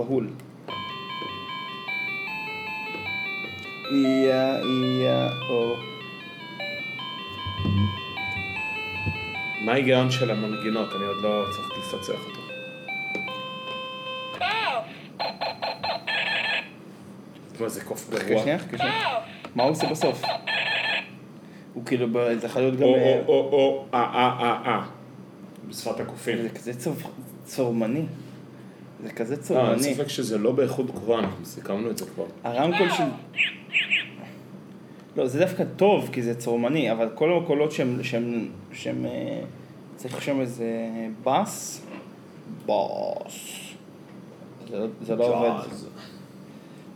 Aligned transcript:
בהול. 0.00 0.28
איה 3.92 4.56
איה 4.56 5.28
או. 5.48 5.74
מה 9.64 9.72
ההיגיון 9.72 10.10
של 10.10 10.30
המנגינות? 10.30 10.88
אני 10.96 11.04
עוד 11.04 11.16
לא 11.22 11.44
צריך 11.56 11.70
לפצח 11.78 12.26
אותו. 12.26 12.40
מה 17.60 17.68
זה 17.68 17.84
קוף 17.84 18.10
חכה 18.10 18.24
גרוע? 18.24 18.42
שנייה, 18.42 18.58
חכה 18.58 18.78
שנייה. 18.78 19.18
מה 19.54 19.62
הוא 19.62 19.70
עושה 19.72 19.86
בסוף? 19.90 20.22
הוא 21.74 21.84
כאילו, 21.86 22.06
זה 22.40 22.46
יכול 22.46 22.62
להיות 22.62 22.76
גם... 22.76 22.82
או 22.82 22.94
אה, 22.94 23.22
או 23.26 23.32
או 23.34 23.52
או 23.52 23.86
אה 23.94 24.00
אה 24.14 24.36
אה 24.40 24.60
אה. 24.66 24.82
בשפת 25.68 26.00
הקופים. 26.00 26.42
זה 26.42 26.48
כזה 26.48 26.74
צור- 26.74 26.94
צורמני. 27.44 28.02
זה 29.06 29.12
כזה 29.12 29.34
לא, 29.34 29.38
אין 29.38 29.46
צורמני. 29.46 29.94
ספק 29.94 30.08
שזה 30.08 30.38
לא 30.38 30.52
באיכות 30.52 30.90
גבוהה, 30.90 31.20
אנחנו 31.20 31.44
סיכמנו 31.44 31.90
את 31.90 31.98
זה 31.98 32.04
כבר. 32.14 32.24
הרמקול 32.44 32.90
של... 32.90 33.04
לא, 35.16 35.26
זה 35.26 35.38
דווקא 35.38 35.64
טוב, 35.76 36.08
כי 36.12 36.22
זה 36.22 36.34
צורמני, 36.34 36.92
אבל 36.92 37.08
כל 37.14 37.38
הקולות 37.42 37.72
שהם, 37.72 38.02
שהם, 38.02 38.48
שהם, 38.72 39.06
אה, 39.06 39.40
צריך 39.96 40.22
שם 40.22 40.40
איזה 40.40 40.88
בס, 41.24 41.82
בוס. 42.66 43.60
זה 44.70 44.78
לא, 44.78 44.86
זה 45.02 45.16
לא 45.16 45.36
עובד. 45.36 45.66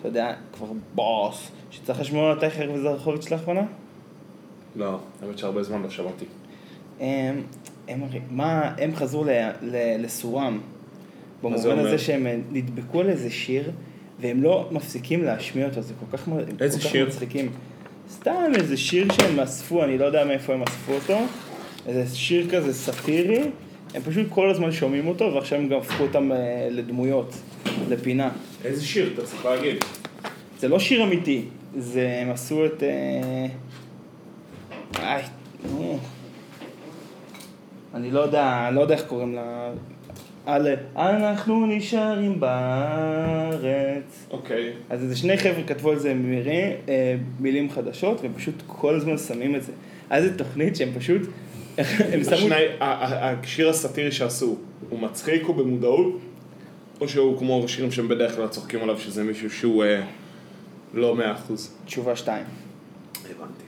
אתה 0.00 0.08
יודע, 0.08 0.34
כבר 0.52 0.66
בוס. 0.94 1.50
שצריך 1.70 2.00
לשמוע 2.00 2.30
על 2.30 2.40
טייכר 2.40 2.70
וזרחוביץ' 2.74 3.30
לאחרונה? 3.30 3.62
לא, 4.76 4.98
האמת 5.22 5.38
שהרבה 5.38 5.62
זמן 5.62 5.82
לא 5.82 5.90
שמעתי. 5.90 6.24
הם, 7.00 7.42
הם, 7.88 8.00
מה, 8.30 8.74
הם 8.78 8.94
חזרו 8.94 9.24
ל, 9.24 9.30
ל, 9.62 10.04
לסורם. 10.04 10.60
במובן? 11.42 11.78
הזה 11.78 11.98
שהם 11.98 12.26
אה, 12.26 12.36
נדבקו 12.52 13.00
על 13.00 13.08
איזה 13.08 13.30
שיר, 13.30 13.70
והם 14.20 14.42
לא 14.42 14.68
מפסיקים 14.70 15.24
להשמיע 15.24 15.66
אותו, 15.68 15.82
זה 15.82 15.94
כל 16.00 16.16
כך, 16.16 16.28
איזה 16.60 16.78
כל 16.78 16.84
כך 16.84 16.90
שיר? 16.90 17.06
מצחיקים. 17.06 17.50
סתם 18.10 18.52
איזה 18.54 18.76
שיר 18.76 19.12
שהם 19.12 19.40
אספו, 19.40 19.84
אני 19.84 19.98
לא 19.98 20.04
יודע 20.04 20.24
מאיפה 20.24 20.54
הם 20.54 20.62
אספו 20.62 20.92
אותו. 20.92 21.18
איזה 21.86 22.16
שיר 22.16 22.50
כזה 22.50 22.74
סאטירי, 22.74 23.42
הם 23.94 24.02
פשוט 24.02 24.26
כל 24.28 24.50
הזמן 24.50 24.72
שומעים 24.72 25.06
אותו, 25.06 25.34
ועכשיו 25.34 25.58
הם 25.58 25.68
גם 25.68 25.78
הפכו 25.78 26.02
אותם 26.02 26.32
אה, 26.32 26.68
לדמויות, 26.70 27.34
לפינה. 27.88 28.30
איזה 28.64 28.84
שיר 28.84 29.12
אתה 29.14 29.26
צריך 29.26 29.44
להגיד? 29.44 29.76
זה 30.58 30.68
לא 30.68 30.78
שיר 30.78 31.04
אמיתי, 31.04 31.44
זה, 31.78 32.18
הם 32.22 32.30
עשו 32.30 32.66
את... 32.66 32.82
אה, 32.82 33.46
איי, 34.98 35.22
נו. 35.70 35.98
אני 37.94 38.10
לא 38.10 38.20
יודע, 38.20 38.70
לא 38.72 38.80
יודע 38.80 38.94
איך 38.94 39.04
קוראים 39.06 39.34
לה... 39.34 39.72
על... 40.46 40.66
אנחנו 40.96 41.66
נשארים 41.66 42.40
בארץ. 42.40 44.26
אוקיי. 44.30 44.72
אז 44.90 45.02
איזה 45.02 45.16
שני 45.16 45.36
חבר'ה 45.36 45.62
כתבו 45.66 45.90
על 45.90 45.98
זה 45.98 46.14
מירי, 46.14 46.72
אה, 46.88 47.16
מילים 47.40 47.70
חדשות, 47.70 48.20
והם 48.20 48.32
פשוט 48.36 48.54
כל 48.66 48.94
הזמן 48.94 49.18
שמים 49.18 49.56
את 49.56 49.62
זה. 49.62 49.72
היה 50.10 50.22
איזה 50.22 50.38
תוכנית 50.38 50.76
שהם 50.76 50.88
פשוט... 50.98 51.22
הם 52.12 52.24
שמו... 52.24 52.34
השני, 52.34 52.54
השיר 52.80 53.68
הסאטירי 53.68 54.12
שעשו, 54.12 54.56
הוא 54.88 54.98
מצחיק 54.98 55.48
או 55.48 55.54
במודעות? 55.54 56.18
או 57.00 57.08
שהוא 57.08 57.38
כמו 57.38 57.68
שירים 57.68 57.92
שהם 57.92 58.08
בדרך 58.08 58.36
כלל 58.36 58.48
צוחקים 58.48 58.82
עליו, 58.82 58.98
שזה 58.98 59.24
מישהו 59.24 59.50
שהוא 59.50 59.84
אה, 59.84 60.02
לא 60.94 61.16
מאה 61.16 61.32
אחוז? 61.32 61.74
תשובה 61.84 62.16
שתיים. 62.16 62.44
הבנתי. 63.24 63.64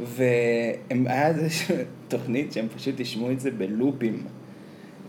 והיה 0.00 1.50
ש- 1.50 1.70
תוכנית 2.08 2.52
שהם 2.52 2.66
פשוט 2.76 3.00
ישמעו 3.00 3.30
את 3.30 3.40
זה 3.40 3.50
בלופים. 3.50 4.22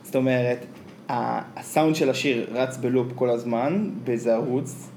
זאת 0.07 0.15
אומרת, 0.15 0.65
הסאונד 1.09 1.95
של 1.95 2.09
השיר 2.09 2.47
רץ 2.51 2.77
בלופ 2.77 3.07
כל 3.15 3.29
הזמן, 3.29 3.89
באיזה 4.03 4.33
ערוץ, 4.33 4.87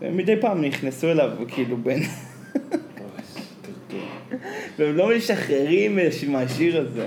ומדי 0.00 0.40
פעם 0.40 0.60
נכנסו 0.64 1.10
אליו, 1.10 1.30
כאילו 1.48 1.76
בין... 1.76 2.02
והם 4.78 4.96
לא 4.96 5.16
משחררים 5.16 5.96
מהש- 5.96 6.24
מהשיר 6.28 6.80
הזה. 6.80 7.06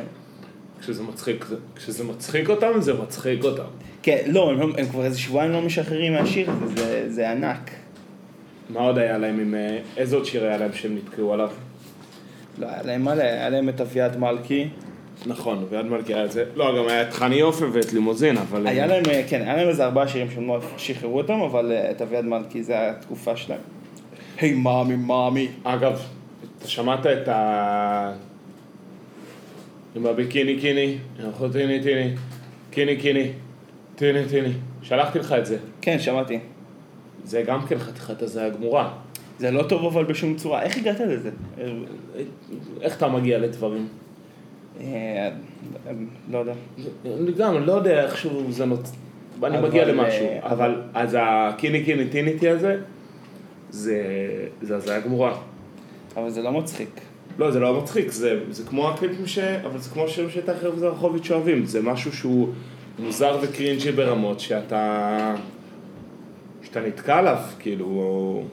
כשזה 0.79 1.03
מצחיק, 1.03 1.45
זה- 1.45 1.55
כשזה 1.75 2.03
מצחיק 2.03 2.49
אותם, 2.49 2.71
זה 2.79 2.93
מצחיק 2.93 3.43
אותם. 3.43 3.63
כן, 4.01 4.17
לא, 4.27 4.51
הם, 4.51 4.59
לא- 4.59 4.67
הם 4.77 4.85
כבר 4.85 5.05
איזה 5.05 5.19
שבועיים 5.19 5.51
לא 5.51 5.61
משחררים 5.61 6.13
מהשיר 6.13 6.51
הזה, 6.51 6.75
זה, 6.75 7.05
זה 7.13 7.31
ענק. 7.31 7.71
מה 8.69 8.79
עוד 8.79 8.97
היה 8.97 9.17
להם 9.17 9.39
עם... 9.39 9.55
אה, 9.55 9.79
איזה 9.97 10.15
עוד 10.15 10.25
שיר 10.25 10.43
היה 10.45 10.57
להם 10.57 10.73
שהם 10.73 10.95
נתקעו 10.95 11.33
עליו? 11.33 11.49
לא, 12.59 12.67
היה 12.69 12.83
להם 12.83 13.03
מלא, 13.05 13.23
היה 13.23 13.49
להם 13.49 13.69
את 13.69 13.81
אביעד 13.81 14.17
מלכי. 14.17 14.67
נכון, 15.25 15.65
ויד 15.69 15.85
מלכי 15.85 16.13
היה 16.13 16.25
את 16.25 16.31
זה. 16.31 16.45
לא, 16.55 16.77
גם 16.77 16.87
היה 16.87 17.01
את 17.01 17.13
חני 17.13 17.35
יופי 17.35 17.65
ואת 17.65 17.93
לימוזין, 17.93 18.37
אבל... 18.37 18.67
היה 18.67 18.87
להם, 18.87 19.03
אה, 19.09 19.23
כן, 19.29 19.41
היה 19.41 19.55
להם 19.55 19.67
איזה 19.67 19.85
ארבעה 19.85 20.07
שירים 20.07 20.31
שהם 20.31 20.47
לא 20.47 20.59
שחררו 20.77 21.17
אותם, 21.17 21.41
אבל 21.41 21.71
אה, 21.71 21.91
את 21.91 22.01
אביעד 22.01 22.25
מלכי 22.25 22.63
זה 22.63 22.89
התקופה 22.89 23.35
שלהם. 23.35 23.59
היי 24.39 24.53
מאמי 24.53 24.95
מאמי. 24.95 25.47
אגב, 25.63 26.01
אתה 26.59 26.67
שמעת 26.67 27.05
את 27.05 27.27
ה... 27.27 28.13
עם 29.95 30.05
הביקיני 30.05 30.59
קיני, 30.59 30.97
אנחנו 31.19 31.49
טיני 31.49 31.83
טיני, 31.83 32.13
קיני 32.71 32.97
קיני, 32.97 33.31
טיני 33.95 34.25
טיני. 34.29 34.51
שלחתי 34.81 35.19
לך 35.19 35.31
את 35.31 35.45
זה. 35.45 35.57
כן, 35.81 35.99
שמעתי. 35.99 36.39
זה 37.23 37.41
גם 37.41 37.65
כן 37.67 37.79
חתיכת 37.79 38.21
הזיה 38.21 38.49
גמורה. 38.49 38.93
זה 39.39 39.51
לא 39.51 39.63
טוב 39.63 39.85
אבל 39.85 40.03
בשום 40.03 40.35
צורה. 40.35 40.63
איך 40.63 40.77
הגעת 40.77 40.99
לזה? 40.99 41.29
איך 42.81 42.97
אתה 42.97 43.07
מגיע 43.07 43.37
לדברים? 43.37 43.87
אה, 44.81 45.29
לא 46.31 46.37
יודע. 46.37 46.53
גם 47.37 47.65
לא 47.65 47.71
יודע 47.71 48.03
איכשהו 48.03 48.51
זה 48.51 48.65
נוצ... 48.65 48.91
אני 49.43 49.61
מגיע 49.61 49.85
למשהו, 49.85 50.25
אה, 50.25 50.39
אבל 50.43 50.81
אז 50.93 51.17
הקיני 51.19 51.83
קיני 51.83 52.09
טיניטי 52.09 52.49
הזה, 52.49 52.79
זה 53.69 54.75
הזיה 54.75 54.99
גמורה. 54.99 55.37
אבל 56.15 56.29
זה 56.29 56.41
לא 56.41 56.51
מצחיק. 56.51 57.01
לא, 57.37 57.51
זה 57.51 57.59
לא 57.59 57.81
מצחיק, 57.81 58.11
זה, 58.11 58.39
זה 58.49 58.63
כמו 58.63 58.89
הקליפים 58.89 59.27
ש... 59.27 59.39
אבל 59.39 59.79
זה 59.79 59.89
כמו 59.89 60.07
שירים 60.07 60.29
שטחר 60.29 60.71
וזרחוביץ' 60.73 61.31
אוהבים, 61.31 61.65
זה 61.65 61.81
משהו 61.81 62.13
שהוא 62.13 62.47
מוזר 62.99 63.37
וקרינג'י 63.41 63.91
ברמות 63.91 64.39
שאתה... 64.39 65.35
שאתה 66.63 66.81
נתקע 66.81 67.17
עליו, 67.17 67.37
כאילו... 67.59 68.43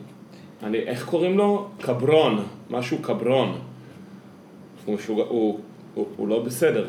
אני, 0.63 0.77
איך 0.77 1.05
קוראים 1.05 1.37
לו? 1.37 1.67
קברון, 1.81 2.43
משהו 2.69 2.97
קברון. 2.97 3.57
הוא, 4.85 4.97
הוא, 5.07 5.59
הוא, 5.95 6.05
הוא 6.15 6.27
לא 6.27 6.43
בסדר, 6.43 6.87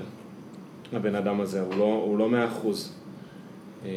הבן 0.93 1.15
אדם 1.15 1.41
הזה, 1.41 1.61
הוא 1.61 1.75
לא, 1.78 2.03
הוא 2.05 2.19
לא 2.19 2.28
מאה 2.28 2.44
אחוז. 2.44 2.93
אה, 3.84 3.91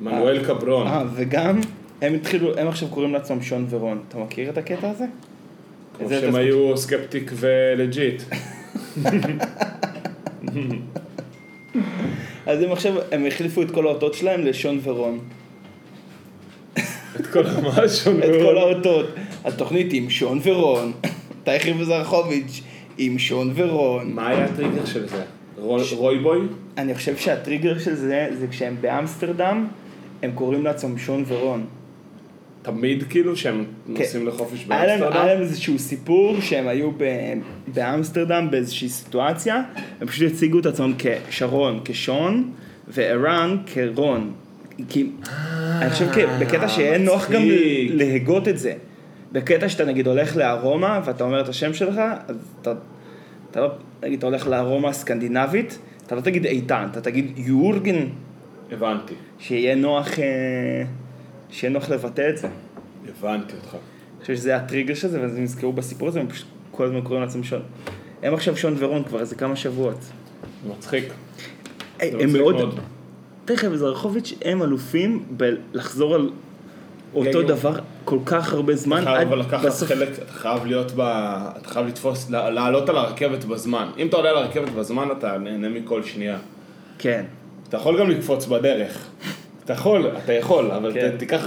מנואל 0.00 0.44
קברון. 0.44 0.86
אה, 0.86 1.02
וגם, 1.14 1.60
הם 2.02 2.14
התחילו, 2.14 2.58
הם 2.58 2.68
עכשיו 2.68 2.88
קוראים 2.88 3.12
לעצמם 3.12 3.42
שון 3.42 3.66
ורון. 3.70 4.02
אתה 4.08 4.18
מכיר 4.18 4.50
את 4.50 4.58
הקטע 4.58 4.90
הזה? 4.90 5.04
כמו 5.98 6.08
שהם 6.08 6.34
היו 6.34 6.76
סקפטיק 6.76 7.32
ולג'יט. 7.34 8.22
אז 12.46 12.62
הם 12.62 12.72
עכשיו, 12.72 12.94
הם 13.12 13.26
החליפו 13.26 13.62
את 13.62 13.70
כל 13.70 13.86
האותות 13.86 14.14
שלהם 14.14 14.40
לשון 14.40 14.80
ורון. 14.82 15.18
את 17.20 17.26
כל 17.32 17.46
המשהו. 17.46 18.18
את 18.18 18.42
כל 18.42 18.58
האותות. 18.58 19.06
התוכנית 19.44 19.92
עם 19.92 20.10
שון 20.10 20.40
ורון. 20.42 20.92
טייכר 21.44 21.72
וזרחוביץ' 21.78 22.62
עם 22.98 23.18
שון 23.18 23.52
ורון. 23.54 24.12
מה 24.14 24.28
היה 24.28 24.44
הטריגר 24.44 24.84
של 24.84 25.08
זה? 25.08 25.22
רוי- 25.58 25.82
רויבוי? 25.96 26.38
אני 26.78 26.94
חושב 26.94 27.16
שהטריגר 27.16 27.78
של 27.78 27.94
זה, 27.94 28.28
זה 28.40 28.46
כשהם 28.48 28.76
באמסטרדם, 28.80 29.66
הם 30.22 30.30
קוראים 30.34 30.64
לעצמם 30.64 30.98
שון 30.98 31.24
ורון. 31.28 31.64
תמיד 32.62 33.02
כאילו 33.10 33.36
שהם 33.36 33.64
נוסעים 33.86 34.26
לחופש 34.26 34.64
להם, 34.68 34.80
היה 34.80 34.98
באמסטרדם? 34.98 35.26
להם 35.26 35.40
איזשהו 35.40 35.78
סיפור 35.78 36.40
שהם 36.40 36.68
היו 36.68 36.90
באמסטרדם 37.74 38.48
באיזושהי 38.50 38.88
סיטואציה, 38.88 39.62
הם 40.00 40.06
פשוט 40.06 40.32
הציגו 40.32 40.58
את 40.58 40.66
עצמם 40.66 40.92
כשרון, 41.28 41.80
כשון, 41.84 42.50
וערן 42.88 43.56
כרון. 43.66 44.32
כי, 44.88 45.06
אני 45.82 45.90
חושב 45.90 46.06
כ- 46.12 46.40
בקטע 46.40 46.68
שיהיה 46.68 46.98
נוח 46.98 47.30
גם. 47.30 47.42
להגות 47.90 48.48
את 48.48 48.58
זה. 48.58 48.74
בקטע 49.32 49.68
שאתה 49.68 49.84
נגיד 49.84 50.06
הולך 50.06 50.36
לארומה 50.36 51.00
ואתה 51.04 51.24
אומר 51.24 51.40
את 51.40 51.48
השם 51.48 51.74
שלך, 51.74 52.00
אז 52.28 52.36
אתה, 52.60 52.72
אתה 53.50 53.60
לא, 53.60 53.68
נגיד 54.02 54.18
אתה 54.18 54.26
הולך 54.26 54.46
לארומה 54.46 54.88
הסקנדינבית, 54.88 55.78
אתה 56.06 56.14
לא 56.14 56.20
תגיד 56.20 56.44
איתן, 56.44 56.88
אתה 56.90 57.00
תגיד 57.00 57.32
יורגן, 57.36 58.06
הבנתי, 58.72 59.14
שיהיה 59.38 59.74
נוח, 59.74 60.18
אה, 60.18 60.24
שיהיה 61.50 61.72
נוח 61.72 61.88
לבטא 61.90 62.28
את 62.28 62.38
זה. 62.38 62.48
הבנתי 63.08 63.56
אותך. 63.56 63.74
אני 63.74 64.20
חושב 64.20 64.36
שזה 64.36 64.56
הטריגר 64.56 64.94
של 64.94 65.08
זה, 65.08 65.20
ואז 65.20 65.36
הם 65.36 65.42
נזכרו 65.42 65.72
בסיפור 65.72 66.08
הזה, 66.08 66.18
והם 66.18 66.28
פשוט 66.28 66.48
כל 66.70 66.84
הזמן 66.84 67.00
קוראים 67.00 67.22
לעצמם 67.22 67.44
שון. 67.44 67.62
הם 68.22 68.34
עכשיו 68.34 68.56
שון 68.56 68.74
ורון 68.78 69.04
כבר 69.04 69.20
איזה 69.20 69.34
כמה 69.34 69.56
שבועות. 69.56 69.98
מצחיק. 70.68 71.04
זה 71.04 71.12
הם 72.00 72.16
מצחיק 72.16 72.32
מאוד... 72.32 72.80
תכף, 73.44 73.68
זרחוביץ' 73.74 74.34
הם 74.44 74.62
אלופים 74.62 75.24
בלחזור 75.30 76.14
על 76.14 76.30
אותו 77.14 77.42
דבר 77.42 77.72
כל 78.04 78.18
כך 78.26 78.52
הרבה 78.52 78.74
זמן. 78.76 79.02
אתה 79.02 79.10
חייב 79.10 79.28
אבל 79.28 79.40
לקחת 79.40 79.64
בסוף- 79.66 79.88
חלק, 79.88 80.08
אתה 80.22 80.32
חייב 80.32 80.66
להיות 80.66 80.92
ב... 80.96 81.00
אתה 81.60 81.68
חייב 81.68 81.86
לתפוס, 81.86 82.30
לעלות 82.30 82.88
על 82.88 82.96
הרכבת 82.96 83.44
בזמן. 83.44 83.88
אם 83.98 84.06
אתה 84.06 84.16
עולה 84.16 84.30
על 84.30 84.36
הרכבת 84.36 84.68
בזמן, 84.70 85.08
אתה 85.18 85.38
נהנה 85.38 85.68
מכל 85.68 86.02
שנייה. 86.02 86.38
כן. 86.98 87.24
אתה 87.68 87.76
יכול 87.76 88.00
גם 88.00 88.10
לקפוץ 88.10 88.46
בדרך. 88.46 89.08
אתה 89.64 89.72
יכול, 89.72 90.10
אתה 90.24 90.32
יכול, 90.32 90.70
אבל 90.70 90.92
כן. 90.94 91.10
תיקח, 91.18 91.46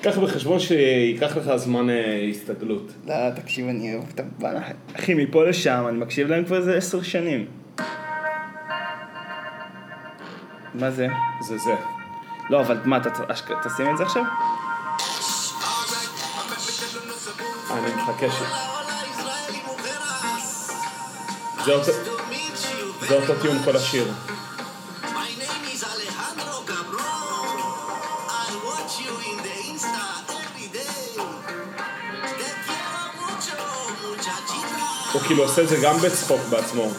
תיקח 0.00 0.18
בחשבון 0.18 0.58
שייקח 0.58 1.36
לך 1.36 1.56
זמן 1.56 1.90
אה, 1.90 2.26
הסתגלות. 2.30 2.92
לא, 3.06 3.14
תקשיב, 3.34 3.68
אני 3.68 3.94
אוהב 3.94 4.04
את 4.14 4.20
הבנה. 4.20 4.60
אחי, 4.96 5.14
מפה 5.14 5.44
לשם, 5.44 5.84
אני 5.88 5.98
מקשיב 5.98 6.28
להם 6.28 6.44
כבר 6.44 6.56
איזה 6.56 6.76
עשר 6.76 7.02
שנים. 7.02 7.46
מה 10.74 10.90
זה? 10.90 11.08
זה 11.48 11.58
זה. 11.58 11.74
לא, 12.50 12.60
אבל 12.60 12.76
מה, 12.84 12.96
אתה 12.96 13.10
תשים 13.64 13.86
את 13.92 13.96
זה 13.98 14.04
עכשיו? 14.04 14.22
אני 17.72 17.94
מחכה 17.94 18.26
ש... 18.30 18.42
זה 21.64 21.72
אותו- 23.16 23.42
טיעון 23.42 23.62
כל 23.64 23.76
השיר. 23.76 24.12
הוא 35.12 35.22
כאילו 35.22 35.42
עושה 35.42 35.62
את 35.62 35.68
זה 35.68 35.76
גם 35.82 35.96
בצחוק 35.96 36.40
בעצמו. 36.50 36.90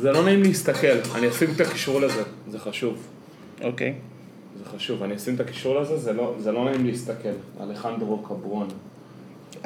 זה 0.00 0.12
לא 0.12 0.24
נעים 0.24 0.42
להסתכל, 0.42 0.98
אני 1.14 1.28
אשים 1.30 1.52
את 1.56 1.60
הקישור 1.60 2.00
לזה, 2.00 2.22
זה 2.50 2.58
חשוב. 2.58 2.96
אוקיי. 3.60 3.94
זה 4.58 4.64
חשוב, 4.76 5.02
אני 5.02 5.16
אשים 5.16 5.34
את 5.34 5.40
הקישור 5.40 5.80
לזה, 5.80 5.96
זה 5.96 6.12
לא, 6.12 6.34
זה 6.38 6.52
לא 6.52 6.64
נעים 6.64 6.86
להסתכל. 6.86 7.28
אלחנדרו 7.60 8.18
קברון. 8.18 8.68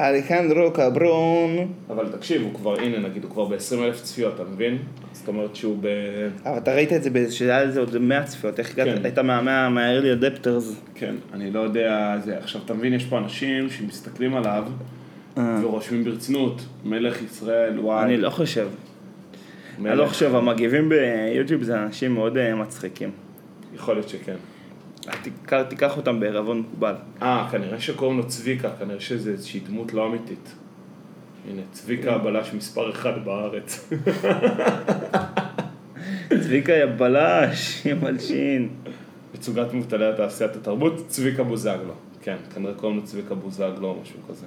אלחנדרו 0.00 0.70
קברון. 0.72 1.56
אבל 1.90 2.08
תקשיב, 2.12 2.42
הוא 2.42 2.54
כבר, 2.54 2.78
הנה 2.80 2.98
נגיד, 3.08 3.24
הוא 3.24 3.30
כבר 3.32 3.44
ב-20 3.44 3.74
אלף 3.84 4.02
צפיות, 4.02 4.34
אתה 4.34 4.44
מבין? 4.44 4.78
זאת 5.12 5.28
אומרת 5.28 5.56
שהוא 5.56 5.76
ב... 5.80 5.86
אבל 6.46 6.58
אתה 6.58 6.74
ראית 6.74 6.92
את 6.92 7.02
זה, 7.02 7.10
שהיה 7.32 7.64
לזה 7.64 7.80
עוד 7.80 7.98
100 7.98 8.24
צפיות, 8.24 8.58
איך 8.58 8.70
הגעת? 8.72 8.86
כן. 8.98 9.04
היית 9.04 9.18
מה- 9.18 9.42
מה- 9.42 9.68
מה-early 9.68 10.22
adapters. 10.22 10.74
כן, 10.94 11.14
אני 11.32 11.50
לא 11.50 11.60
יודע, 11.60 12.16
זה, 12.24 12.38
עכשיו 12.38 12.60
אתה 12.64 12.74
מבין, 12.74 12.92
יש 12.92 13.04
פה 13.04 13.18
אנשים 13.18 13.70
שמסתכלים 13.70 14.34
עליו 14.34 14.64
ורושמים 15.36 16.04
ברצינות, 16.04 16.62
מלך 16.84 17.22
ישראל, 17.22 17.80
וואי. 17.80 18.04
אני 18.04 18.16
לא 18.16 18.30
חושב. 18.30 18.68
מלך. 19.78 19.90
אני 19.92 19.98
לא 19.98 20.06
חושב, 20.06 20.34
המגיבים 20.34 20.88
ביוטיוב 20.88 21.62
זה 21.62 21.82
אנשים 21.82 22.14
מאוד 22.14 22.36
אה, 22.36 22.54
מצחיקים. 22.54 23.10
יכול 23.74 23.94
להיות 23.94 24.08
שכן. 24.08 24.36
תיקח- 25.68 25.96
אותם 25.96 26.20
בערבון 26.20 26.62
מוגבל. 26.70 26.94
אה, 27.22 27.48
כנראה 27.50 27.80
שקוראים 27.80 28.18
לו 28.18 28.28
צביקה, 28.28 28.70
כנראה 28.78 29.00
שזה 29.00 29.30
איזושהי 29.30 29.60
דמות 29.60 29.92
לא 29.94 30.06
אמיתית. 30.06 30.54
הנה, 31.50 31.62
צביקה 31.72 32.14
הבלש 32.14 32.54
מספר 32.54 32.90
אחד 32.90 33.24
בארץ. 33.24 33.90
צביקה 36.42 36.72
יא 36.72 36.86
בלש, 36.98 37.86
יא 37.86 37.94
מלשין. 37.94 38.68
מצוגת 39.34 39.72
מובטלי 39.72 40.04
תעשיית 40.16 40.56
התרבות, 40.56 41.04
צביקה 41.08 41.42
בוזגלו. 41.44 41.94
כן, 42.22 42.36
כנראה 42.54 42.74
קוראים 42.74 42.98
לו 42.98 43.04
צביקה 43.04 43.34
בוזגלו 43.34 43.88
או 43.88 44.00
משהו 44.02 44.18
כזה. 44.28 44.46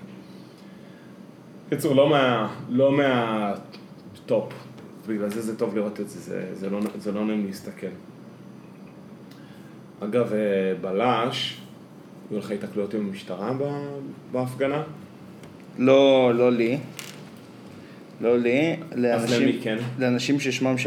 בקיצור, 1.67 1.95
לא 1.95 2.09
מה... 2.09 2.53
לא 2.69 2.91
מהטופ. 2.91 4.53
בגלל 5.07 5.29
זה 5.29 5.41
זה 5.41 5.57
טוב 5.57 5.75
לראות 5.75 5.99
את 5.99 6.09
זה, 6.09 6.19
זה, 6.19 6.47
זה, 6.53 6.69
לא, 6.69 6.79
זה 6.97 7.11
לא 7.11 7.25
נעים 7.25 7.45
להסתכל. 7.45 7.87
אגב, 10.03 10.33
אה, 10.33 10.39
בלש, 10.81 11.57
היו 12.31 12.39
לך 12.39 12.51
התקלויות 12.51 12.93
עם 12.93 13.07
המשטרה 13.09 13.51
בהפגנה? 14.31 14.83
לא, 15.79 16.31
לא 16.35 16.51
לי. 16.51 16.77
לא 18.21 18.37
לי. 18.39 18.75
אז 18.91 18.97
לאנשים- 18.99 19.41
למי 19.41 19.59
כן? 19.63 19.77
לאנשים 19.99 20.39
ששמם 20.39 20.77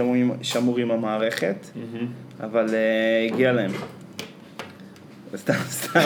שמור 0.43 0.79
עם- 0.79 0.91
המערכת, 0.91 1.57
אבל 2.41 2.67
אה, 2.75 3.27
הגיע 3.33 3.53
להם. 3.53 3.71
סתם, 5.37 5.53
סתם. 5.81 6.01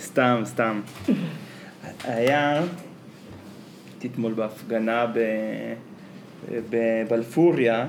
סתם, 0.00 0.42
סתם. 0.44 0.80
היה, 2.04 2.62
הייתי 3.92 4.08
אתמול 4.08 4.32
בהפגנה 4.32 5.06
ב- 5.06 5.74
בבלפוריה, 6.70 7.86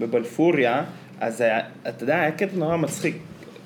בבלפוריה, 0.00 0.84
אז 1.20 1.40
היה, 1.40 1.60
אתה 1.88 2.04
יודע, 2.04 2.20
היה 2.20 2.32
קטע 2.32 2.56
נורא 2.56 2.76
מצחיק. 2.76 3.16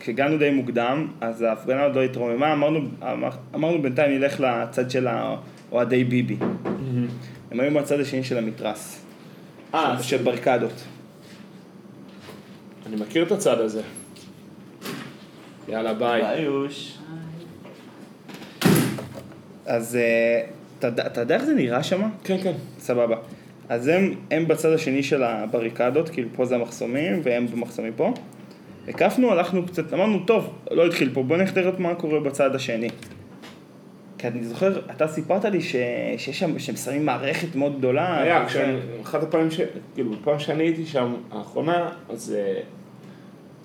כשהגענו 0.01 0.39
די 0.39 0.51
מוקדם, 0.51 1.09
אז 1.21 1.43
ההפגנה 1.43 1.85
עוד 1.85 1.95
לא 1.95 2.03
התרוממה, 2.03 2.53
אמרנו, 2.53 2.81
אמר, 3.03 3.29
אמרנו 3.55 3.83
בינתיים 3.83 4.19
נלך 4.19 4.41
לצד 4.41 4.91
של 4.91 5.07
האוהדי 5.07 6.05
ביבי. 6.05 6.37
הם 7.51 7.61
היו 7.61 7.71
מהצד 7.71 8.01
השני 8.01 8.25
של 8.25 8.39
המתרס, 8.39 9.05
אה, 9.75 10.03
של 10.03 10.23
ברקדות. 10.23 10.85
אני 12.87 12.97
מכיר 12.97 13.27
את 13.27 13.33
הצד 13.33 13.61
הזה. 13.61 13.83
יאללה, 15.69 15.95
ביי. 15.95 16.23
ביוש. 16.37 16.99
אז 19.67 19.97
אה, 19.97 20.47
אתה 20.79 21.21
יודע 21.21 21.35
איך 21.35 21.45
זה 21.45 21.55
נראה 21.55 21.83
שם? 21.83 22.03
כן, 22.25 22.37
כן. 22.43 22.53
סבבה. 22.79 23.17
אז 23.69 23.89
הם, 23.89 24.15
הם 24.31 24.49
בצד 24.49 24.73
השני 24.73 25.03
של 25.03 25.23
הבריקדות, 25.23 26.09
כאילו 26.09 26.29
פה 26.33 26.45
זה 26.45 26.55
המחסומים 26.55 27.21
והם 27.23 27.47
במחסומים 27.47 27.93
פה. 27.97 28.13
הקפנו, 28.89 29.33
הלכנו 29.33 29.67
קצת, 29.67 29.93
אמרנו, 29.93 30.19
טוב, 30.25 30.55
לא 30.71 30.87
התחיל 30.87 31.11
פה, 31.15 31.23
בוא 31.23 31.37
נלך 31.37 31.57
לראות 31.57 31.81
מה 31.81 31.95
קורה 31.95 32.21
בצד 32.21 32.55
השני. 32.55 32.89
כי 34.19 34.29
אני 34.29 34.45
זוכר, 34.45 34.81
אתה 34.91 35.07
סיפרת 35.07 35.45
לי 35.45 35.61
ש... 35.61 35.77
שיש 36.17 36.39
שם, 36.39 36.59
שהם 36.59 36.77
שמים 36.77 37.07
מערכת 37.07 37.57
מאוד 37.57 37.79
גדולה. 37.79 38.21
היה, 38.23 38.47
כשאני, 38.47 38.79
אחת 39.03 39.23
הפעמים 39.23 39.51
ש... 39.51 39.61
כאילו, 39.95 40.11
בפעם 40.11 40.39
שאני 40.39 40.63
הייתי 40.63 40.87
שם, 40.87 41.15
האחרונה, 41.33 41.91
אז 42.09 42.37
אה, 42.39 42.61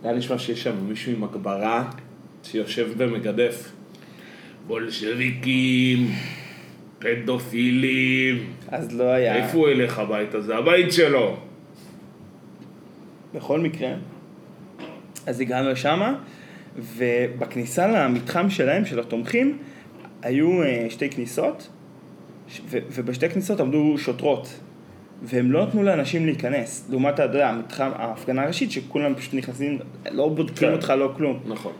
היה 0.03 0.13
נשמע 0.13 0.37
שיש 0.37 0.63
שם 0.63 0.75
מישהו 0.87 1.11
עם 1.11 1.23
הגברה 1.23 1.89
שיושב 2.43 2.87
ומגדף. 2.97 3.71
בולשביקים, 4.67 6.11
פדופילים, 6.99 8.45
אז 8.67 8.97
לא 8.97 9.03
היה. 9.03 9.35
איפה 9.35 9.57
הוא 9.57 9.69
ילך 9.69 9.99
הביתה? 9.99 10.41
זה 10.41 10.57
הבית 10.57 10.93
שלו. 10.93 11.37
בכל 13.33 13.59
מקרה, 13.59 13.89
אז 15.25 15.39
הגענו 15.39 15.69
לשם, 15.69 16.13
ובכניסה 16.77 17.87
למתחם 17.87 18.49
שלהם, 18.49 18.85
של 18.85 18.99
התומכים, 18.99 19.57
היו 20.21 20.63
אה, 20.63 20.85
שתי 20.89 21.09
כניסות, 21.09 21.69
ובשתי 22.69 23.29
כניסות 23.29 23.59
עמדו 23.59 23.97
שוטרות, 23.97 24.59
והם 25.23 25.51
לא 25.51 25.65
נתנו 25.65 25.83
לאנשים 25.83 26.25
להיכנס. 26.25 26.87
לעומת, 26.89 27.13
אתה 27.13 27.23
יודע, 27.23 27.49
המתחם, 27.49 27.91
ההפגנה 27.95 28.43
הראשית, 28.43 28.71
שכולם 28.71 29.15
פשוט 29.15 29.33
נכנסים, 29.33 29.79
לא 30.11 30.29
בודקים 30.29 30.67
כן. 30.67 30.73
אותך, 30.73 30.93
לא 30.97 31.13
כלום. 31.17 31.39
נכון. 31.45 31.73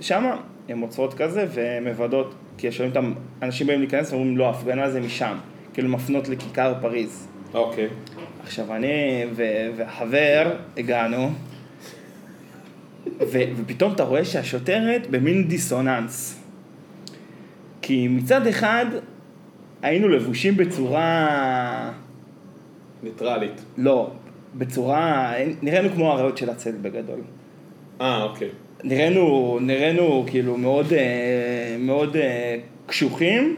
שם 0.00 0.30
הן 0.68 0.80
עוצרות 0.80 1.14
כזה 1.14 1.46
ומוודאות, 1.54 2.34
כי 2.60 2.72
שואלים 2.72 2.96
אותם, 2.96 3.12
אנשים 3.42 3.66
באים 3.66 3.80
להיכנס 3.80 4.12
ואומרים, 4.12 4.38
לא, 4.38 4.46
ההפגנה 4.46 4.90
זה 4.90 5.00
משם. 5.00 5.38
כאילו 5.74 5.88
מפנות 5.88 6.28
לכיכר 6.28 6.74
פריז. 6.80 7.28
אוקיי. 7.54 7.88
עכשיו 8.42 8.74
אני 8.74 9.24
ו- 9.32 9.70
והחבר 9.76 10.56
הגענו, 10.76 11.30
ו- 13.20 13.52
ופתאום 13.56 13.92
אתה 13.92 14.02
רואה 14.04 14.24
שהשוטרת 14.24 15.10
במין 15.10 15.48
דיסוננס. 15.48 16.42
כי 17.82 18.08
מצד 18.08 18.46
אחד 18.46 18.86
היינו 19.82 20.08
לבושים 20.08 20.56
בצורה... 20.56 21.92
ניטרלית. 23.02 23.64
לא, 23.78 24.10
בצורה... 24.54 25.34
נראינו 25.62 25.88
כמו 25.90 26.12
האריות 26.12 26.38
של 26.38 26.50
הצל 26.50 26.72
בגדול. 26.82 27.20
אה, 28.00 28.22
אוקיי. 28.22 28.48
נראינו, 28.84 29.58
נראינו 29.60 30.24
כאילו 30.26 30.56
מאוד, 30.56 30.92
אה, 30.92 31.76
מאוד 31.78 32.16
אה, 32.16 32.56
קשוחים, 32.86 33.56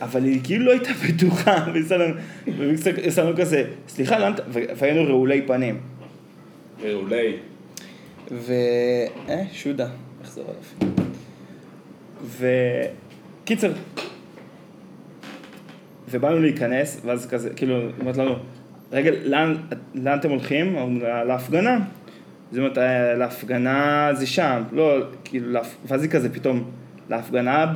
אבל 0.00 0.24
היא 0.24 0.40
כאילו 0.44 0.64
לא 0.64 0.70
הייתה 0.70 0.90
בטוחה, 1.08 1.66
ועשה 2.56 3.22
לנו 3.22 3.36
כזה, 3.36 3.64
סליחה. 3.88 4.30
ו- 4.48 4.60
והיינו 4.76 5.04
רעולי 5.08 5.42
פנים. 5.42 5.80
מעולי. 6.84 7.36
ו... 8.30 8.52
אה, 9.28 9.42
שודה, 9.52 9.88
אחזור 10.22 10.44
עליו. 10.44 10.92
וקיצר, 13.44 13.72
ובאנו 16.10 16.38
להיכנס, 16.38 17.00
ואז 17.04 17.26
כזה, 17.26 17.50
כאילו, 17.50 17.80
היא 17.80 17.90
אומרת 18.00 18.16
לנו, 18.16 18.34
רגע, 18.92 19.10
לאן, 19.24 19.54
לאן 19.94 20.18
אתם 20.18 20.30
הולכים? 20.30 20.76
להפגנה. 21.26 21.78
היא 22.56 22.62
אומרת, 22.62 22.78
"אה, 22.78 23.14
להפגנה 23.14 24.10
זה 24.12 24.26
שם, 24.26 24.62
לא, 24.72 24.98
כאילו, 25.24 25.52
להפ... 25.52 25.76
ואז 25.86 26.02
היא 26.02 26.10
כזה 26.10 26.34
פתאום, 26.34 26.70
להפגנה 27.10 27.66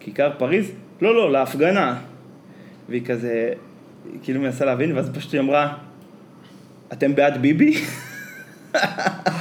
בכיכר 0.00 0.30
פריז? 0.38 0.72
לא, 1.02 1.14
לא, 1.14 1.32
להפגנה. 1.32 1.96
והיא 2.88 3.04
כזה, 3.06 3.52
כאילו 4.22 4.40
מנסה 4.40 4.64
להבין, 4.64 4.96
ואז 4.96 5.10
פשוט 5.14 5.32
היא 5.32 5.40
אמרה, 5.40 5.74
אתם 6.92 7.14
בעד 7.14 7.42
ביבי? 7.42 7.74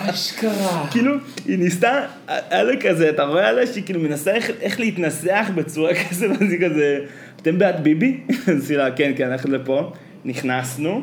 אשכרה. 0.09 0.87
כאילו, 0.91 1.13
היא 1.45 1.59
ניסתה, 1.59 2.05
היה 2.27 2.63
לה 2.63 2.81
כזה, 2.81 3.09
אתה 3.09 3.23
רואה 3.23 3.47
עליה 3.47 3.67
שהיא 3.67 3.83
כאילו 3.83 3.99
מנסה 3.99 4.35
איך, 4.35 4.49
איך 4.61 4.79
להתנסח 4.79 5.47
בצורה 5.55 5.91
כזה, 6.09 6.29
ואז 6.29 6.51
היא 6.51 6.65
כזה, 6.65 6.99
אתם 7.41 7.57
בעד 7.57 7.83
ביבי? 7.83 8.21
אז 8.57 8.71
היא 8.71 8.77
לה, 8.77 8.91
כן, 8.91 9.11
כן, 9.15 9.31
אנחנו 9.31 9.51
לפה. 9.51 9.91
נכנסנו, 10.25 11.01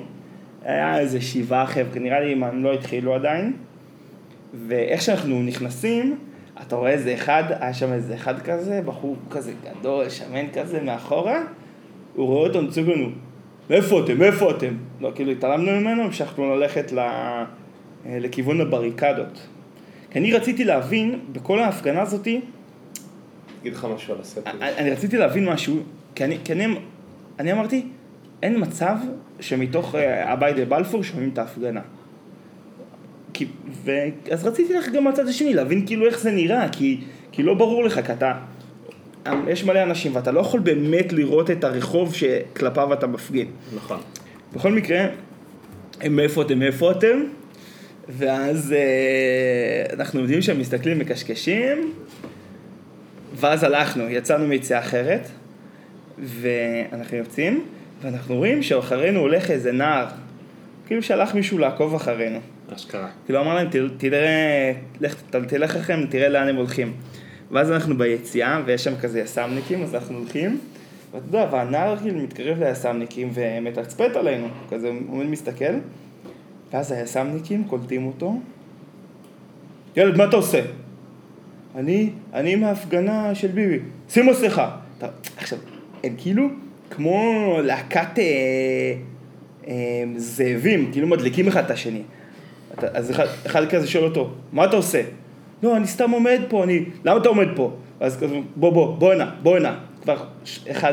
היה 0.65 0.99
איזה 0.99 1.21
שבעה 1.21 1.67
חבר'ה, 1.67 2.01
נראה 2.01 2.21
לי 2.21 2.33
הם 2.33 2.65
לא 2.65 2.73
התחילו 2.73 3.15
עדיין. 3.15 3.53
ואיך 4.69 5.03
שאנחנו 5.03 5.43
נכנסים, 5.43 6.19
אתה 6.63 6.77
רואה 6.77 6.91
איזה 6.91 7.15
אחד, 7.15 7.45
היה 7.61 7.75
שם 7.75 7.93
איזה 7.93 8.15
אחד 8.15 8.43
כזה, 8.43 8.81
בחור 8.85 9.17
כזה 9.31 9.53
גדול, 9.65 10.09
שמן 10.09 10.47
כזה, 10.53 10.83
מאחורה, 10.83 11.43
הוא 12.15 12.27
רואה 12.27 12.49
אותנו, 12.49 12.71
צועק 12.71 12.89
לנו, 12.89 13.09
מאיפה 13.71 14.01
אתם, 14.05 14.19
מאיפה 14.19 14.51
אתם? 14.51 14.75
לא, 15.01 15.13
כאילו 15.15 15.33
התעלמנו 15.33 15.81
ממנו, 15.81 16.03
המשכנו 16.03 16.57
ללכת 16.57 16.93
ל... 16.93 16.99
לכיוון 18.07 18.61
הבריקדות. 18.61 19.47
כי 20.11 20.19
אני 20.19 20.33
רציתי 20.33 20.65
להבין, 20.65 21.21
בכל 21.33 21.59
ההפגנה 21.59 22.03
הזאתי, 22.03 22.41
אגיד 23.61 23.73
לך 23.73 23.87
משהו 23.95 24.15
על. 24.15 24.21
אני 24.47 24.77
אני 24.79 24.91
רציתי 24.91 25.17
להבין 25.17 25.45
משהו, 25.45 25.77
כי 26.15 26.25
אני, 26.25 26.39
כי 26.45 26.53
אני, 26.53 26.67
אני 27.39 27.53
אמרתי, 27.53 27.87
אין 28.45 28.61
מצב 28.61 28.97
שמתוך 29.41 29.95
אה, 29.95 30.33
הבית 30.33 30.57
בבלפור 30.57 31.03
שומעים 31.03 31.31
את 31.33 31.39
ההפגנה. 31.39 31.81
כי, 33.33 33.47
ו, 33.85 33.93
אז 34.31 34.47
רציתי 34.47 34.75
ללכת 34.75 34.93
גם 34.93 35.05
מהצד 35.05 35.29
השני, 35.29 35.55
להבין 35.55 35.87
כאילו 35.87 36.07
איך 36.07 36.19
זה 36.19 36.31
נראה, 36.31 36.69
כי, 36.69 37.01
כי 37.33 37.43
לא 37.43 37.55
ברור 37.55 37.85
לך, 37.85 38.01
כי 38.07 38.13
אתה, 38.13 38.33
יש 39.49 39.65
מלא 39.65 39.83
אנשים 39.83 40.17
ואתה 40.17 40.33
לא 40.33 40.41
יכול 40.41 40.61
באמת 40.61 41.13
לראות 41.13 41.51
את 41.51 41.65
הרחוב 41.65 42.15
שכלפיו 42.15 42.93
אתה 42.93 43.07
מפגין. 43.07 43.47
נכון. 43.77 44.01
בכל 44.53 44.73
מקרה, 44.73 45.07
הם 46.01 46.17
מאיפה 46.17 46.43
אתם, 46.43 46.59
מאיפה 46.59 46.91
אתם, 46.91 47.21
ואז 48.09 48.73
אה, 48.73 49.95
אנחנו 49.95 50.21
עומדים 50.21 50.43
שם, 50.43 50.59
מסתכלים, 50.59 50.99
מקשקשים, 50.99 51.93
ואז 53.35 53.65
הלכנו, 53.65 54.11
יצאנו 54.11 54.47
מיציאה 54.47 54.79
אחרת, 54.79 55.29
ואנחנו 56.19 57.17
יוצאים, 57.17 57.65
ואנחנו 58.05 58.37
רואים 58.37 58.63
שאחרינו 58.63 59.21
הולך 59.21 59.51
איזה 59.51 59.73
נער, 59.73 60.07
כאילו 60.87 61.03
שלח 61.03 61.35
מישהו 61.35 61.59
לעקוב 61.59 61.95
אחרינו. 61.95 62.39
אשכרה. 62.77 63.09
כאילו 63.27 63.41
אמר 63.41 63.55
להם, 63.55 63.69
"תל- 63.71 63.91
תראה, 63.99 64.73
לך, 65.01 65.15
תלך 65.47 65.77
אחריהם, 65.77 66.07
תראה 66.07 66.29
לאן 66.29 66.49
הם 66.49 66.57
הולכים. 66.57 66.93
ואז 67.51 67.71
אנחנו 67.73 67.99
ביציאה, 67.99 68.61
ויש 68.67 68.85
שם 68.85 68.97
כזה 68.97 69.21
יס"מניקים, 69.21 69.83
אז 69.83 69.95
אנחנו 69.95 70.19
הולכים, 70.19 70.59
ואתה 71.13 71.25
יודע, 71.29 71.49
והנער 71.53 71.97
כאילו 71.97 72.21
מתקרב 72.21 72.63
ליס"מניקים 72.63 73.31
ומתצפת 73.35 74.17
עלינו, 74.17 74.49
כזה 74.71 74.89
עומד 75.09 75.27
מסתכל, 75.27 75.75
ואז 76.73 76.93
היס"מניקים 76.93 77.65
קולטים 77.65 78.07
אותו, 78.07 78.41
ילד, 79.97 80.17
מה 80.17 80.25
אתה 80.25 80.37
עושה? 80.37 80.61
אני, 81.77 82.11
אני 82.35 82.55
מההפגנה 82.57 83.35
של 83.35 83.49
ביבי, 83.49 83.79
שים 84.09 84.27
מסכה. 84.27 84.77
עכשיו, 85.37 85.59
הם 86.05 86.15
כאילו 86.19 86.49
כמו 86.97 87.59
להקת 87.63 88.19
אה, 88.19 88.25
אה, 89.69 90.05
זאבים, 90.17 90.93
כאילו 90.93 91.07
מדליקים 91.07 91.49
אחד 91.49 91.65
את 91.65 91.71
השני. 91.71 92.03
אתה, 92.79 92.87
אז 92.95 93.11
אחד, 93.11 93.27
אחד 93.47 93.69
כזה 93.69 93.87
שואל 93.87 94.05
אותו, 94.05 94.31
מה 94.53 94.65
אתה 94.65 94.77
עושה? 94.77 95.03
לא, 95.63 95.77
אני 95.77 95.87
סתם 95.87 96.11
עומד 96.11 96.41
פה, 96.49 96.65
אני... 96.65 96.85
למה 97.05 97.21
אתה 97.21 97.29
עומד 97.29 97.49
פה? 97.57 97.73
אז 98.01 98.17
כזה, 98.17 98.35
בוא, 98.57 98.73
בוא, 98.73 98.97
בוא 98.97 99.13
הנה, 99.13 99.31
בוא 99.43 99.57
הנה. 99.57 99.79
כבר 100.03 100.17
אחד, 100.71 100.93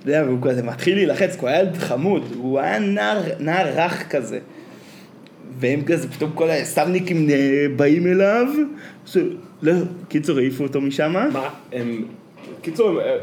אתה 0.00 0.10
יודע, 0.10 0.24
והוא 0.26 0.38
כזה 0.42 0.62
מתחיל 0.62 0.94
להילחץ, 0.94 1.34
כי 1.34 1.40
הוא 1.40 1.48
היה 1.48 1.74
חמוד, 1.74 2.22
הוא 2.36 2.58
היה 2.58 2.78
נער, 2.78 3.22
נער 3.38 3.66
רך 3.76 4.08
כזה. 4.10 4.38
והם 5.58 5.84
כזה, 5.84 6.08
פתאום 6.08 6.30
כל 6.34 6.50
היס"מניקים 6.50 7.30
אה, 7.30 7.66
באים 7.76 8.06
אליו, 8.06 8.46
ש... 9.06 9.16
לא, 9.62 9.72
קיצור, 10.08 10.38
העיפו 10.38 10.62
אותו 10.64 10.80
משם. 10.80 11.12
מה, 11.12 11.50
הם... 11.72 12.04
קיצור, 12.62 12.88
הם 12.90 12.98
אה, 12.98 13.16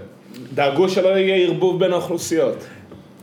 דאגו 0.54 0.90
שלא 0.90 1.08
יהיה 1.08 1.36
ערבוב 1.36 1.80
בין 1.80 1.92
האוכלוסיות. 1.92 2.66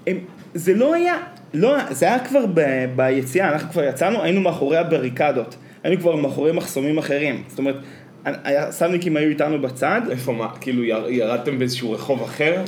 הם, 0.06 0.18
זה 0.54 0.74
לא 0.74 0.94
היה, 0.94 1.16
לא, 1.54 1.90
זה 1.90 2.06
היה 2.06 2.18
כבר 2.18 2.46
ב, 2.54 2.60
ביציאה, 2.96 3.52
אנחנו 3.52 3.70
כבר 3.70 3.84
יצאנו, 3.84 4.22
היינו 4.22 4.40
מאחורי 4.40 4.76
הבריקדות, 4.76 5.56
היינו 5.84 6.00
כבר 6.00 6.16
מאחורי 6.16 6.52
מחסומים 6.52 6.98
אחרים, 6.98 7.42
זאת 7.48 7.58
אומרת, 7.58 7.76
הסמניקים 8.24 9.16
היו 9.16 9.28
איתנו 9.28 9.62
בצד, 9.62 10.00
איפה 10.10 10.32
מה, 10.32 10.48
כאילו 10.60 10.84
יר- 10.84 11.08
ירדתם 11.08 11.58
באיזשהו 11.58 11.90
רחוב 11.92 12.22
אחר? 12.22 12.62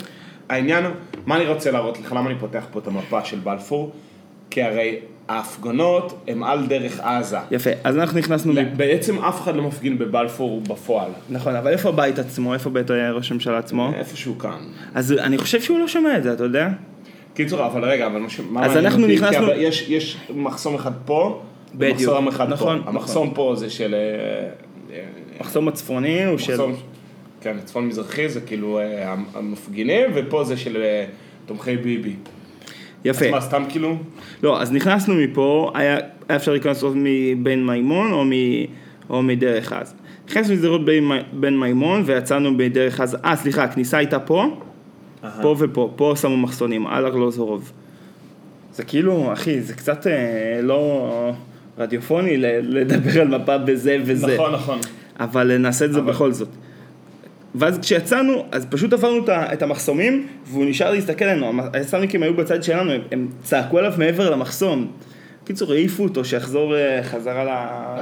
העניין 0.48 0.84
מה 1.26 1.36
אני 1.36 1.46
רוצה 1.46 1.70
להראות 1.70 2.00
לך, 2.00 2.12
למה 2.12 2.30
אני 2.30 2.38
פותח 2.38 2.64
פה 2.72 2.78
את 2.78 2.86
המפה 2.86 3.24
של 3.24 3.38
בלפור? 3.38 3.92
כי 4.50 4.62
הרי 4.62 4.96
ההפגנות 5.28 6.24
הן 6.28 6.42
על 6.42 6.66
דרך 6.66 7.00
עזה. 7.00 7.36
יפה, 7.50 7.70
אז 7.84 7.96
אנחנו 7.96 8.18
נכנסנו, 8.18 8.52
מ... 8.52 8.56
בעצם 8.76 9.18
אף 9.18 9.40
אחד 9.40 9.56
לא 9.56 9.62
מפגין 9.62 9.98
בבלפור 9.98 10.60
בפועל. 10.60 11.08
נכון. 11.10 11.34
נכון, 11.36 11.56
אבל 11.56 11.70
איפה 11.70 11.88
הבית 11.88 12.18
עצמו, 12.18 12.54
איפה 12.54 12.70
בית 12.70 12.90
ראש 12.90 13.30
הממשלה 13.30 13.58
עצמו? 13.58 13.90
איפשהו 13.94 14.38
כאן. 14.38 14.58
אז 14.94 15.12
אני 15.12 15.38
חושב 15.38 15.60
שהוא 15.60 15.78
לא 15.78 15.88
שומע 15.88 16.16
את 16.18 16.22
זה, 16.22 16.32
אתה 16.32 16.44
יודע? 16.44 16.68
קיצור, 17.34 17.66
אבל 17.66 17.84
רגע, 17.84 18.06
אבל 18.06 18.20
מה 18.50 18.66
אז 18.66 18.76
אנחנו? 18.76 19.06
נכנסנו- 19.06 19.50
יש, 19.56 19.88
יש 19.88 20.16
מחסום 20.34 20.74
אחד 20.74 20.92
פה, 21.04 21.42
בדיוק. 21.74 21.98
ומחסום 22.12 22.28
אחד 22.28 22.48
נכון, 22.48 22.82
פה. 22.84 22.90
המחסום 22.90 23.30
פה 23.34 23.54
זה 23.56 23.70
של... 23.70 23.94
אה, 23.94 24.48
אה, 24.96 25.04
מחסום 25.40 25.68
הצפוני 25.68 26.24
הוא 26.24 26.38
של... 26.38 26.52
מחסום, 26.52 26.74
כן, 27.40 27.56
צפון 27.64 27.86
מזרחי 27.86 28.28
זה 28.28 28.40
כאילו 28.40 28.78
אה, 28.78 29.14
המפגינים, 29.34 30.10
ופה 30.14 30.44
זה 30.44 30.56
של 30.56 30.76
אה, 30.76 31.04
תומכי 31.46 31.76
ביבי. 31.76 32.14
יפה. 33.04 33.24
אז 33.24 33.30
מה, 33.30 33.40
סתם 33.40 33.62
כאילו? 33.68 33.96
לא, 34.42 34.62
אז 34.62 34.72
נכנסנו 34.72 35.14
מפה, 35.14 35.70
היה, 35.74 35.96
היה 36.28 36.36
אפשר 36.36 36.52
להיכנס 36.52 36.82
או 36.82 36.92
מבן 36.94 37.66
מימון 37.66 38.12
או, 38.12 38.24
מ, 38.24 38.30
או 39.10 39.22
מדרך 39.22 39.72
עזה. 39.72 39.94
נכנסנו 40.28 40.54
לזרות 40.54 40.84
בין, 40.84 41.10
בין 41.32 41.60
מימון 41.60 42.02
ויצאנו 42.06 42.56
בדרך 42.56 43.00
עזה, 43.00 43.16
אה 43.24 43.36
סליחה, 43.36 43.64
הכניסה 43.64 43.98
הייתה 43.98 44.18
פה, 44.18 44.46
פה 45.42 45.56
ופה, 45.58 45.92
פה 45.96 46.14
שמו 46.20 46.36
מחסונים, 46.36 46.86
על 46.86 47.06
ארלוזורוב. 47.06 47.72
זה 48.72 48.84
כאילו, 48.84 49.32
אחי, 49.32 49.60
זה 49.60 49.74
קצת 49.74 50.06
אה, 50.06 50.12
לא 50.62 51.10
רדיופוני 51.78 52.36
לדבר 52.62 53.20
על 53.20 53.28
מפה 53.28 53.58
בזה 53.58 53.96
וזה. 54.04 54.34
נכון, 54.34 54.52
נכון. 54.52 54.78
אבל 55.20 55.56
נעשה 55.56 55.84
את 55.84 55.92
זה 55.92 55.98
אבל- 55.98 56.08
בכל 56.12 56.32
זאת. 56.32 56.48
ואז 57.54 57.78
כשיצאנו, 57.78 58.44
אז 58.52 58.66
פשוט 58.70 58.92
עברנו 58.92 59.20
את 59.28 59.62
המחסומים, 59.62 60.26
והוא 60.46 60.64
נשאר 60.64 60.90
להסתכל 60.90 61.24
עלינו, 61.24 61.62
היס"מניקים 61.72 62.22
היו 62.22 62.34
בצד 62.34 62.62
שלנו, 62.62 62.92
הם, 62.92 63.00
הם 63.12 63.28
צעקו 63.42 63.78
עליו 63.78 63.92
מעבר 63.98 64.30
למחסום. 64.30 64.90
בקיצור, 65.44 65.72
העיפו 65.72 66.02
אותו, 66.02 66.24
שיחזור 66.24 66.76
אה, 66.76 67.02
חזרה 67.02 67.44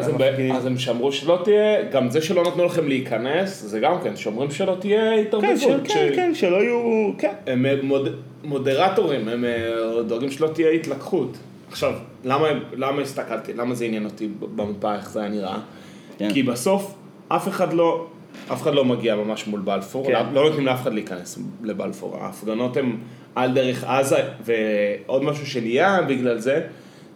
למפגינים. 0.09 0.54
אז 0.54 0.66
הם 0.66 0.78
שמרו 0.78 1.12
שלא 1.12 1.40
תהיה, 1.44 1.82
גם 1.92 2.11
זה 2.11 2.21
שלא 2.23 2.42
נתנו 2.44 2.64
לכם 2.64 2.88
להיכנס, 2.88 3.62
זה 3.62 3.80
גם 3.80 3.94
כן, 4.02 4.16
שאומרים 4.16 4.50
שלא 4.50 4.76
תהיה 4.80 5.00
כן, 5.00 5.23
התערבבות. 5.26 5.87
ש- 5.88 5.92
כן, 5.92 6.11
כן, 6.14 6.35
שלא 6.35 6.56
יהיו, 6.56 7.11
כן. 7.18 7.32
הם 7.47 7.66
אה, 7.66 7.75
מוד, 7.82 8.09
מודרטורים, 8.44 9.28
הם 9.28 9.44
אה, 9.44 10.02
דואגים 10.06 10.30
שלא 10.30 10.49
תהיה 10.49 10.71
התלקחות. 10.71 11.38
עכשיו, 11.71 11.92
למה, 12.25 12.47
למה 12.76 13.02
הסתכלתי, 13.02 13.52
למה 13.52 13.75
זה 13.75 13.85
עניין 13.85 14.04
אותי 14.04 14.28
במפה, 14.56 14.94
איך 14.94 15.11
זה 15.11 15.21
היה 15.21 15.28
נראה? 15.28 15.59
כן. 16.18 16.30
כי 16.32 16.42
בסוף, 16.42 16.94
אף 17.28 17.49
אחד 17.49 17.73
לא, 17.73 18.06
אף 18.52 18.62
אחד 18.62 18.75
לא 18.75 18.84
מגיע 18.84 19.16
ממש 19.16 19.46
מול 19.46 19.61
בלפור, 19.61 20.06
כן. 20.06 20.12
לא, 20.32 20.44
נותנים 20.49 20.66
לאף 20.66 20.82
אחד 20.82 20.94
להיכנס 20.94 21.38
לבלפור. 21.62 22.16
ההפגנות 22.20 22.76
הן 22.76 22.92
על 23.34 23.52
דרך 23.52 23.84
עזה, 23.84 24.16
ועוד 24.44 25.25
משהו 25.25 25.46
שנהיה 25.46 26.02
בגלל 26.02 26.38
זה, 26.38 26.61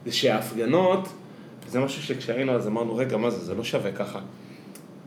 זה 0.07 0.13
שההפגנות, 0.13 1.09
זה 1.69 1.81
משהו 1.81 2.03
שכשהיינו 2.03 2.53
אז 2.53 2.67
אמרנו, 2.67 2.97
רגע, 2.97 3.17
מה 3.17 3.31
זה, 3.31 3.45
זה 3.45 3.55
לא 3.55 3.65
שווה 3.65 3.93
ככה. 3.93 4.19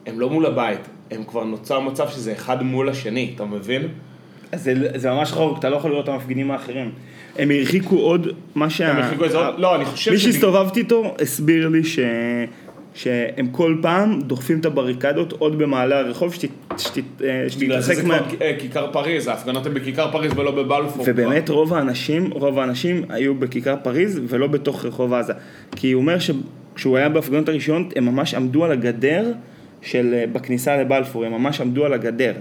הם 0.06 0.20
לא 0.20 0.30
מול 0.30 0.46
הבית, 0.46 0.80
הם 1.12 1.24
כבר 1.24 1.44
נוצר 1.44 1.80
מצב 1.80 2.10
שזה 2.10 2.32
אחד 2.34 2.64
מול 2.64 2.90
השני, 2.90 3.32
אתה 3.36 3.46
מבין? 3.46 3.88
זה, 4.56 4.74
זה 4.96 5.12
ממש 5.12 5.32
רחוק, 5.32 5.60
אתה 5.60 5.70
לא 5.70 5.76
יכול 5.76 5.92
לראות 5.92 6.04
את 6.04 6.10
המפגינים 6.10 6.52
האחרים. 6.52 6.92
הם 7.38 7.52
הרחיקו 7.52 7.96
עוד, 7.98 8.28
מה 8.56 8.70
שה... 8.70 8.90
הם 8.92 8.98
הרחיקו 8.98 9.24
איזה 9.24 9.38
עוד- 9.38 9.60
לא, 9.60 9.76
אני 9.76 9.86
חושב 9.86 10.12
מי 10.12 10.18
שבג- 10.18 10.24
שהסתובבתי 10.24 10.80
איתו 10.80 11.16
הסביר 11.22 11.68
לי 11.68 11.84
ש... 11.84 12.00
שהם 13.00 13.48
כל 13.52 13.78
פעם 13.82 14.22
דוחפים 14.22 14.60
את 14.60 14.66
הבריקדות 14.66 15.32
עוד 15.32 15.58
במעלה 15.58 16.00
הרחוב, 16.00 16.34
שת... 16.34 16.50
שת... 16.78 16.98
אה, 17.24 17.46
זה 17.80 17.96
זה 17.96 18.04
מה... 18.04 18.20
כבר 18.20 18.36
אה, 18.42 18.56
כיכר 18.60 18.92
פריז, 18.92 19.28
ההפגנות 19.28 19.66
הן 19.66 19.74
בכיכר 19.74 20.12
פריז 20.12 20.32
ולא 20.36 20.52
בבלפור. 20.52 21.06
ובאמת 21.08 21.50
רוב 21.50 21.74
האנשים, 21.74 22.32
רוב 22.32 22.60
האנשים 22.60 23.06
היו 23.10 23.36
בכיכר 23.36 23.76
פריז 23.84 24.22
ולא 24.28 24.48
בתוך 24.48 24.86
רחוב 24.86 25.14
עזה. 25.14 25.34
כי 25.76 25.92
הוא 25.92 26.02
אומר 26.02 26.18
שכשהוא 26.20 26.98
היה 26.98 27.10
בהפגנות 27.10 27.50
הראשונות, 27.50 27.94
הם 27.96 28.06
ממש 28.06 28.34
עמדו 28.34 28.66
על 28.66 28.72
הגדר 28.72 29.32
של... 29.82 30.14
אה, 30.14 30.26
בכניסה 30.32 30.78
לבלפור, 30.78 31.26
הם 31.26 31.32
ממש 31.32 31.62
עמדו 31.62 31.86
על 31.86 31.94
הגדר. 31.94 32.34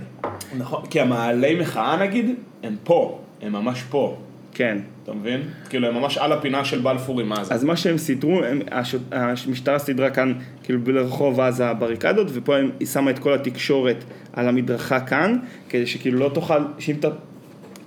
נכון, 0.58 0.86
כי 0.90 1.00
המעלי 1.00 1.54
מחאה 1.54 1.96
נגיד, 2.02 2.34
הם 2.62 2.76
פה, 2.84 3.18
הם 3.42 3.52
ממש 3.52 3.82
פה, 3.82 4.16
כן. 4.58 4.78
אתה 5.04 5.12
מבין? 5.12 5.40
כאילו 5.68 5.88
הם 5.88 5.94
ממש 5.94 6.18
על 6.18 6.32
הפינה 6.32 6.64
של 6.64 6.80
בלפור 6.80 7.20
עם 7.20 7.32
עזה. 7.32 7.54
אז 7.54 7.64
מה 7.64 7.76
שהם 7.76 7.98
סידרו, 7.98 8.44
הם, 8.44 8.60
הש, 8.70 8.94
המשטרה 9.12 9.78
סידרה 9.78 10.10
כאן, 10.10 10.32
כאילו 10.62 10.80
ברחוב 10.80 11.40
עזה 11.40 11.74
בריקדות, 11.74 12.26
ופה 12.32 12.56
הם, 12.56 12.70
היא 12.80 12.88
שמה 12.88 13.10
את 13.10 13.18
כל 13.18 13.34
התקשורת 13.34 14.04
על 14.32 14.48
המדרכה 14.48 15.00
כאן, 15.00 15.38
כדי 15.68 15.86
שכאילו 15.86 16.18
לא 16.18 16.30
תוכל, 16.34 16.58
שאם 16.78 16.94
אתה, 17.00 17.08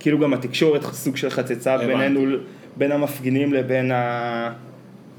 כאילו 0.00 0.18
גם 0.18 0.32
התקשורת 0.32 0.82
סוג 0.82 1.16
של 1.16 1.30
חצצה. 1.30 1.78
בינינו, 1.78 2.36
בין 2.76 2.92
המפגינים 2.92 3.52
לבין, 3.52 3.90
ה, 3.90 4.52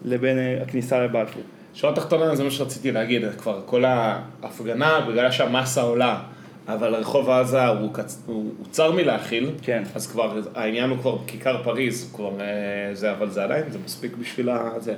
לבין 0.05 0.37
אה, 0.37 0.59
הכניסה 0.61 1.03
לבלפור. 1.03 1.43
שורה 1.73 1.95
תחתונה 1.95 2.35
זה 2.35 2.43
מה 2.43 2.51
שרציתי 2.51 2.91
להגיד, 2.91 3.21
כבר 3.37 3.61
כל 3.65 3.85
ההפגנה, 3.85 5.05
בגלל 5.09 5.31
שהמסה 5.31 5.81
עולה, 5.81 6.19
אבל 6.67 6.95
רחוב 6.95 7.29
עזה 7.29 7.67
הוא, 7.67 7.93
קצ... 7.93 8.23
הוא, 8.25 8.35
הוא 8.57 8.65
צר 8.71 8.91
מלהכיל, 8.91 9.51
כן. 9.61 9.83
אז 9.95 10.07
כבר 10.07 10.41
העניין 10.55 10.89
הוא 10.89 10.97
כבר 10.97 11.17
כיכר 11.27 11.63
פריז, 11.63 12.11
כבר 12.15 12.31
אה, 12.39 12.95
זה, 12.95 13.11
אבל 13.11 13.29
זה 13.29 13.43
עדיין, 13.43 13.71
זה 13.71 13.79
מספיק 13.85 14.15
בשביל 14.15 14.49
ה... 14.49 14.69
זה. 14.79 14.95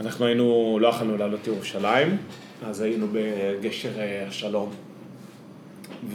אנחנו 0.00 0.26
היינו, 0.26 0.78
לא 0.80 0.88
יכולנו 0.88 1.16
לעלות 1.16 1.46
לירושלים, 1.46 2.16
אז 2.66 2.80
היינו 2.80 3.06
בגשר 3.12 4.00
אה, 4.00 4.24
השלום. 4.28 4.70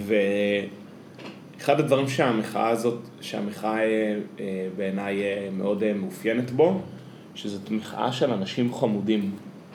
ואחד 0.05 1.79
הדברים 1.79 2.07
שהמחאה 2.07 2.69
הזאת, 2.69 2.99
שהמחאה 3.21 3.79
אה, 4.39 4.67
בעיניי 4.77 5.21
מאוד 5.51 5.93
מאופיינת 5.93 6.51
בו, 6.51 6.81
שזאת 7.35 7.71
מחאה 7.71 8.11
של 8.11 8.31
אנשים 8.31 8.73
חמודים, 8.73 9.31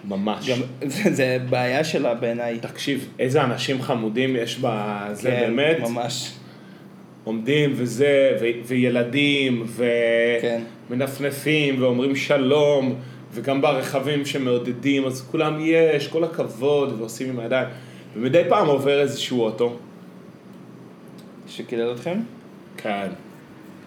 ממש. 0.08 0.50
גם, 0.50 0.58
זה, 0.88 1.14
זה 1.14 1.38
בעיה 1.50 1.84
שלה 1.84 2.14
בעיניי. 2.14 2.58
תקשיב, 2.58 3.08
איזה 3.18 3.44
אנשים 3.44 3.82
חמודים 3.82 4.36
יש 4.36 4.58
בזה 4.58 5.30
כן, 5.30 5.40
באמת. 5.56 5.80
ממש. 5.80 6.32
עומדים 7.24 7.72
וזה, 7.74 8.36
ו- 8.40 8.66
וילדים, 8.66 9.66
כן. 10.40 10.62
ומנפנפים, 10.90 11.82
ואומרים 11.82 12.16
שלום, 12.16 12.94
וגם 13.32 13.60
ברכבים 13.60 14.26
שמעודדים, 14.26 15.06
אז 15.06 15.28
כולם 15.30 15.56
יש, 15.60 16.08
כל 16.08 16.24
הכבוד, 16.24 16.94
ועושים 16.98 17.28
עם 17.30 17.40
הידיים. 17.40 17.68
ומדי 18.16 18.42
פעם 18.48 18.66
עובר 18.66 19.00
איזשהו 19.00 19.42
אוטו, 19.42 19.76
שקילל 21.48 21.92
אתכם? 21.92 22.18
כן, 22.76 23.08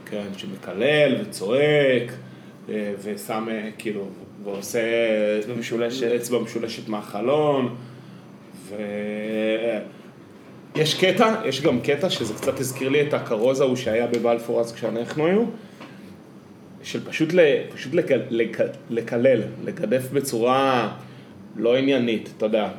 כן, 0.06 0.26
שמקלל 0.38 1.16
וצועק, 1.22 2.12
ושם 3.04 3.48
אה, 3.52 3.70
כאילו, 3.78 4.08
ועושה 4.44 4.80
אצבע 5.40 5.54
משולשת. 5.54 6.12
אצבע 6.12 6.40
משולשת 6.40 6.90
מהחלון, 6.90 7.76
ויש 10.76 10.94
קטע, 10.94 11.36
יש 11.46 11.62
גם 11.62 11.82
קטע 11.82 12.10
שזה 12.10 12.34
קצת 12.34 12.60
הזכיר 12.60 12.90
לי 12.90 13.08
את 13.08 13.14
הכרוז 13.14 13.62
ההוא 13.62 13.76
שהיה 13.76 14.08
בבלפור 14.08 14.60
אז 14.60 14.74
כשאנחנו 14.74 15.26
היו, 15.26 15.44
של 16.84 17.06
פשוט, 17.06 17.34
ל, 17.34 17.40
פשוט 17.74 17.94
לק, 17.94 18.12
לק, 18.30 18.58
לקלל, 18.90 19.42
לגדף 19.64 20.12
בצורה 20.14 20.90
לא 21.56 21.78
עניינית, 21.78 22.30
אתה 22.38 22.46
יודע. 22.46 22.70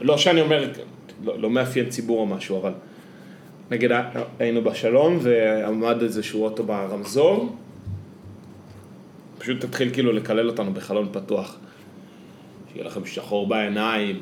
לא 0.00 0.18
שאני 0.18 0.40
אומר, 0.40 0.70
לא, 1.24 1.38
לא 1.38 1.50
מאפיין 1.50 1.88
ציבור 1.88 2.20
או 2.20 2.26
משהו, 2.26 2.58
אבל 2.58 2.72
נגיד 3.70 3.90
היינו 4.38 4.64
בשלום 4.64 5.18
ועמד 5.20 6.02
איזשהו 6.02 6.44
אוטו 6.44 6.64
ברמזור, 6.64 7.56
פשוט 9.42 9.60
תתחיל 9.64 9.90
כאילו 9.92 10.12
לקלל 10.12 10.48
אותנו 10.48 10.72
בחלון 10.74 11.08
פתוח. 11.12 11.56
שיהיה 12.72 12.86
לכם 12.86 13.04
שחור 13.06 13.46
בעיניים, 13.46 14.20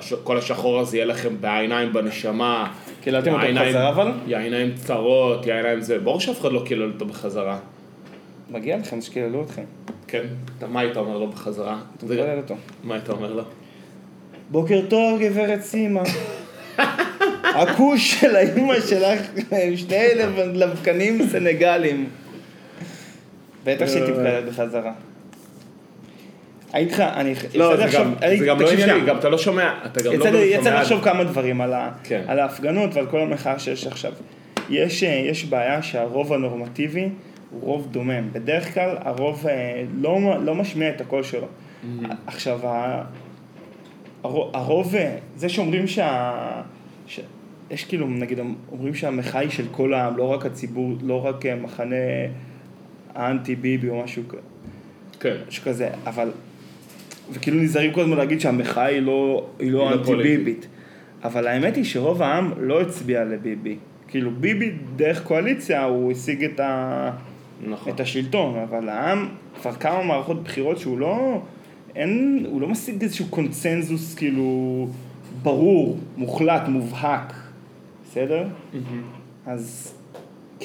שכל 0.00 0.36
השחור 0.38 0.78
הזה 0.80 0.96
יהיה 0.96 1.06
לכם 1.06 1.28
בעיניים 1.40 1.92
בנשמה. 1.92 2.72
קיללתם 3.00 3.32
אותו 3.34 3.46
בחזרה 3.54 3.88
אבל? 3.88 4.10
יא 4.26 4.36
עיניים 4.36 4.72
צרות, 4.74 5.46
יא 5.46 5.54
עיניים 5.54 5.80
זה, 5.80 5.98
ברור 5.98 6.20
שאף 6.20 6.40
אחד 6.40 6.52
לא 6.52 6.62
קילל 6.66 6.90
אותו 6.92 7.06
בחזרה. 7.06 7.58
מגיע 8.50 8.76
לכם 8.78 9.00
שקיללו 9.00 9.42
אתכם. 9.42 9.62
כן, 10.06 10.24
אתה- 10.58 10.66
מה 10.66 10.80
היית 10.80 10.96
אומר 10.96 11.18
לו 11.18 11.26
בחזרה? 11.28 11.78
אתה 11.96 12.06
מקלל 12.06 12.36
אותו. 12.38 12.54
מה 12.84 12.94
היית 12.94 13.10
אומר 13.10 13.32
לו? 13.34 13.42
בוקר 14.50 14.80
טוב 14.88 15.20
גברת 15.20 15.60
סימה. 15.62 16.02
הכוש 17.62 18.20
של 18.20 18.36
האימא 18.36 18.80
שלך 18.80 19.20
שני 19.76 20.06
לב- 20.16 20.38
לבקנים 20.54 21.26
סנגלים. 21.28 22.08
בטח 23.64 23.86
בחזרה. 24.48 24.92
הייתי 26.72 26.92
לך, 26.92 27.00
אני... 27.00 27.34
לא, 27.54 27.64
יצא 27.64 27.70
לי 27.70 27.76
זה 27.76 27.84
עכשיו- 27.84 28.04
גם- 28.04 28.14
אני- 28.22 28.38
זה 28.38 28.46
גם 28.46 28.60
לא 28.60 28.70
ענייני. 28.72 29.00
גם 29.06 29.16
אתה 29.18 29.28
לא 29.28 29.38
שומע, 29.38 29.74
אתה 29.86 30.02
גם 30.02 30.12
לא 30.12 30.24
באמת 30.24 30.40
יצא 30.46 30.64
שומע. 30.64 30.80
לחשוב 30.82 31.04
כמה 31.04 31.24
דברים 31.24 31.60
על 31.60 31.72
כן. 32.04 32.22
על 32.26 32.38
ההפגנות 32.38 32.94
ועל 32.94 33.06
כל 33.06 33.20
המחאה 33.20 33.58
שיש 33.58 33.86
עכשיו. 33.86 34.12
יש, 34.70 35.02
אה, 35.04 35.08
יש 35.30 35.44
בעיה 35.44 35.82
שהרוב 35.82 36.32
הנורמטיבי 36.32 37.08
הוא 37.50 37.60
רוב 37.60 37.88
דומם. 37.90 38.32
בדרך 38.32 38.74
כלל 38.74 38.96
הרוב 39.00 39.46
אה, 39.46 39.82
לא, 40.00 40.18
לא 40.44 40.54
משמיע 40.54 40.90
את 40.90 41.00
הקול 41.00 41.22
שלו. 41.22 41.46
עכשיו, 42.26 42.66
ה- 42.66 43.02
הרו- 44.24 44.50
הרוב, 44.54 44.94
אה, 44.96 45.16
זה 45.36 45.48
שאומרים 45.48 45.86
שה... 45.86 46.32
יש 47.70 47.84
כאילו, 47.84 48.06
נגיד, 48.08 48.38
אומרים 48.72 48.94
שהמחאה 48.94 49.40
היא 49.40 49.50
של 49.50 49.64
כל 49.70 49.94
העם, 49.94 50.16
לא 50.16 50.24
רק 50.32 50.46
הציבור, 50.46 50.92
לא 51.02 51.26
רק 51.26 51.44
מחנה 51.46 51.96
האנטי 53.14 53.56
ביבי 53.56 53.88
או 53.88 54.02
משהו 54.04 54.22
כזה. 54.28 54.40
כן. 55.20 55.36
משהו 55.48 55.64
כזה, 55.64 55.90
אבל, 56.06 56.30
וכאילו 57.32 57.62
נזהרים 57.62 57.92
כל 57.92 58.00
הזמן 58.00 58.16
להגיד 58.16 58.40
שהמחאה 58.40 58.84
היא 58.84 59.00
לא, 59.00 59.46
היא 59.58 59.72
לא 59.72 59.90
לא 59.90 59.94
אנטי. 59.94 60.16
ביבית. 60.16 60.66
אבל 61.24 61.46
האמת 61.46 61.76
היא 61.76 61.84
שרוב 61.84 62.22
העם 62.22 62.52
לא 62.58 62.80
הצביע 62.80 63.24
לביבי. 63.24 63.76
כאילו 64.08 64.30
ביבי 64.30 64.72
דרך 64.96 65.22
קואליציה 65.24 65.84
הוא 65.84 66.12
השיג 66.12 66.44
את, 66.44 66.60
ה, 66.60 67.10
נכון. 67.66 67.92
את 67.92 68.00
השלטון, 68.00 68.58
אבל 68.58 68.88
העם 68.88 69.28
כבר 69.60 69.72
כמה 69.72 70.02
מערכות 70.02 70.44
בחירות 70.44 70.78
שהוא 70.78 70.98
לא, 70.98 71.40
אין, 71.96 72.46
הוא 72.48 72.60
לא 72.60 72.68
משיג 72.68 73.02
איזשהו 73.02 73.26
קונצנזוס 73.30 74.14
כאילו 74.14 74.88
ברור, 75.42 75.98
מוחלט, 76.16 76.68
מובהק, 76.68 77.32
בסדר? 78.04 78.46
אז 79.46 79.94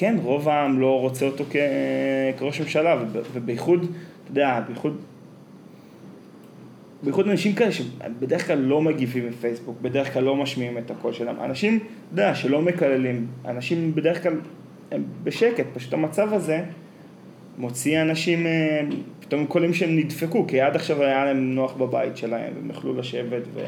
כן, 0.00 0.16
רוב 0.22 0.48
העם 0.48 0.80
לא 0.80 1.00
רוצה 1.00 1.26
אותו 1.26 1.44
כ... 1.50 1.56
כראש 2.38 2.60
ממשלה, 2.60 2.96
וב- 3.02 3.28
ובייחוד, 3.32 3.80
אתה 3.80 4.30
יודע, 4.30 4.60
בייחוד, 4.66 4.96
בייחוד 7.02 7.28
אנשים 7.28 7.54
כאלה 7.54 7.72
שבדרך 7.72 8.46
כלל 8.46 8.58
לא 8.58 8.82
מגיבים 8.82 9.28
בפייסבוק, 9.28 9.80
בדרך 9.82 10.12
כלל 10.12 10.22
לא 10.22 10.36
משמיעים 10.36 10.78
את 10.78 10.90
הקול 10.90 11.12
שלהם. 11.12 11.36
אנשים, 11.40 11.76
אתה 11.76 11.86
יודע, 12.12 12.34
שלא 12.34 12.62
מקללים, 12.62 13.26
אנשים 13.44 13.94
בדרך 13.94 14.22
כלל 14.22 14.34
הם 14.90 15.04
בשקט, 15.24 15.64
פשוט 15.74 15.92
המצב 15.92 16.32
הזה 16.32 16.64
מוציא 17.58 18.02
אנשים, 18.02 18.46
אה, 18.46 18.80
פתאום 19.20 19.46
קולים 19.46 19.74
שהם 19.74 19.96
נדפקו, 19.96 20.46
כי 20.46 20.60
עד 20.60 20.76
עכשיו 20.76 21.02
היה 21.02 21.24
להם 21.24 21.54
נוח 21.54 21.72
בבית 21.72 22.16
שלהם, 22.16 22.52
והם 22.54 22.70
יכלו 22.70 22.94
לשבת 22.94 23.42
ו... 23.54 23.60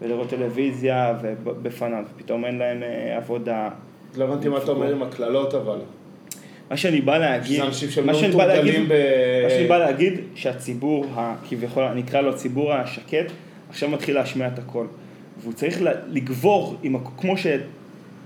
ולראות 0.00 0.30
טלוויזיה 0.30 1.18
ובפניו, 1.22 2.04
פתאום 2.16 2.44
אין 2.44 2.58
להם 2.58 2.82
אה, 2.82 3.16
עבודה. 3.16 3.70
לא 4.16 4.24
הבנתי 4.24 4.48
מה 4.48 4.58
אתה 4.58 4.70
אומר 4.70 4.92
עם 4.92 5.02
הקללות 5.02 5.54
אבל. 5.54 5.78
מה 6.70 6.76
שאני 6.76 7.00
בא 7.00 7.18
להגיד, 7.18 7.60
מה 7.60 8.12
לא 8.12 8.18
שאני 8.18 8.32
בא 8.32 8.46
להגיד, 8.46 8.70
מתורגלים 8.70 8.88
ב... 8.88 8.92
מה 9.42 9.50
שאני 9.50 9.66
בא 9.66 9.78
להגיד, 9.78 10.14
שהציבור, 10.34 11.06
כביכול, 11.48 11.92
נקרא 11.94 12.20
לו 12.20 12.30
הציבור 12.30 12.72
השקט, 12.72 13.32
עכשיו 13.70 13.88
מתחיל 13.88 14.14
להשמיע 14.14 14.48
את 14.48 14.58
הקול. 14.58 14.86
והוא 15.42 15.52
צריך 15.52 15.78
לגבור, 16.08 16.76
עם, 16.82 16.96
כמו 17.16 17.36
ש... 17.36 17.46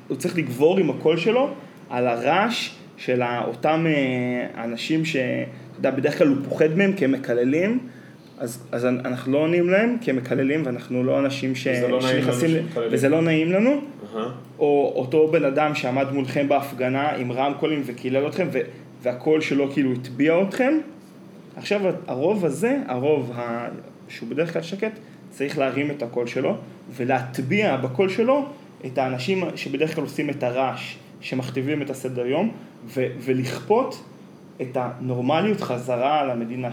הוא 0.08 0.16
צריך 0.16 0.36
לגבור 0.36 0.78
עם 0.78 0.90
הקול 0.90 1.16
שלו 1.16 1.48
על 1.90 2.06
הרעש 2.06 2.70
של 2.96 3.22
אותם 3.46 3.86
אה, 3.86 4.64
אנשים 4.64 5.04
שאתה 5.04 5.48
יודע, 5.78 5.90
בדרך 5.90 6.18
כלל 6.18 6.28
הוא 6.28 6.36
פוחד 6.48 6.76
מהם 6.76 6.92
כי 6.92 7.04
הם 7.04 7.12
מקללים, 7.12 7.78
אז, 8.38 8.66
אז 8.72 8.84
אנחנו 8.86 9.32
לא 9.32 9.38
עונים 9.38 9.68
להם 9.70 9.96
כי 10.00 10.10
הם 10.10 10.16
מקללים 10.16 10.62
ואנחנו 10.66 11.04
לא 11.04 11.18
אנשים 11.18 11.54
ש... 11.54 11.66
וזה 11.66 11.88
לא 11.88 12.00
שנכנסים 12.00 12.50
ל- 12.50 12.62
שמקללים. 12.62 12.88
וזה 12.92 13.08
לא 13.08 13.22
נעים 13.22 13.52
לנו. 13.52 13.70
אהה. 13.70 14.28
או 14.58 14.92
אותו 14.96 15.28
בן 15.28 15.44
אדם 15.44 15.74
שעמד 15.74 16.12
מולכם 16.12 16.48
בהפגנה 16.48 17.10
עם 17.10 17.32
רמקולים 17.32 17.82
וקילל 17.86 18.26
אתכם 18.28 18.48
ו- 18.52 18.60
והקול 19.02 19.40
שלו 19.40 19.70
כאילו 19.72 19.92
הטביע 19.92 20.42
אתכם. 20.48 20.78
עכשיו 21.56 21.80
הרוב 22.06 22.44
הזה, 22.44 22.78
הרוב 22.86 23.32
ה... 23.34 23.68
שהוא 24.08 24.28
בדרך 24.28 24.52
כלל 24.52 24.62
שקט, 24.62 24.92
צריך 25.30 25.58
להרים 25.58 25.90
את 25.90 26.02
הקול 26.02 26.26
שלו 26.26 26.56
ולהטביע 26.96 27.76
בקול 27.76 28.08
שלו 28.08 28.46
את 28.86 28.98
האנשים 28.98 29.44
שבדרך 29.56 29.94
כלל 29.94 30.04
עושים 30.04 30.30
את 30.30 30.42
הרעש, 30.42 30.96
שמכתיבים 31.20 31.82
את 31.82 31.90
הסדר 31.90 32.26
יום 32.26 32.50
ו- 32.86 33.06
ולכפות 33.20 34.02
את 34.62 34.76
הנורמליות 34.80 35.60
חזרה 35.60 36.20
על 36.20 36.30
המדינה, 36.30 36.68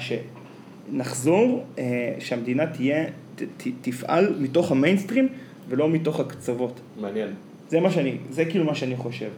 שנחזור, 0.91 1.63
אה, 1.79 1.83
שהמדינה 2.19 2.65
תהיה, 2.67 3.05
ת- 3.35 3.41
ת- 3.57 3.67
תפעל 3.81 4.35
מתוך 4.39 4.71
המיינסטרים 4.71 5.27
ולא 5.69 5.89
מתוך 5.89 6.19
הקצוות. 6.19 6.79
מעניין. 7.01 7.27
זה 7.69 7.79
מה 7.79 7.91
שאני, 7.91 8.17
זה 8.29 8.45
כאילו 8.45 8.65
מה 8.65 8.75
שאני 8.75 8.95
חושב. 8.95 9.29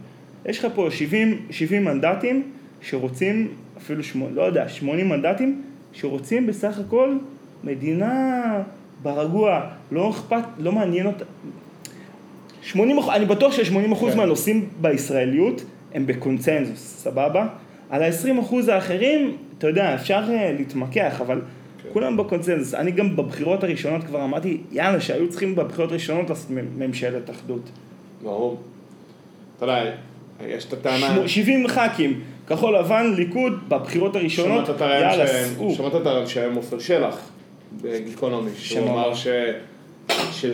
יש 0.45 0.60
לך 0.60 0.71
פה 0.75 0.88
70, 0.91 1.38
70 1.49 1.86
מנדטים 1.86 2.43
שרוצים, 2.81 3.47
אפילו 3.77 4.03
שמונה, 4.03 4.34
לא 4.36 4.41
יודע, 4.41 4.69
80 4.69 5.10
מנדטים 5.10 5.62
שרוצים 5.93 6.47
בסך 6.47 6.79
הכל 6.79 7.17
מדינה 7.63 8.43
ברגוע, 9.03 9.62
לא 9.91 10.10
אכפת, 10.10 10.43
לא 10.60 10.71
מעניין 10.71 11.05
אותה. 11.05 11.25
80, 12.62 12.97
אחוז- 12.99 13.10
אני 13.15 13.25
בטוח 13.25 13.53
ש-80% 13.53 13.93
אחוז 13.93 14.12
כן. 14.12 14.17
מהנושאים 14.17 14.65
בישראליות 14.81 15.63
הם 15.93 16.05
בקונצנזוס, 16.08 16.79
סבבה? 17.03 17.47
על 17.89 18.03
ה-20% 18.03 18.39
אחוז 18.41 18.67
האחרים, 18.67 19.38
אתה 19.58 19.68
יודע, 19.68 19.96
אפשר 19.96 20.24
אה, 20.30 20.52
להתמקח, 20.58 21.22
אבל 21.22 21.41
כן. 21.84 21.89
כולם 21.94 22.18
בקונצנזוס. 22.18 22.74
אני 22.74 22.91
גם 22.91 23.15
בבחירות 23.15 23.63
הראשונות 23.63 24.04
כבר 24.04 24.24
אמרתי, 24.24 24.58
יאללה, 24.72 25.02
שהיו 25.02 25.30
צריכים 25.30 25.56
בבחירות 25.56 25.91
הראשונות 25.91 26.30
לעשות 26.30 26.52
ממשלת 26.78 27.30
אחדות. 27.30 27.70
ברור. 28.24 28.62
אתה 29.58 29.65
יודע, 29.65 29.91
יש 30.48 30.65
את 30.65 30.74
הטענה... 30.74 31.15
שמו- 31.15 31.28
70 31.28 31.68
ח"כים, 31.68 32.22
כחול 32.48 32.78
לבן, 32.78 33.13
ליכוד, 33.18 33.70
בבחירות 33.70 34.15
הראשונות, 34.15 34.70
יאללה, 34.80 35.28
סעו. 35.28 35.76
שמעת 35.76 35.96
את 35.96 36.06
הרעיון 36.06 36.28
שהיה 36.28 36.50
עופר 36.56 36.80
שלח 36.80 37.30
בגיקונומי, 37.82 38.50
שהוא? 38.58 38.89
אמר 38.89 39.13
ש... 39.13 39.28
ש... 40.32 40.46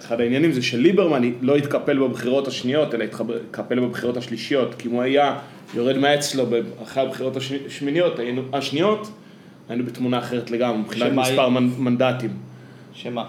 אחד 0.00 0.20
העניינים 0.20 0.52
זה 0.52 0.62
שליברמן 0.62 1.30
לא 1.40 1.56
התקפל 1.56 1.98
בבחירות 1.98 2.48
השניות, 2.48 2.94
אלא 2.94 3.04
התקפל 3.04 3.80
בבחירות 3.80 4.16
השלישיות, 4.16 4.74
כי 4.74 4.88
אם 4.88 4.92
הוא 4.92 5.02
היה 5.02 5.38
יורד 5.74 5.98
מהעץ 5.98 6.32
שלו 6.32 6.44
אחרי 6.82 7.02
הבחירות 7.02 7.36
השמיניות, 7.66 8.18
היינו, 8.18 8.42
השניות, 8.52 9.10
היינו 9.68 9.84
בתמונה 9.84 10.18
אחרת 10.18 10.50
לגמרי, 10.50 10.78
מבחינת? 10.78 11.12
מספר 11.12 11.48
מנ- 11.48 11.70
מנדטים. 11.78 12.30
שמה? 12.92 13.24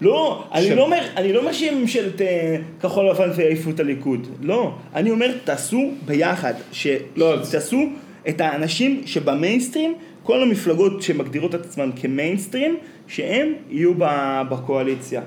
לא, 0.00 0.44
אני 0.52 0.66
ש- 0.66 0.70
לא 0.70 0.82
אומר, 0.84 1.00
אני 1.16 1.32
לא 1.32 1.40
אומר 1.40 1.52
שיהיה 1.52 1.74
ממשלת 1.74 2.20
אה, 2.20 2.56
כחול 2.80 3.10
לבן 3.10 3.30
ויעיפו 3.36 3.70
את 3.70 3.80
הליכוד. 3.80 4.26
לא. 4.40 4.74
אני 4.94 5.10
אומר, 5.10 5.30
תעשו 5.44 5.90
ביחד. 6.06 6.54
ש... 6.72 6.86
לא, 7.16 7.36
תעשו 7.50 7.82
את 8.28 8.40
האנשים 8.40 9.02
שבמיינסטרים, 9.06 9.94
כל 10.22 10.42
המפלגות 10.42 11.02
שמגדירות 11.02 11.54
את 11.54 11.64
עצמן 11.64 11.90
כמיינסטרים, 11.96 12.76
שהם 13.08 13.52
יהיו 13.70 13.92
ב- 13.98 14.42
בקואליציה. 14.50 15.22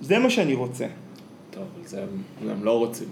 זה 0.00 0.18
מה 0.18 0.30
שאני 0.30 0.54
רוצה. 0.54 0.86
טוב, 1.50 1.64
זה 1.84 2.02
הם- 2.02 2.50
הם 2.50 2.64
לא 2.64 2.78
רוצים. 2.78 3.08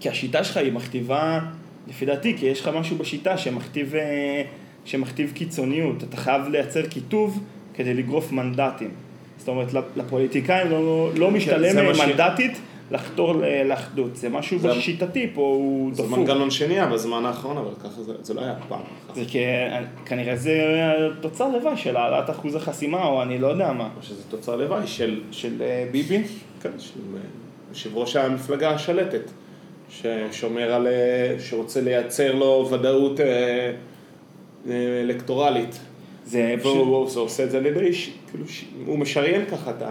כי 0.00 0.08
השיטה 0.08 0.44
שלך 0.44 0.56
היא 0.56 0.72
מכתיבה, 0.72 1.40
לפי 1.88 2.06
דעתי, 2.06 2.36
כי 2.38 2.46
יש 2.46 2.60
לך 2.60 2.68
משהו 2.68 2.96
בשיטה 2.96 3.38
שמכתיב, 3.38 3.94
אה, 3.94 4.42
שמכתיב 4.84 5.32
קיצוניות. 5.34 6.04
אתה 6.04 6.16
חייב 6.16 6.48
לייצר 6.48 6.86
קיטוב 6.86 7.40
כדי 7.74 7.94
לגרוף 7.94 8.32
מנדטים. 8.32 8.90
זאת 9.38 9.48
אומרת, 9.48 9.68
לפוליטיקאים 9.96 10.70
לא, 10.70 11.10
לא 11.16 11.30
משתלם 11.30 11.72
זה 11.72 11.82
מה 11.82 11.94
ש- 11.94 12.00
מנדטית 12.00 12.58
לחתור 12.90 13.34
לאחדות. 13.64 14.16
זה 14.16 14.28
משהו 14.28 14.58
זה- 14.58 14.80
שיטתי 14.80 15.30
פה, 15.34 15.40
הוא 15.40 15.94
זה 15.94 16.02
דפוק. 16.02 16.18
מנגנון 16.18 16.50
שני 16.50 16.76
בזמן 16.92 17.24
האחרון, 17.24 17.56
אבל 17.56 17.70
ככה 17.84 18.02
זה, 18.02 18.12
זה 18.22 18.34
לא 18.34 18.40
היה 18.40 18.54
פעם. 18.68 18.80
זה 19.14 19.22
כ... 19.28 19.36
כנראה 20.06 20.36
זה 20.36 20.54
תוצר 21.20 21.48
לוואי 21.48 21.76
של 21.76 21.96
העלאת 21.96 22.30
אחוז 22.30 22.54
החסימה, 22.54 23.04
או 23.06 23.22
אני 23.22 23.38
לא 23.38 23.46
יודע 23.46 23.72
מה. 23.72 23.88
או 23.96 24.02
שזה 24.02 24.22
תוצר 24.28 24.56
לוואי 24.56 24.86
של, 24.86 25.20
של 25.30 25.62
אה, 25.62 25.86
ביבי? 25.92 26.22
כן, 26.62 26.70
של 26.78 27.00
אה, 27.14 27.20
יושב 27.70 27.96
ראש 27.96 28.16
המפלגה 28.16 28.70
השלטת, 28.70 29.30
ששומר 29.88 30.72
על, 30.72 30.86
שרוצה 31.38 31.80
לייצר 31.80 32.34
לו 32.34 32.68
ודאות 32.70 33.20
אה, 33.20 33.26
אה, 33.26 35.00
אלקטורלית. 35.02 35.78
זה 36.24 36.54
והוא 36.62 36.76
הוא, 36.78 36.96
הוא 37.14 37.24
עושה 37.24 37.44
את 37.44 37.50
זה 37.50 37.58
על 37.58 37.66
ידי, 37.66 37.92
ש- 37.92 38.10
כאילו, 38.30 38.48
ש- 38.48 38.64
הוא 38.86 38.98
משריין 38.98 39.44
ככה 39.50 39.70
את, 39.70 39.82
ה, 39.82 39.90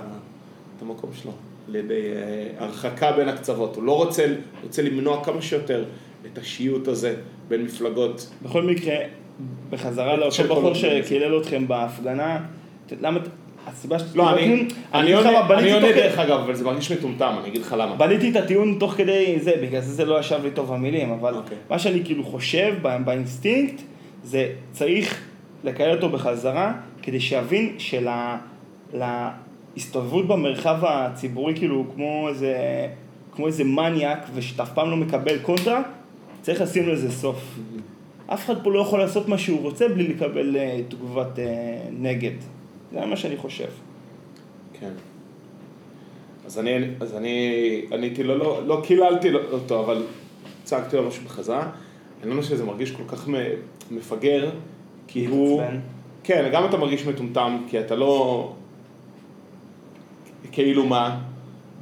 את 0.78 0.82
המקום 0.82 1.10
שלו, 1.22 1.32
על 1.68 1.76
ידי 1.76 1.94
אה, 1.94 2.66
הרחקה 2.66 3.12
בין 3.12 3.30
הקצוות. 3.30 3.76
הוא 3.76 3.84
לא 3.84 3.96
רוצה, 3.98 4.26
רוצה 4.64 4.82
למנוע 4.82 5.24
כמה 5.24 5.42
שיותר 5.42 5.86
את 6.34 6.38
השיוט 6.38 6.88
הזה 6.88 7.16
בין 7.48 7.62
מפלגות. 7.62 8.30
בכל 8.44 8.64
מקרה, 8.64 8.96
בחזרה 9.70 10.16
לאותו 10.16 10.44
בחור 10.44 10.74
שקילל 10.74 11.38
אתכם 11.38 11.68
בהפגנה, 11.68 12.40
למה, 13.02 13.20
הסיבה 13.68 14.00
שאתה... 14.00 14.18
לא, 14.18 14.34
אני, 14.34 14.68
אני 14.94 15.14
עונה, 15.14 15.92
דרך 15.96 16.20
אגב, 16.20 16.40
אבל 16.40 16.56
זה 16.56 16.66
מרגיש 16.66 16.92
מטומטם, 16.92 17.36
אני 17.40 17.48
אגיד 17.50 17.62
לך 17.62 17.76
למה. 17.80 17.96
בניתי 17.96 18.30
את 18.32 18.36
הטיעון 18.36 18.78
תוך 18.80 18.92
כדי 18.94 19.40
זה, 19.40 19.52
בגלל 19.62 19.82
זה 19.82 19.94
זה 19.94 20.06
לא 20.06 20.20
ישב 20.20 20.40
לי 20.44 20.52
טוב 20.52 20.74
המילים, 20.74 21.12
אבל 21.12 21.34
אוקיי. 21.34 21.58
מה 21.70 21.80
שאני 21.80 22.04
כאילו 22.04 22.24
חושב 22.24 22.76
בא- 22.82 22.98
באינסטינקט, 22.98 23.82
זה 24.24 24.50
צריך 24.72 25.22
לקלל 25.64 25.96
אותו 25.96 26.10
בחזרה, 26.10 26.74
כדי 27.02 27.20
שיבין 27.20 27.76
שלהסתובבות 28.94 30.28
במרחב 30.28 30.78
הציבורי, 30.86 31.56
כאילו, 31.56 31.86
כמו 31.96 32.30
איזה, 32.30 32.56
כמו 33.36 33.48
איזה 33.48 33.64
מניאק, 33.64 34.26
ושאתה 34.36 34.64
אף 34.64 34.74
פעם 34.74 34.90
לא 34.90 34.98
מקבל 34.98 35.40
קונטרה, 35.40 35.82
צריך 36.42 36.62
לשים 36.62 36.90
לזה 36.90 37.12
סוף. 37.12 37.56
אף 38.28 38.46
אחד 38.46 38.64
פה 38.64 38.72
לא 38.72 38.80
יכול 38.80 39.00
לעשות 39.00 39.28
מה 39.28 39.38
שהוא 39.38 39.62
רוצה 39.62 39.88
בלי 39.88 40.08
לקבל 40.08 40.58
אה, 40.58 40.80
תגובת 40.90 41.40
אה, 41.40 41.44
נגד. 42.00 42.32
זה 42.92 43.06
מה 43.06 43.16
שאני 43.18 43.38
חושב. 43.38 43.68
כן. 44.80 44.92
אז 46.46 46.60
אני, 46.60 46.72
אז 47.00 47.16
אני 47.16 47.52
עניתי 47.92 48.24
לו, 48.24 48.38
לא, 48.38 48.68
לא 48.68 48.82
קיללתי 48.84 49.32
לו- 49.32 49.52
אותו, 49.52 49.80
אבל 49.80 50.04
צעקתי 50.64 50.96
לו 50.98 51.08
משהו 51.08 51.24
בחזרה. 51.26 51.70
אני 52.24 52.32
לא 52.36 52.42
חושב 52.42 52.56
שזה 52.56 52.66
מרגיש 52.66 52.92
כל 52.92 53.04
כך 53.08 53.28
מפגר, 53.92 54.50
כי 55.08 55.26
הוא... 55.26 55.62
מתעצבן. 55.62 55.80
כן, 56.24 56.50
גם 56.54 56.66
אתה 56.66 56.78
מרגיש 56.78 57.06
מטומטם, 57.08 57.58
כי 57.70 57.80
אתה 57.80 57.96
לא... 57.96 58.54
כאילו 60.52 60.86
מה? 60.86 61.20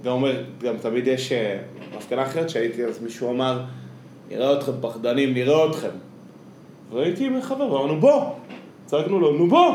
גם 0.03 0.11
אומר, 0.11 0.43
גם 0.61 0.77
תמיד 0.77 1.07
יש 1.07 1.31
אה, 1.31 1.59
בהפגנה 1.93 2.23
אחרת 2.23 2.49
שהייתי, 2.49 2.85
אז 2.85 3.01
מישהו 3.03 3.29
אמר, 3.31 3.63
נראה 4.29 4.57
אתכם 4.57 4.71
פחדנים, 4.81 5.33
נראה 5.33 5.69
אתכם. 5.69 5.89
והייתי 6.93 7.25
עם 7.25 7.41
חבר, 7.41 7.73
ואמרנו 7.73 7.99
בוא! 7.99 8.23
צעקנו 8.85 9.19
לו, 9.19 9.37
נו 9.37 9.47
בוא! 9.47 9.73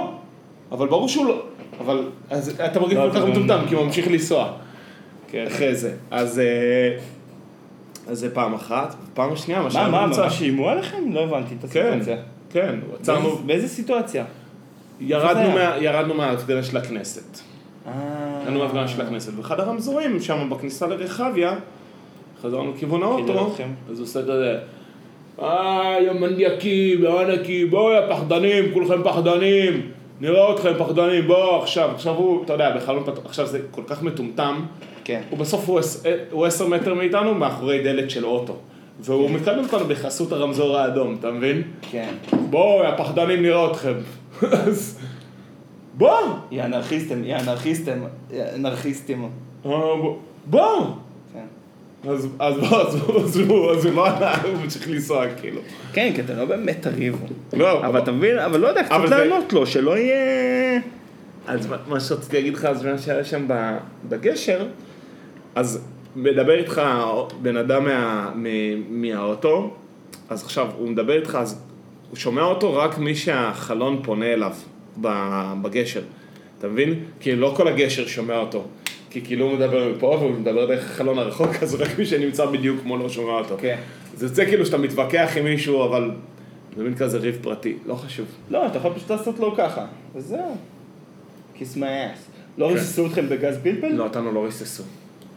אבל 0.73 0.89
ברור 0.89 1.09
שהוא 1.09 1.27
לא... 1.27 1.43
אבל 1.81 2.09
אז 2.31 2.61
אתה 2.65 2.81
מרגיש 2.81 2.99
לא, 2.99 3.09
כל 3.13 3.21
כך 3.21 3.25
מטומטם, 3.27 3.59
כי 3.69 3.75
הוא 3.75 3.85
ממשיך 3.85 4.09
לנסוע. 4.09 4.53
כן. 5.31 5.45
אחרי 5.47 5.75
זה. 5.75 5.95
אז... 6.11 6.39
אה, 6.39 6.97
אז 8.09 8.19
זה 8.19 8.35
פעם 8.35 8.55
אחת. 8.55 8.95
פעם 9.15 9.37
שנייה, 9.37 9.59
מה 9.61 9.65
מה, 9.65 9.71
שהיה 9.71 9.89
מה, 9.89 10.07
ממש 10.07 10.43
איימו 10.43 10.69
עליכם? 10.69 11.13
לא 11.13 11.21
הבנתי 11.21 11.55
את 11.55 11.71
כן, 11.71 11.87
הסיטואציה. 11.87 12.17
כן, 12.51 12.79
עצרנו, 13.01 13.37
באיזה- 13.47 13.69
סיטואציה? 13.69 14.25
ירדנו 15.01 15.53
זה 15.55 15.85
ירדנו 15.85 16.15
מההפגנה 16.15 16.63
של 16.63 16.77
הכנסת. 16.77 17.39
אה... 17.87 17.93
היינו 18.45 18.61
בהפגנה 18.61 18.89
של 18.89 19.01
הכנסת, 19.01 19.33
ואחד 19.37 19.61
הרמזורים 19.61 20.21
שם 20.21 20.51
בכניסה 20.51 20.87
לרחביה, 20.87 21.55
חזרנו 22.43 22.73
לכיוון 22.73 23.03
האוטו. 23.03 23.57
אז 23.91 23.99
הוא 23.99 24.05
עושה 24.05 24.23
כזה, 24.23 24.59
אה, 25.43 25.97
יא 26.03 26.13
מניאקים, 26.13 27.03
יא 27.05 27.09
ענקים, 27.11 27.71
בואו 27.71 27.93
יא 27.93 28.01
פחדנים, 28.11 28.73
כולכם 28.73 29.03
פחדנים, 29.05 29.91
נראה 30.21 30.55
אתכם 30.55 30.73
פחדנים, 30.79 31.27
בואו 31.27 31.63
עכשיו, 31.63 31.91
עכשיו 31.95 32.15
הוא, 32.15 32.45
אתה 32.45 32.53
יודע, 32.53 32.77
בחלון 32.77 33.03
פתוח, 33.05 33.25
עכשיו 33.27 33.47
זה 33.47 33.61
כל 33.71 33.83
כך 33.87 34.03
מטומטם, 34.03 34.61
כן. 35.05 35.21
הוא 35.31 35.39
בסוף 35.39 35.69
הוא 35.69 35.79
עש- 35.79 35.97
הוא 36.31 36.47
עשר 36.47 36.67
מטר 36.69 36.95
מאיתנו 36.95 37.35
מאחורי 37.35 37.83
דלת 37.83 38.11
של 38.11 38.25
אוטו, 38.25 38.57
והוא 39.01 39.31
מקדם 39.31 39.59
אותנו 39.65 39.85
בחסות 39.89 40.33
הרמזור 40.33 40.77
האדום, 40.77 41.17
אתה 41.21 41.31
מבין? 41.31 41.63
כן. 41.91 42.15
בואו, 42.51 42.85
יא 42.85 42.97
פחדנים, 42.97 43.43
נראה 43.43 43.71
אתכם. 43.71 43.95
אז 44.43 44.99
בואו, 45.95 46.25
יא 46.51 46.65
אנרכיסטים, 46.65 47.25
יא 47.25 47.37
אנרכיסטים, 47.37 48.05
יא 48.33 48.43
אנרכיסטים. 48.55 49.23
אה, 49.23 49.29
בוא- 49.71 50.17
בואו. 50.47 50.85
אז 52.09 52.29
אז 52.39 52.55
בוא, 52.59 52.81
אז 52.83 52.95
הוא- 53.37 53.71
אז 53.73 53.85
הוא 53.87 53.95
לא 53.95 54.07
ענה, 54.07 54.35
הוא 54.43 54.63
ממשיך 54.65 54.89
לנסוע 54.91 55.25
כאילו. 55.41 55.61
כן, 55.93 56.13
כי 56.15 56.21
אתם 56.21 56.37
לא 56.37 56.45
באמת 56.45 56.77
תריבו. 56.83 57.27
לא, 57.53 57.87
אבל 57.87 57.99
אתה 57.99 58.13
מבין, 58.13 58.39
אבל 58.39 58.61
לא 58.61 58.69
יודע, 58.69 58.83
קצת 58.85 58.95
לענות 59.11 59.53
לו, 59.53 59.67
שלא 59.67 59.99
יהיה... 59.99 60.81
אז 61.47 61.69
מה- 61.89 62.01
שרציתי 62.01 62.37
להגיד 62.37 62.55
לך, 62.55 62.65
אז 62.65 62.85
מה 62.85 62.99
שהיה 62.99 63.25
שם 63.25 63.47
בגשר, 64.09 64.67
אז 65.55 65.81
מדבר 66.17 66.59
איתך 66.59 66.83
בן 67.43 67.57
אדם 67.57 67.87
מהאוטו, 68.89 69.75
אז 70.29 70.43
עכשיו 70.45 70.67
הוא 70.79 70.89
מדבר 70.89 71.13
איתך, 71.17 71.39
אז 71.41 71.61
הוא 72.11 72.17
שומע 72.17 72.43
אותו 72.43 72.75
רק 72.75 72.99
מי 72.99 73.15
שהחלון 73.15 74.01
פונה 74.05 74.27
אליו 74.33 74.53
בגשר, 75.63 76.01
אתה 76.59 76.69
מבין? 76.69 76.95
כי 77.21 77.37
לא 77.37 77.53
כל 77.57 77.69
הגשר 77.69 78.07
שומע 78.07 78.37
אותו. 78.39 78.65
כי 79.11 79.21
כאילו 79.21 79.45
הוא 79.45 79.55
מדבר 79.55 79.93
מפה 79.97 80.07
והוא 80.07 80.31
מדבר 80.31 80.67
דרך 80.67 80.85
החלון 80.91 81.19
הרחוק, 81.19 81.51
אז 81.63 81.75
רק 81.75 81.99
מי 81.99 82.07
שנמצא 82.07 82.47
בדיוק 82.47 82.85
מולו 82.85 83.11
שומע 83.11 83.33
אותו. 83.33 83.57
כן. 83.61 83.77
זה 84.15 84.27
יוצא 84.27 84.45
כאילו 84.45 84.67
שאתה 84.67 84.79
מתווכח 84.79 85.33
עם 85.37 85.45
מישהו, 85.45 85.85
אבל 85.85 86.11
זה 86.77 86.83
מין 86.85 86.95
כזה 86.95 87.19
ריב 87.19 87.39
פרטי, 87.43 87.77
לא 87.87 87.95
חשוב. 87.95 88.27
לא, 88.51 88.67
אתה 88.67 88.79
יכול 88.79 88.93
פשוט 88.95 89.11
לעשות 89.11 89.39
לו 89.39 89.55
ככה. 89.57 89.87
וזהו. 90.15 90.57
כיס 91.55 91.77
מהאס. 91.77 92.19
לא 92.59 92.67
כן. 92.69 92.73
ריססו 92.75 93.07
אתכם 93.07 93.29
בגז 93.29 93.59
פלפל? 93.63 93.89
לא, 93.89 94.05
אותנו 94.05 94.33
לא 94.33 94.45
ריססו. 94.45 94.83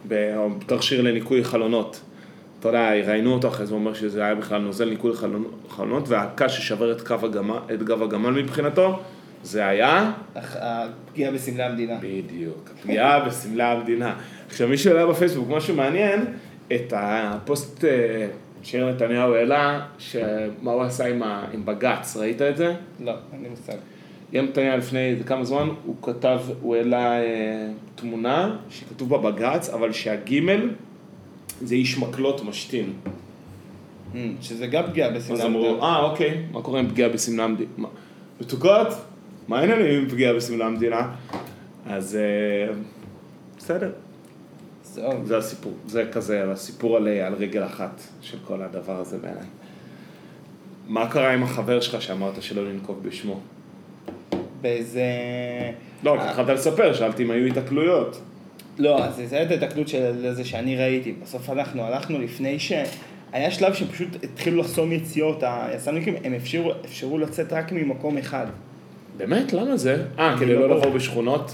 בתכשיר 0.08 1.02
לניקוי 1.02 1.44
חלונות. 1.44 2.00
אתה 2.60 2.68
יודע, 2.68 2.90
ראיינו 3.06 3.32
אותו 3.34 3.48
אחרי 3.48 3.66
זה, 3.66 3.72
הוא 3.72 3.80
אומר 3.80 3.94
שזה 3.94 4.24
היה 4.24 4.34
בכלל 4.34 4.60
נוזל 4.60 4.90
ניקוי 4.90 5.12
חלונות- 5.68 6.08
והקש 6.08 6.56
ששבר 6.58 6.92
את 6.92 7.02
גב 7.82 8.02
הגמל 8.02 8.42
מבחינתו, 8.42 9.00
זה 9.42 9.66
היה... 9.66 10.12
הפגיעה 10.34 11.32
בסמלי 11.32 11.62
המדינה. 11.62 11.98
בדיוק, 12.02 12.70
הפגיעה 12.78 13.20
בסמלי 13.26 13.62
המדינה. 13.62 14.14
עכשיו 14.48 14.68
מישהו 14.68 14.92
העלה 14.96 15.06
בפייסבוק 15.12 15.48
משהו 15.48 15.76
מעניין, 15.76 16.24
את 16.72 16.92
הפוסט 16.96 17.84
אה, 17.84 18.26
שירי 18.62 18.92
נתניהו 18.92 19.34
העלה, 19.34 19.80
שמה 19.98 20.72
הוא 20.72 20.82
עשה 20.82 21.06
עם, 21.06 21.22
ה- 21.22 21.44
עם 21.52 21.64
בג"ץ, 21.64 22.16
ראית 22.16 22.42
את 22.42 22.56
זה? 22.56 22.74
לא, 23.00 23.12
אין 23.32 23.42
לי 23.42 23.48
מושג. 23.48 23.72
ים 24.32 24.44
נתניה 24.44 24.76
לפני 24.76 25.14
כמה 25.26 25.44
זמן, 25.44 25.68
הוא 25.84 25.94
כתב, 26.02 26.38
הוא 26.60 26.76
העלה 26.76 27.20
אה, 27.22 27.68
תמונה 27.94 28.56
שכתוב 28.70 29.08
בה 29.08 29.30
בג"ץ, 29.30 29.68
אבל 29.68 29.92
שהגימל 29.92 30.70
זה 31.62 31.74
איש 31.74 31.98
מקלות 31.98 32.44
משתין. 32.44 32.92
Mm, 34.14 34.16
שזה 34.40 34.66
גם 34.66 34.82
פגיעה 34.86 35.10
בסמלי 35.10 35.38
אז 35.38 35.44
המדינה. 35.44 35.68
אמרו, 35.68 35.82
אה 35.84 36.02
אוקיי, 36.02 36.42
מה 36.52 36.62
קורה 36.62 36.80
עם 36.80 36.88
פגיעה 36.88 37.08
בסמלי 37.08 37.42
המדינה? 37.42 37.88
מתוקות? 38.40 38.88
מה 39.48 39.58
העניינים 39.58 40.02
עם 40.02 40.08
פגיעה 40.08 40.34
בסמלי 40.34 40.64
המדינה? 40.64 41.14
אז 41.86 42.16
אה, 42.16 42.74
בסדר, 43.58 43.92
זהו. 44.84 45.26
זה 45.26 45.36
הסיפור, 45.36 45.72
זה 45.86 46.04
כזה 46.12 46.50
הסיפור 46.50 46.96
על, 46.96 47.08
אה, 47.08 47.26
על 47.26 47.34
רגל 47.34 47.64
אחת 47.64 48.00
של 48.20 48.38
כל 48.44 48.62
הדבר 48.62 49.00
הזה 49.00 49.18
בעיניי. 49.18 49.46
מה 50.88 51.10
קרה 51.10 51.32
עם 51.32 51.42
החבר 51.42 51.80
שלך 51.80 52.02
שאמרת 52.02 52.42
שלא 52.42 52.68
לנקוב 52.68 53.02
בשמו? 53.02 53.40
באיזה... 54.60 55.04
לא, 56.02 56.22
התחלת 56.22 56.48
לספר, 56.48 56.94
שאלתי 56.94 57.22
אם 57.22 57.30
היו 57.30 57.46
התקלויות. 57.46 58.20
לא, 58.78 59.04
אז 59.04 59.22
זה 59.26 59.36
הייתה 59.38 59.54
התקלות 59.54 59.88
של 59.88 60.32
זה 60.34 60.44
שאני 60.44 60.76
ראיתי. 60.76 61.12
בסוף 61.22 61.50
אנחנו 61.50 61.82
הלכנו 61.82 62.18
לפני 62.18 62.58
ש... 62.58 62.72
היה 63.32 63.50
שלב 63.50 63.74
שפשוט 63.74 64.08
התחילו 64.24 64.60
לחסום 64.60 64.92
יציאות, 64.92 65.42
היס"מניקים, 65.42 66.14
הם 66.24 66.34
אפשרו, 66.34 66.72
אפשרו 66.84 67.18
לצאת 67.18 67.52
רק 67.52 67.72
ממקום 67.72 68.18
אחד. 68.18 68.46
באמת? 69.26 69.52
למה 69.52 69.76
זה? 69.76 70.02
אה, 70.18 70.36
כדי 70.40 70.54
לא 70.54 70.60
לא. 70.60 70.68
לעבור 70.76 70.92
בשכונות? 70.92 71.52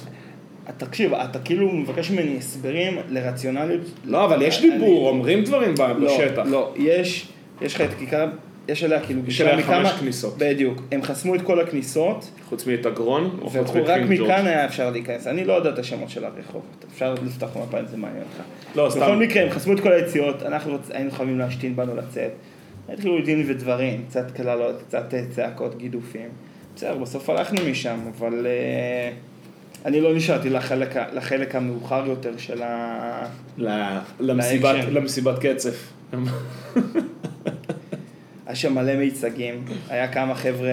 תקשיב, 0.77 1.15
אתה 1.15 1.39
כאילו 1.39 1.69
מבקש 1.73 2.11
ממני 2.11 2.37
הסברים 2.39 2.99
לרציונליות. 3.09 3.81
לא, 4.05 4.25
אבל 4.25 4.43
יש 4.43 4.61
דיבור, 4.63 5.09
אומרים 5.09 5.45
דברים 5.45 5.75
לא, 5.79 5.95
בשטח. 6.07 6.43
לא, 6.47 6.75
יש, 6.77 7.29
יש 7.63 7.75
לך 7.75 7.81
את 7.81 7.95
כיכר, 7.99 8.29
יש 8.69 8.85
עליה 8.85 9.01
כאילו... 9.01 9.21
יש 9.27 9.41
עליה 9.41 9.57
מכמה- 9.57 9.89
חמש 9.89 10.01
כניסות. 10.01 10.35
בדיוק. 10.39 10.83
הם 10.93 11.03
חסמו 11.03 11.35
את 11.35 11.43
כל 11.43 11.61
הכניסות, 11.61 12.31
חוץ 12.49 12.67
מאת 12.67 12.87
הגרון, 12.87 13.39
או 13.43 13.51
חוץ 13.51 13.71
ג'ורג'? 13.75 14.03
מכאן 14.09 14.47
היה 14.47 14.65
אפשר 14.65 14.91
להיכנס. 14.91 15.27
אני 15.27 15.45
לא 15.45 15.53
יודע 15.53 15.71
את 15.71 15.79
השמות 15.79 16.11
של 16.11 16.25
הרחובות. 16.25 16.85
אפשר 16.93 17.15
לפתוח 17.27 17.57
מפה 17.57 17.81
אם 17.81 17.87
זה 17.87 17.97
מעניין 17.97 18.23
אותך. 18.23 18.43
לא, 18.77 18.91
סתם. 18.91 19.01
בכל 19.01 19.17
מקרה, 19.17 19.43
הם 19.43 19.51
חסמו 19.51 19.73
את 19.73 19.81
כל 19.81 19.93
היציאות, 19.93 20.43
אנחנו 20.43 20.79
היינו 20.91 21.11
חייבים 21.11 21.39
להשתין 21.39 21.77
בנו 21.77 21.97
לצאת. 21.97 22.31
התחילו 22.89 23.25
דין 23.25 23.45
ודברים, 23.49 24.05
קצת 24.09 24.31
קללות, 24.31 24.83
קצת 24.89 25.15
אה, 25.15 25.23
צעקות, 25.31 25.79
גידופים. 25.79 26.29
בסדר, 26.79 26.95
בסוף 26.99 27.31
הלכנו 27.31 27.61
משם, 27.71 27.99
אבל 28.19 28.47
אה, 28.47 29.11
אני 29.85 30.01
לא 30.01 30.15
נשארתי 30.17 30.51
לחלק, 30.51 30.97
לחלק 31.13 31.55
המאוחר 31.55 32.05
יותר 32.07 32.37
של 32.37 32.63
ה... 32.63 33.27
ל- 33.59 33.99
למסיבת-. 34.21 34.65
למסיבת 34.91 35.39
קצף. 35.47 35.93
היה 38.47 38.55
שם 38.57 38.75
מלא 38.75 38.97
מיצגים, 38.97 39.65
היה 39.89 40.09
כמה 40.09 40.35
חבר'ה, 40.35 40.71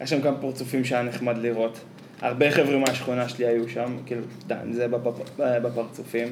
היה 0.00 0.06
שם 0.06 0.20
כמה 0.22 0.36
פרצופים 0.36 0.84
שהיה 0.84 1.02
נחמד 1.02 1.38
לראות. 1.38 1.78
הרבה 2.20 2.50
חבר'ה 2.50 2.78
מהשכונה 2.78 3.28
שלי 3.28 3.46
היו 3.46 3.68
שם, 3.68 3.96
כאילו, 4.06 4.22
דן, 4.46 4.72
זה 4.72 4.86
בפ- 4.86 5.38
בפרצופים. 5.38 6.28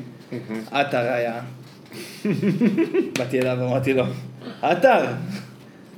עטר 0.70 0.98
היה. 1.12 1.40
באתי 3.18 3.40
אליו 3.40 3.56
ואמרתי 3.60 3.92
לו, 3.94 4.04
עטר, 4.62 5.06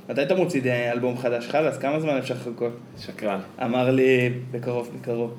מתי 0.09 0.23
אתה 0.23 0.35
מוציא 0.35 0.61
אה, 0.65 0.91
אלבום 0.91 1.17
חדש? 1.17 1.47
חלאס, 1.47 1.77
כמה 1.77 1.99
זמן 1.99 2.17
אפשר 2.17 2.33
לחכות? 2.33 2.71
שקרן. 2.99 3.39
אמר 3.63 3.91
לי, 3.91 4.33
בקרוב, 4.51 4.91
בקרוב. 4.99 5.33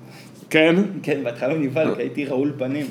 כן? 0.51 0.77
כן, 1.03 1.25
בהתחלה 1.25 1.53
הוא 1.53 1.63
נבהל, 1.63 1.95
כי 1.95 2.03
הייתי 2.03 2.25
רעול 2.25 2.53
פנים. 2.59 2.87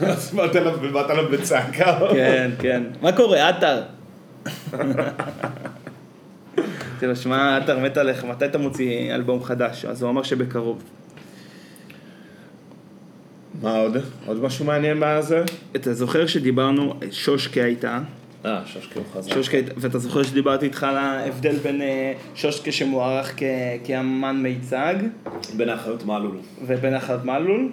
אז 0.00 0.34
באת 0.34 0.56
אליו 0.56 0.78
ובאת 0.82 1.10
אליו 1.10 1.28
בצעקה. 1.30 1.98
כן, 2.12 2.50
כן. 2.58 2.82
מה 3.02 3.12
קורה, 3.12 3.48
עטר? 3.48 3.82
אמרתי 7.02 7.06
לו, 7.06 7.16
שמע, 7.16 7.56
עטר 7.56 7.78
מת 7.78 7.96
עליך, 7.96 8.24
מתי 8.24 8.44
אתה 8.44 8.58
מוציא 8.58 9.14
אלבום 9.14 9.42
חדש? 9.44 9.84
אז 9.84 10.02
הוא 10.02 10.10
אמר 10.10 10.22
שבקרוב. 10.22 10.82
מה 13.62 13.76
עוד? 13.76 13.96
עוד 14.26 14.42
משהו 14.42 14.64
מעניין 14.64 14.96
בזה? 15.00 15.44
אתה 15.76 15.94
זוכר 15.94 16.26
שדיברנו, 16.26 16.94
שושקה 17.10 17.64
הייתה, 17.64 18.00
אה, 18.44 18.60
שושקי 18.66 18.98
הוא 18.98 19.04
חזק. 19.12 19.32
שושקה, 19.34 19.56
ואתה 19.76 19.98
זוכר 19.98 20.22
שדיברתי 20.22 20.66
איתך 20.66 20.84
על 20.84 20.96
ההבדל 20.96 21.56
בין 21.56 21.82
אה, 21.82 22.12
שושקה 22.34 22.72
שמוערך 22.72 23.34
כ- 23.36 23.42
כאמן 23.84 24.42
מיצג 24.42 24.94
בין 25.56 25.68
האחריות 25.68 26.04
מעלול. 26.04 26.36
ובין 26.66 26.94
אחת 26.94 27.24
מלול? 27.24 27.68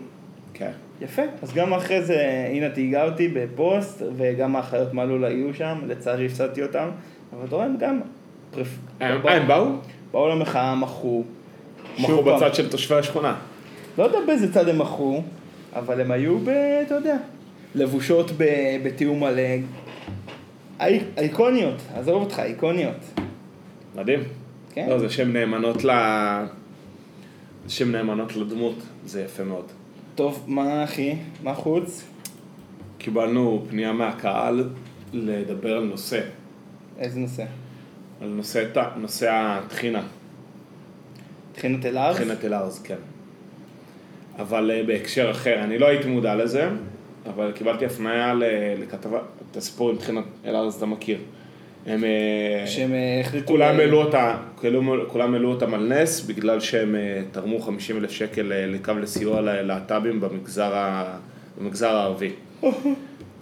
כן. 0.54 0.72
יפה, 1.02 1.22
אז 1.42 1.54
גם 1.54 1.74
אחרי 1.74 2.02
זה, 2.02 2.48
הנה 2.52 2.70
תהיגה 2.70 3.06
אותי 3.06 3.28
בפוסט, 3.28 4.02
וגם 4.18 4.56
האחיות 4.56 4.94
מלול 4.94 5.26
היו 5.26 5.54
שם, 5.54 5.78
לצערי 5.88 6.26
הפסדתי 6.26 6.64
אותם, 6.64 6.90
אבל 7.34 7.46
אתה 7.48 7.56
רואה, 7.56 7.66
הם 7.68 7.78
גם... 7.80 8.00
פרפ... 8.52 8.68
הם 9.00 9.22
אה, 9.28 9.36
הם 9.36 9.48
באו? 9.48 9.66
באו 10.12 10.30
למחאה, 10.30 10.76
מחו. 10.76 11.24
מחו 12.00 12.08
שוב 12.08 12.30
בצד 12.30 12.56
של 12.56 12.70
תושבי 12.70 12.96
השכונה. 12.96 13.36
לא 13.98 14.04
יודע 14.04 14.18
באיזה 14.28 14.54
צד 14.54 14.70
הם 14.70 14.78
מחו, 14.78 15.22
אבל 15.76 16.02
הם 16.02 16.12
היו 16.12 16.40
ב... 16.40 16.50
אתה 16.86 16.96
יודע, 16.96 17.16
לבושות. 17.76 18.32
בתיאום 18.84 19.20
מלא. 19.20 19.42
אי... 20.82 21.00
איקוניות, 21.18 21.76
עזוב 21.96 22.22
אותך, 22.22 22.40
איקוניות. 22.40 22.98
מדהים. 23.96 24.20
כן. 24.74 24.90
לא, 24.90 25.00
זה 25.00 25.10
שם 25.10 25.34
נאמנות 25.34 25.84
ל... 25.84 25.90
זה 27.66 27.74
שם 27.74 27.92
נאמנות 27.92 28.36
לדמות, 28.36 28.76
זה 29.06 29.22
יפה 29.22 29.44
מאוד. 29.44 29.66
טוב, 30.16 30.44
מה 30.48 30.84
אחי? 30.84 31.16
מה 31.44 31.54
חוץ? 31.54 32.04
קיבלנו 32.98 33.66
פנייה 33.70 33.92
מהקהל 33.92 34.70
לדבר 35.14 35.78
על 35.78 35.84
נושא, 35.84 36.22
איזה 37.00 37.20
נושא? 37.20 37.46
על 38.22 38.28
נושא, 38.28 38.64
נושא 38.98 39.32
הטחינה, 39.32 40.04
טחינת 41.56 41.86
אל-ארז? 41.86 42.16
טחינת 42.16 42.46
אל-ארז, 42.46 42.82
כן. 42.84 42.96
אבל 44.40 44.72
אה, 44.72 44.84
בהקשר 44.84 45.32
אחר, 45.32 45.64
אני 45.64 45.78
לא 45.78 45.88
הייתי 45.88 46.08
מודע 46.08 46.36
לזה, 46.36 46.70
אבל 47.26 47.52
קיבלתי 47.52 47.86
הפניה 47.86 48.34
לכתבה, 48.82 49.20
את 49.52 49.58
הסיפור 49.58 49.90
עם 49.90 49.96
טחינת 49.96 50.24
אל-ארז 50.46 50.76
אתה 50.76 50.86
מכיר. 50.86 51.18
הם... 51.86 52.04
אה, 52.04 52.68
שהם 52.68 52.94
אה, 52.94 53.22
החליטו... 53.22 53.48
כולם 53.48 53.78
ל- 53.78 53.80
העלו 53.80 54.02
אותה, 54.04 54.38
כולם- 54.56 55.00
כולם 55.08 55.34
העלו 55.34 55.50
אותם 55.50 55.74
על 55.74 55.94
נס 55.94 56.22
בגלל 56.22 56.60
שהם 56.60 56.96
אה, 56.96 57.22
תרמו 57.32 57.60
50 57.60 57.98
אלף 57.98 58.12
שקל 58.12 58.42
לקו 58.68 58.92
לסיוע 59.02 59.42
ללהט"בים 59.42 60.20
במגזר, 60.22 60.76
ה- 60.76 61.18
במגזר 61.58 61.96
הערבי. 61.96 62.32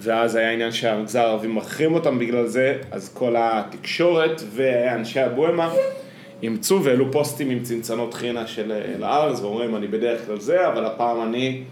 ואז 0.02 0.36
היה 0.36 0.52
עניין 0.52 0.72
שהמגזר 0.72 1.20
הערבי 1.20 1.48
מחרים 1.48 1.94
אותם 1.94 2.20
בגלל 2.20 2.46
זה, 2.46 2.78
אז 2.92 3.14
כל 3.14 3.36
התקשורת 3.38 4.42
ואנשי 4.52 5.20
הבוהמה 5.20 5.74
אימצו 6.44 6.84
והעלו 6.84 7.12
פוסטים 7.12 7.50
עם 7.50 7.60
צנצנות 7.64 8.14
חינה 8.14 8.48
של 8.48 8.72
אל-ארז, 8.72 9.44
ואומרים 9.44 9.76
אני 9.76 9.88
בדרך 9.88 10.26
כלל 10.26 10.40
זה, 10.40 10.68
אבל 10.68 10.86
הפעם 10.86 11.22
אני, 11.22 11.64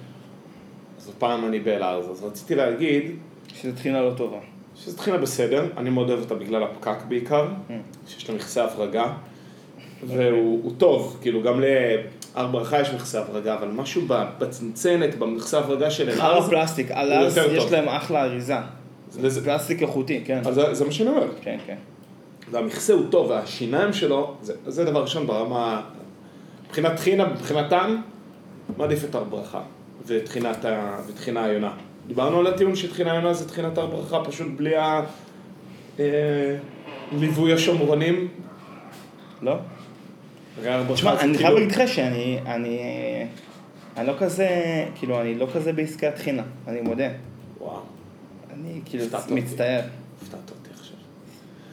אז 1.05 1.11
הפעם 1.17 1.45
אני 1.45 1.59
באל-ארז. 1.59 2.09
אז 2.11 2.23
רציתי 2.23 2.55
להגיד 2.55 3.11
שזו 3.47 3.71
טחינה 3.75 4.01
לא 4.01 4.11
טובה. 4.17 4.37
שזו 4.75 4.97
תחילה 4.97 5.17
בסדר, 5.17 5.65
אני 5.77 5.89
מאוד 5.89 6.09
אוהב 6.09 6.19
אותה 6.21 6.35
בגלל 6.35 6.63
הפקק 6.63 6.97
בעיקר, 7.07 7.47
שיש 8.07 8.29
לה 8.29 8.35
מכסה 8.35 8.63
הברגה, 8.63 9.13
והוא 10.07 10.59
הוא 10.63 10.71
טוב, 10.77 11.17
כאילו 11.21 11.43
גם 11.43 11.59
להר 11.59 12.47
ברכה 12.51 12.81
יש 12.81 12.89
מכסה 12.93 13.19
הברגה, 13.21 13.53
אבל 13.53 13.67
משהו 13.67 14.01
בצנצנת, 14.39 15.15
במכסה 15.15 15.59
הברגה 15.59 15.91
של 15.91 16.09
הר 16.09 16.15
אל-ארז, 16.15 16.45
הפלסטיק, 16.47 16.91
על 16.91 17.11
הוא 17.13 17.19
אז 17.21 17.37
יותר 17.37 17.53
יש 17.55 17.63
טוב. 17.63 17.71
להם 17.71 17.87
אחלה 17.89 18.23
אריזה. 18.23 18.55
זה- 19.09 19.43
פלסטיק 19.43 19.81
איכותי, 19.81 20.21
כן. 20.25 20.41
אז 20.45 20.55
זה- 20.55 20.73
זה 20.73 20.85
מה 20.85 20.91
שאני 20.91 21.09
אומר. 21.09 21.27
כן, 21.41 21.57
כן. 21.65 21.75
והמכסה 22.51 22.93
הוא 22.93 23.03
טוב, 23.09 23.29
והשיניים 23.29 23.93
שלו, 23.93 24.33
זה, 24.41 24.53
זה 24.67 24.85
דבר 24.85 25.01
ראשון 25.01 25.27
ברמה, 25.27 25.81
מבחינת 26.65 26.95
טחינה, 26.95 27.25
מבחינתם, 27.25 27.95
מעדיף 28.77 29.03
את 29.05 29.15
הר 29.15 29.23
ברכה, 29.23 29.61
וטחינת 30.07 30.65
ה- 30.65 30.97
וטחינה 31.07 31.43
היונה. 31.43 31.71
דיברנו 32.07 32.39
על 32.39 32.47
הטיעון 32.47 32.75
שטחינה 32.75 33.11
היונה 33.11 33.33
זה 33.33 33.49
טחינת 33.49 33.77
הר 33.77 33.85
ברכה, 33.85 34.23
פשוט 34.25 34.47
בלי 34.55 34.75
ה... 34.75 35.01
אה, 35.99 36.55
השומרונים. 37.53 38.27
לא? 39.41 39.55
תשמע, 40.93 41.11
אני 41.11 41.19
כאילו- 41.19 41.37
חייב 41.37 41.53
להגיד 41.53 41.71
לך 41.71 41.81
שאני... 41.87 42.39
אני... 42.45 42.79
אני 43.97 44.07
לא 44.07 44.13
כזה... 44.19 44.49
כאילו, 44.95 45.21
אני 45.21 45.35
לא 45.35 45.47
כזה 45.53 45.73
בעסקי 45.73 46.07
הטחינה, 46.07 46.43
אני 46.67 46.81
מודה. 46.81 47.07
וואו, 47.59 47.79
אני 48.53 48.81
כאילו. 48.85 49.05
מצטער. 49.29 49.81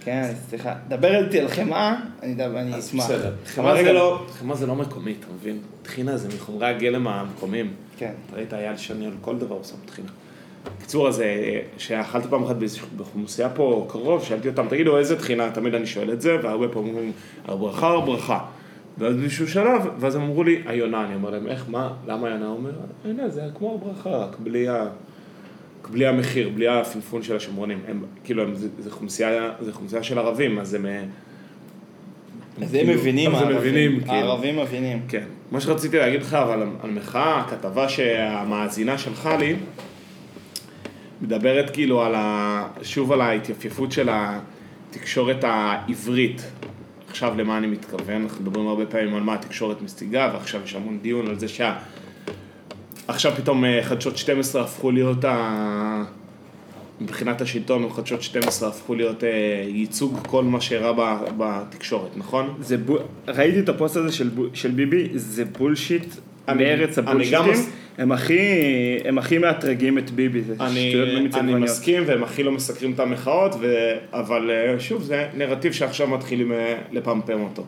כן, 0.05 0.33
סליחה. 0.49 0.75
דבר 0.89 1.25
איתי 1.25 1.41
על 1.41 1.49
חמאה, 1.49 1.97
אני 2.23 2.79
אשמח. 2.79 3.05
בסדר. 3.05 3.27
אבל 3.27 3.35
חמאה 3.47 3.75
זה 3.75 3.81
רגע, 3.81 3.93
לא, 3.93 4.23
חמאה 4.39 4.57
זה 4.57 4.67
לא 4.67 4.75
מקומי, 4.75 5.15
אתה 5.21 5.27
מבין? 5.35 5.59
טחינה 5.83 6.17
זה 6.17 6.29
מחומרי 6.29 6.67
הגלם 6.67 7.09
המקומיים. 7.09 7.73
כן. 7.97 8.13
אתה 8.27 8.37
ראית 8.37 8.55
אייל 8.55 8.77
שני 8.77 9.07
על 9.07 9.13
כל 9.21 9.39
דבר 9.39 9.55
הוא 9.55 9.65
שם 9.65 9.77
טחינה. 9.87 10.09
בקיצור, 10.79 11.09
אז 11.09 11.21
אה, 11.21 11.61
שאכלתי 11.77 12.29
פעם 12.29 12.45
אחת 12.45 12.57
אוכלוסייה 12.99 13.49
פה 13.49 13.87
קרוב, 13.89 14.25
שאלתי 14.25 14.49
אותם, 14.49 14.69
תגידו 14.69 14.99
איזה 14.99 15.19
טחינה, 15.19 15.51
תמיד 15.51 15.75
אני 15.75 15.87
שואל 15.87 16.13
את 16.13 16.21
זה, 16.21 16.37
והרבה 16.43 16.69
פעמים 16.69 16.95
אומרים, 16.95 17.13
הר 17.45 17.57
ברכה, 17.57 17.87
הר 17.87 18.01
ברכה. 18.01 18.39
ואז 18.99 19.17
באיזשהו 19.17 19.49
שלב, 19.49 19.83
ואז 19.99 20.15
הם 20.15 20.23
אמרו 20.23 20.45
לי, 20.45 20.63
היונה, 20.67 21.05
אני 21.07 21.15
אומר 21.15 21.31
להם, 21.31 21.47
איך, 21.47 21.65
מה, 21.69 21.93
למה 22.07 22.29
היונה? 22.29 22.49
אומר, 22.49 22.71
היונה, 23.05 23.29
זה 23.29 23.43
כמו 23.59 23.71
הר 23.71 23.77
ברכה, 23.77 24.11
רק 24.11 24.37
בלי 24.39 24.69
ה... 24.69 24.87
בלי 25.91 26.07
המחיר, 26.07 26.49
בלי 26.49 26.69
הפינפון 26.69 27.23
של 27.23 27.37
השומרונים. 27.37 27.79
הם, 27.89 28.05
כאילו, 28.25 28.43
הם, 28.43 28.55
זה, 28.55 28.69
זה, 28.79 28.91
חומסייה, 28.91 29.51
זה 29.61 29.73
חומסייה 29.73 30.03
של 30.03 30.19
ערבים, 30.19 30.59
אז 30.59 30.75
הם... 30.75 30.87
אה, 30.87 31.03
אז 32.63 32.75
הם 32.75 32.81
כאילו- 32.81 32.95
מבינים, 32.95 33.35
הערבים. 33.35 33.57
מבינים, 33.57 34.01
כאילו. 34.01 34.13
הערבים 34.13 34.59
מבינים. 34.61 35.03
כן. 35.09 35.25
מה 35.51 35.61
שרציתי 35.61 35.99
להגיד 35.99 36.23
לך, 36.23 36.35
אבל 36.35 36.63
על 36.83 36.91
מחאה, 36.91 37.39
הכתבה 37.41 37.89
שהמאזינה 37.89 38.99
שלחה 38.99 39.37
לי, 39.37 39.55
מדברת 41.21 41.71
כאילו 41.71 42.03
על 42.03 42.15
ה... 42.15 42.69
שוב 42.83 43.13
על 43.13 43.21
ההתייפייפות 43.21 43.93
של 43.93 44.09
התקשורת 44.13 45.45
העברית. 45.45 46.43
עכשיו 47.09 47.35
למה 47.37 47.59
אני 47.59 47.67
מתכוון? 47.67 48.23
אנחנו 48.23 48.43
מדברים 48.45 48.67
הרבה 48.69 48.87
פעמים 48.87 49.15
על 49.15 49.23
מה 49.23 49.35
התקשורת 49.35 49.83
משיגה, 49.83 50.31
ועכשיו 50.33 50.61
יש 50.65 50.75
המון 50.75 50.99
דיון 51.03 51.27
על 51.27 51.39
זה 51.39 51.49
שה... 51.49 51.77
עכשיו 53.09 53.33
פתאום 53.37 53.65
אה, 53.65 53.81
חדשות 53.83 54.17
12 54.17 54.63
הפכו 54.63 54.91
להיות 54.91 55.25
ה... 55.25 56.03
מבחינת 57.01 57.41
השלטון, 57.41 57.89
חדשות 57.93 58.23
12 58.23 58.69
הפכו 58.69 58.95
להיות 58.95 59.25
אה, 59.25 59.29
ייצוג 59.69 60.19
כל 60.29 60.45
מה 60.45 60.61
שאירע 60.61 60.93
ב- 60.93 61.25
בתקשורת, 61.39 62.17
נכון? 62.17 62.55
זה 62.61 62.79
בו... 62.79 62.99
ראיתי 63.29 63.61
את 63.61 63.69
הפוסט 63.69 63.97
הזה 63.97 64.13
של, 64.13 64.29
בו... 64.29 64.45
של 64.55 64.71
ביבי, 64.71 65.09
זה 65.15 65.45
בולשיט 65.45 66.05
אני- 66.49 66.65
מארץ 66.65 66.99
אני 66.99 67.11
הבולשיטים, 67.11 67.39
גם 67.39 67.49
הם 67.99 68.13
הכי, 68.13 68.39
הם 69.05 69.19
הכי 69.19 69.39
מאתרגים 69.39 69.99
את 69.99 70.11
ביבי, 70.11 70.43
זה 70.43 70.55
אני, 70.61 70.91
שטויות 70.91 71.09
במיץ 71.09 71.35
אני 71.35 71.43
עגבניות. 71.53 71.71
מסכים 71.71 72.03
והם 72.07 72.23
הכי 72.23 72.43
לא 72.43 72.53
מסקרים 72.53 72.93
את 72.93 73.01
המחאות, 73.01 73.55
ו... 73.61 73.75
אבל 74.13 74.51
אה, 74.51 74.81
שוב 74.81 75.03
זה 75.03 75.29
נרטיב 75.37 75.73
שעכשיו 75.73 76.09
מתחילים 76.09 76.53
לפמפם 76.93 77.41
אותו. 77.41 77.65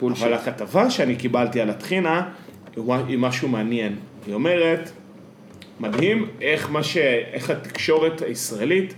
בולשיט. 0.00 0.24
אבל 0.24 0.34
הכתבה 0.34 0.90
שאני 0.90 1.16
קיבלתי 1.16 1.60
על 1.60 1.70
הטחינה 1.70 2.28
היא 3.08 3.18
משהו 3.18 3.48
מעניין. 3.48 3.96
היא 4.26 4.34
אומרת, 4.34 4.90
מדהים 5.80 6.26
איך, 6.40 6.70
ש... 6.82 6.96
איך 7.32 7.50
התקשורת 7.50 8.22
הישראלית 8.22 8.94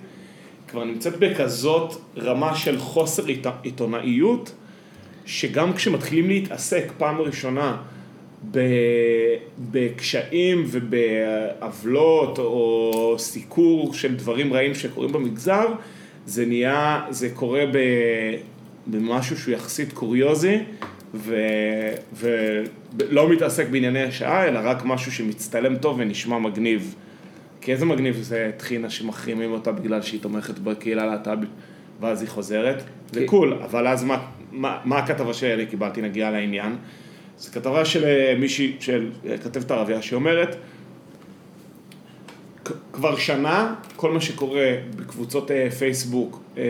כבר 0.68 0.84
נמצאת 0.84 1.16
בכזאת 1.18 1.94
רמה 2.16 2.54
של 2.56 2.78
חוסר 2.78 3.26
עית... 3.26 3.46
עיתונאיות, 3.62 4.52
שגם 5.26 5.72
כשמתחילים 5.72 6.28
להתעסק 6.28 6.92
פעם 6.98 7.20
ראשונה. 7.20 7.76
בקשיים 9.70 10.64
ובעוולות 10.66 12.38
או 12.38 13.14
סיקור 13.18 13.94
של 13.94 14.14
דברים 14.14 14.52
רעים 14.52 14.74
שקורים 14.74 15.12
במגזר, 15.12 15.66
זה 16.26 16.46
נהיה, 16.46 17.06
זה 17.10 17.30
קורה. 17.34 17.64
במשהו 18.86 19.38
שהוא 19.38 19.54
יחסית 19.54 19.92
קוריוזי 19.92 20.58
ו... 21.14 21.36
ולא 22.14 23.28
מתעסק 23.28 23.68
בענייני 23.68 24.02
השעה, 24.02 24.48
אלא 24.48 24.60
רק 24.62 24.84
משהו 24.84 25.12
שמצטלם 25.12 25.76
טוב 25.76 25.96
ונשמע 26.00 26.38
מגניב. 26.38 26.94
כי 27.60 27.72
איזה 27.72 27.84
מגניב 27.86 28.16
זה 28.16 28.50
טחינה 28.56 28.90
שמחרימים 28.90 29.52
אותה 29.52 29.72
בגלל 29.72 30.02
שהיא 30.02 30.20
תומכת 30.20 30.58
בקהילה 30.58 31.02
הלהט"בית 31.02 31.48
ואז 32.00 32.20
היא 32.22 32.28
חוזרת. 32.28 32.82
זה 33.12 33.20
כי- 33.20 33.26
קול, 33.26 33.54
אבל 33.64 33.86
אז 33.86 34.04
מה, 34.04 34.18
מה, 34.52 34.78
מה 34.84 34.98
הכתבה 34.98 35.34
שאני 35.34 35.66
קיבלתי 35.66 36.02
נגיעה 36.02 36.30
לעניין? 36.30 36.76
זו 37.38 37.52
כתבה 37.52 37.84
של 37.84 38.04
אה, 38.04 38.34
מישהי, 38.38 38.76
של 38.80 39.10
אה, 39.26 39.38
כתבת 39.38 39.70
ערבייה 39.70 40.02
שאומרת 40.02 40.56
כבר 42.92 43.16
שנה, 43.16 43.74
כל 43.96 44.12
מה 44.12 44.20
שקורה 44.20 44.66
בקבוצות 44.96 45.50
אה, 45.50 45.70
פייסבוק 45.70 46.42
אה, 46.58 46.62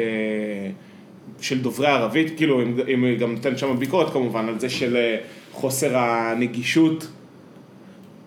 של 1.40 1.60
דוברי 1.62 1.86
ערבית, 1.86 2.36
כאילו, 2.36 2.62
אם, 2.62 2.74
אם 2.94 3.16
גם 3.20 3.32
נותנת 3.34 3.58
שם 3.58 3.76
ביקורת 3.78 4.12
כמובן, 4.12 4.48
על 4.48 4.58
זה 4.60 4.68
של 4.70 4.96
אה, 4.96 5.16
חוסר 5.52 5.96
הנגישות 5.98 7.06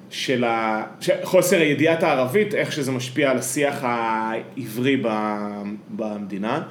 של 0.10 0.44
ה... 0.44 0.84
חוסר 1.24 1.62
ידיעת 1.62 2.04
הערבית, 2.04 2.54
איך 2.56 2.72
שזה 2.72 2.92
משפיע 2.92 3.32
על 3.32 3.38
השיח 3.38 3.80
העברי 3.84 4.98
ב- 5.02 5.62
במדינה. 5.90 6.62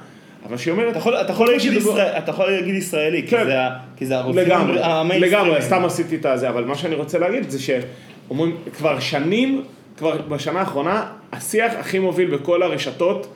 אבל 0.45 0.57
שהיא 0.57 0.71
אומרת, 0.71 0.89
אתה 0.91 0.97
יכול- 0.97 1.15
אתה 1.15 1.31
יכול 1.31 1.47
להגיד 1.51 1.73
ישראל- 1.73 2.17
אתה 2.17 2.31
יכול 2.31 2.51
להגיד 2.51 2.75
ישראלי, 2.75 3.21
כי 3.21 3.27
כן. 3.27 3.45
זה 3.45 3.61
ה- 3.61 3.69
כי 3.97 4.05
זה 4.05 4.17
הרופאים 4.17 4.45
לגמרי. 4.45 4.79
לגמרי, 5.19 5.61
סתם 5.61 5.85
עשיתי 5.85 6.15
את 6.15 6.25
הזה, 6.25 6.49
אבל 6.49 6.65
מה 6.65 6.75
שאני 6.75 6.95
רוצה 6.95 7.19
להגיד 7.19 7.49
זה 7.49 7.59
שאומרים, 7.59 8.57
כבר 8.77 8.99
שנים, 8.99 9.63
כבר 9.97 10.17
בשנה 10.21 10.59
האחרונה, 10.59 11.05
השיח 11.31 11.73
הכי 11.79 11.99
מוביל 11.99 12.35
בכל 12.37 12.63
הרשתות, 12.63 13.27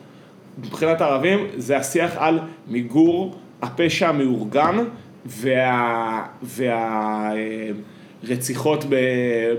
מבחינת 0.66 1.02
הערבים, 1.02 1.48
זה 1.58 1.78
השיח 1.78 2.12
על 2.18 2.40
מיגור 2.68 3.36
הפשע 3.62 4.10
המאורגן 4.10 4.76
וה... 5.26 6.26
וה... 6.44 7.32
רציחות 8.24 8.86
ב, 8.90 8.96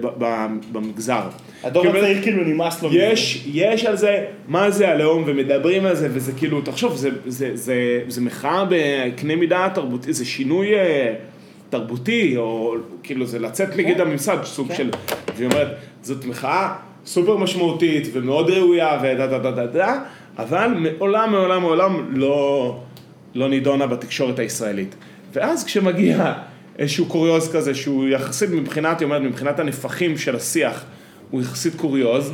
ב, 0.01 0.07
ב, 0.19 0.47
במגזר. 0.73 1.23
הדור 1.65 1.83
כאילו, 1.83 1.99
הצעיר 1.99 2.23
כאילו 2.23 2.45
נמאס 2.45 2.83
לו. 2.83 2.89
מזה. 2.89 2.99
יש, 2.99 3.45
יש 3.53 3.85
על 3.85 3.97
זה, 3.97 4.25
מה 4.49 4.71
זה 4.71 4.89
הלאום, 4.89 5.25
ומדברים 5.27 5.87
על 5.87 5.95
זה, 5.95 6.09
וזה 6.13 6.33
כאילו, 6.33 6.61
תחשוב, 6.61 6.97
זה, 6.97 7.11
זה, 7.27 7.51
זה, 7.55 8.01
זה 8.09 8.21
מחאה 8.21 8.65
בקנה 8.69 9.37
מידה 9.37 9.69
תרבותי, 9.75 10.13
זה 10.13 10.25
שינוי 10.25 10.75
אה, 10.75 11.15
תרבותי, 11.71 12.37
או 12.37 12.75
כאילו 13.03 13.27
זה 13.27 13.39
לצאת 13.39 13.77
נגד 13.77 14.01
הממסד, 14.01 14.39
סוג 14.45 14.69
כן. 14.69 14.75
של, 14.75 14.91
והיא 15.37 15.49
אומרת, 15.51 15.69
זאת 16.03 16.25
מחאה 16.25 16.75
סופר 17.07 17.37
משמעותית 17.37 18.09
ומאוד 18.13 18.51
ראויה 18.51 18.99
ודה 19.03 19.27
דה 19.27 19.39
דה 19.39 19.51
דה 19.51 19.67
דה, 19.67 20.03
אבל 20.39 20.67
מעולם, 20.67 21.31
מעולם, 21.31 21.63
מעולם 21.63 22.17
לא, 22.17 22.81
לא 23.35 23.49
נידונה 23.49 23.87
בתקשורת 23.87 24.39
הישראלית. 24.39 24.95
ואז 25.33 25.65
כשמגיע 25.65 26.33
איזשהו 26.79 27.07
קוריוז 27.07 27.53
כזה, 27.53 27.75
שהוא 27.75 28.09
יחסית 28.09 28.51
מבחינת, 28.51 29.01
היא 29.01 29.07
אומרת, 29.07 29.23
מבחינת 29.23 29.59
הנפחים 29.59 30.19
של 30.19 30.37
השיח, 30.37 30.85
הוא 31.31 31.43
יחסית 31.43 31.75
קוריוז, 31.75 32.33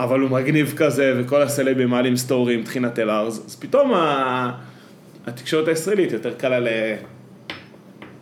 אבל 0.00 0.20
הוא 0.20 0.30
מגניב 0.30 0.74
כזה, 0.76 1.14
וכל 1.18 1.42
הסלבים 1.42 1.88
מעלים 1.88 2.16
סטורים, 2.16 2.62
טחינת 2.62 2.98
אל 2.98 3.10
ארז, 3.10 3.42
אז 3.46 3.56
פתאום 3.56 3.94
ה... 3.94 4.52
התקשורת 5.26 5.68
הישראלית 5.68 6.12
יותר 6.12 6.34
קלה 6.34 6.60
ל... 6.60 6.68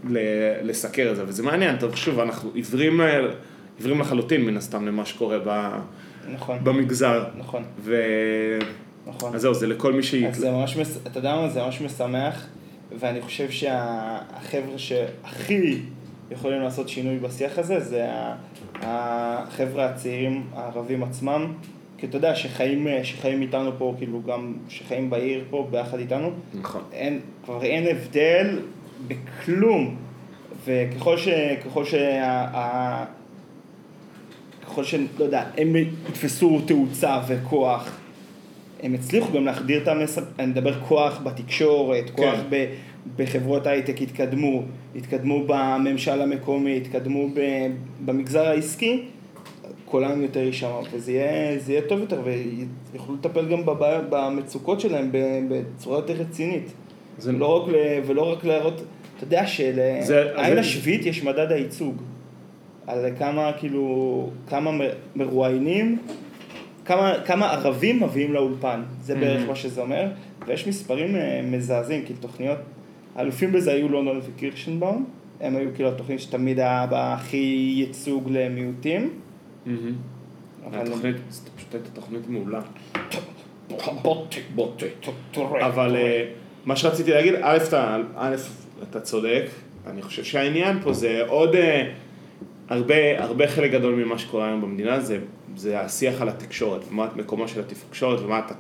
ל... 0.09 0.19
לסקר 0.63 1.11
את 1.11 1.17
זה, 1.17 1.23
וזה 1.27 1.43
מעניין, 1.43 1.77
טוב, 1.77 1.97
שוב, 1.97 2.21
אנחנו 2.21 2.51
עיוורים, 2.55 3.01
עיוורים 3.79 4.01
לחלוטין 4.01 4.45
מן 4.45 4.57
הסתם 4.57 4.87
למה 4.87 5.05
שקורה 5.05 5.39
ב... 5.45 5.71
נכון, 6.33 6.59
במגזר, 6.65 7.25
נכון, 7.39 7.65
ו... 7.81 7.97
נכון. 9.07 9.35
אז 9.35 9.41
זהו, 9.41 9.55
זה 9.55 9.67
לכל 9.67 9.93
מי 9.93 9.99
אז 9.99 10.05
שיקלט. 10.05 10.35
זה 10.35 10.51
ממש, 10.51 10.77
מס- 10.77 10.99
אתה 11.07 11.19
יודע 11.19 11.37
מה, 11.37 11.49
זה 11.49 11.63
ממש 11.63 11.81
משמח, 11.81 12.47
ואני 12.99 13.21
חושב 13.23 13.51
שהחבר'ה 13.51 14.79
שהכי 14.79 15.79
יכולים 16.31 16.61
לעשות 16.63 16.89
שינוי 16.89 17.19
בשיח 17.19 17.59
הזה, 17.59 17.81
זה 17.81 18.07
החבר'ה 18.83 19.85
הצעירים 19.87 20.43
הערבים 20.55 21.03
עצמם, 21.03 21.53
כי 21.99 22.07
אתה 22.07 22.17
יודע, 22.17 22.35
שחיים, 22.37 22.87
שחיים 23.03 23.43
איתנו 23.43 23.71
פה, 23.79 23.95
כאילו 23.99 24.23
גם, 24.23 24.55
שחיים 24.69 25.11
בעיר 25.11 25.45
פה 25.51 25.69
ביחד 25.71 25.99
איתנו, 25.99 26.31
נכון. 26.55 26.83
אין, 26.93 27.21
כבר 27.45 27.63
אין 27.63 27.97
הבדל 27.97 28.59
בכלום, 29.09 29.97
וככל 30.65 31.17
ש... 31.17 31.29
ככל 31.65 31.85
שה... 31.85 32.21
ה- 32.55 33.05
ככל 34.67 34.85
ש... 34.85 34.95
לא 35.19 35.25
יודע, 35.25 35.45
הם 35.59 35.77
יתפסו 35.77 36.61
תאוצה 36.67 37.21
וכוח, 37.29 37.99
הם 38.85 38.95
הצליחו 38.95 39.33
גם 39.33 39.45
להחדיר 39.45 39.83
את 39.83 39.89
המסר, 39.89 40.23
אני 40.39 40.47
מדבר 40.47 40.81
כוח 40.81 41.21
בתקשורת, 41.25 42.11
כוח 42.11 42.35
כן. 42.35 42.41
ב, 42.51 42.67
בחברות 43.17 43.67
הייטק 43.67 44.03
התקדמו, 44.03 44.63
התקדמו 44.97 45.45
בממשל 45.47 46.21
המקומי, 46.23 46.77
התקדמו 46.77 47.29
ב, 47.35 47.41
במגזר 48.05 48.47
העסקי, 48.47 49.03
קולם 49.85 50.23
יותר 50.23 50.41
יישמע, 50.41 50.69
וזה 50.93 51.13
יהיה, 51.13 51.59
יהיה 51.69 51.81
טוב 51.89 52.01
יותר, 52.01 52.21
ויוכלו 52.93 53.15
לטפל 53.15 53.49
גם 53.49 53.67
בבעיה, 53.67 54.01
במצוקות 54.11 54.81
שלהם 54.81 55.11
בצורה 55.49 55.99
יותר 55.99 56.13
רצינית. 56.13 56.73
זה- 57.19 57.33
לא 57.33 57.63
רק 57.63 57.69
ל, 57.69 57.75
ולא 58.07 58.33
רק 58.33 58.45
להראות, 58.45 58.75
אתה 59.17 59.25
יודע 59.25 59.47
שלעין 59.47 60.03
זה- 60.03 60.33
השביעית 60.61 61.07
יש 61.07 61.25
מדד 61.25 61.53
הייצוג. 61.53 61.97
על 62.87 63.05
כמה 63.19 63.51
כאילו, 63.59 64.29
כמה 64.49 64.71
מרואיינים, 65.17 65.99
כמה, 66.85 67.15
כמה 67.27 67.51
ערבים 67.53 68.03
מביאים 68.03 68.33
לאולפן, 68.33 68.83
זה 69.01 69.15
בערך 69.15 69.43
Mhm. 69.45 69.49
מה 69.49 69.55
שזה 69.55 69.81
אומר, 69.81 70.07
ויש 70.47 70.67
מספרים 70.69 71.17
אה, 71.17 71.41
מזעזעים, 71.45 72.05
כאילו 72.05 72.19
תוכניות, 72.21 72.59
האלופים 73.17 73.53
בזה 73.53 73.73
היו 73.73 73.89
לונדון 73.89 74.21
וקירשנבאום, 74.27 75.05
הם 75.41 75.57
היו 75.57 75.69
כאילו 75.75 75.89
התוכנית 75.89 76.21
שתמיד 76.21 76.61
היה 76.61 76.87
בה 76.87 77.15
הכי 77.15 77.73
ייצוג 77.77 78.29
למיעוטים. 78.31 79.11
אבל... 80.67 80.79
התוכנית, 80.83 81.17
זו 81.31 81.51
פשוט 81.57 81.75
הייתה 81.75 81.91
תוכנית 81.91 82.29
מעולה. 82.29 82.61
אבל 85.67 85.97
אה, 85.97 86.25
מה 86.65 86.77
שרציתי 86.77 87.11
להגיד, 87.11 87.35
א', 87.43 87.59
אתה, 87.69 87.97
א', 88.17 88.35
אתה 88.91 89.01
צודק, 89.01 89.45
אני 89.87 90.03
חושב 90.03 90.25
שהעניין 90.25 90.81
פה 90.83 90.93
זה 90.93 91.23
עוד 91.27 91.55
אה, 91.55 91.93
הרבה, 92.69 92.95
הרבה 93.25 93.47
חלק 93.49 93.71
גדול 93.71 93.95
ממה 93.95 94.19
שקורה 94.19 94.47
היום 94.49 94.61
במדינה, 94.63 95.01
זה, 95.01 95.19
זה 95.57 95.81
השיח 95.81 96.21
על 96.23 96.29
התקשורת, 96.29 96.81
מה 96.91 97.07
מקומה 97.17 97.49
של 97.49 97.61
התקשורת 97.61 98.21
ומה 98.21 98.39
הת- 98.39 98.53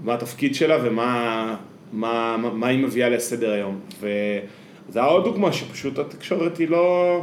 מה 0.00 0.14
התפקיד 0.14 0.54
שלה 0.54 0.76
ומה 0.82 1.56
מה, 1.92 2.36
מה, 2.36 2.50
מה 2.50 2.66
היא 2.68 2.78
מביאה 2.84 3.08
לסדר 3.08 3.52
היום. 3.52 3.80
וזה 4.00 4.98
היה 5.00 5.08
עוד 5.08 5.24
דוגמה 5.24 5.52
שפשוט 5.52 5.98
התקשורת 5.98 6.58
היא 6.58 6.68
לא, 6.68 7.18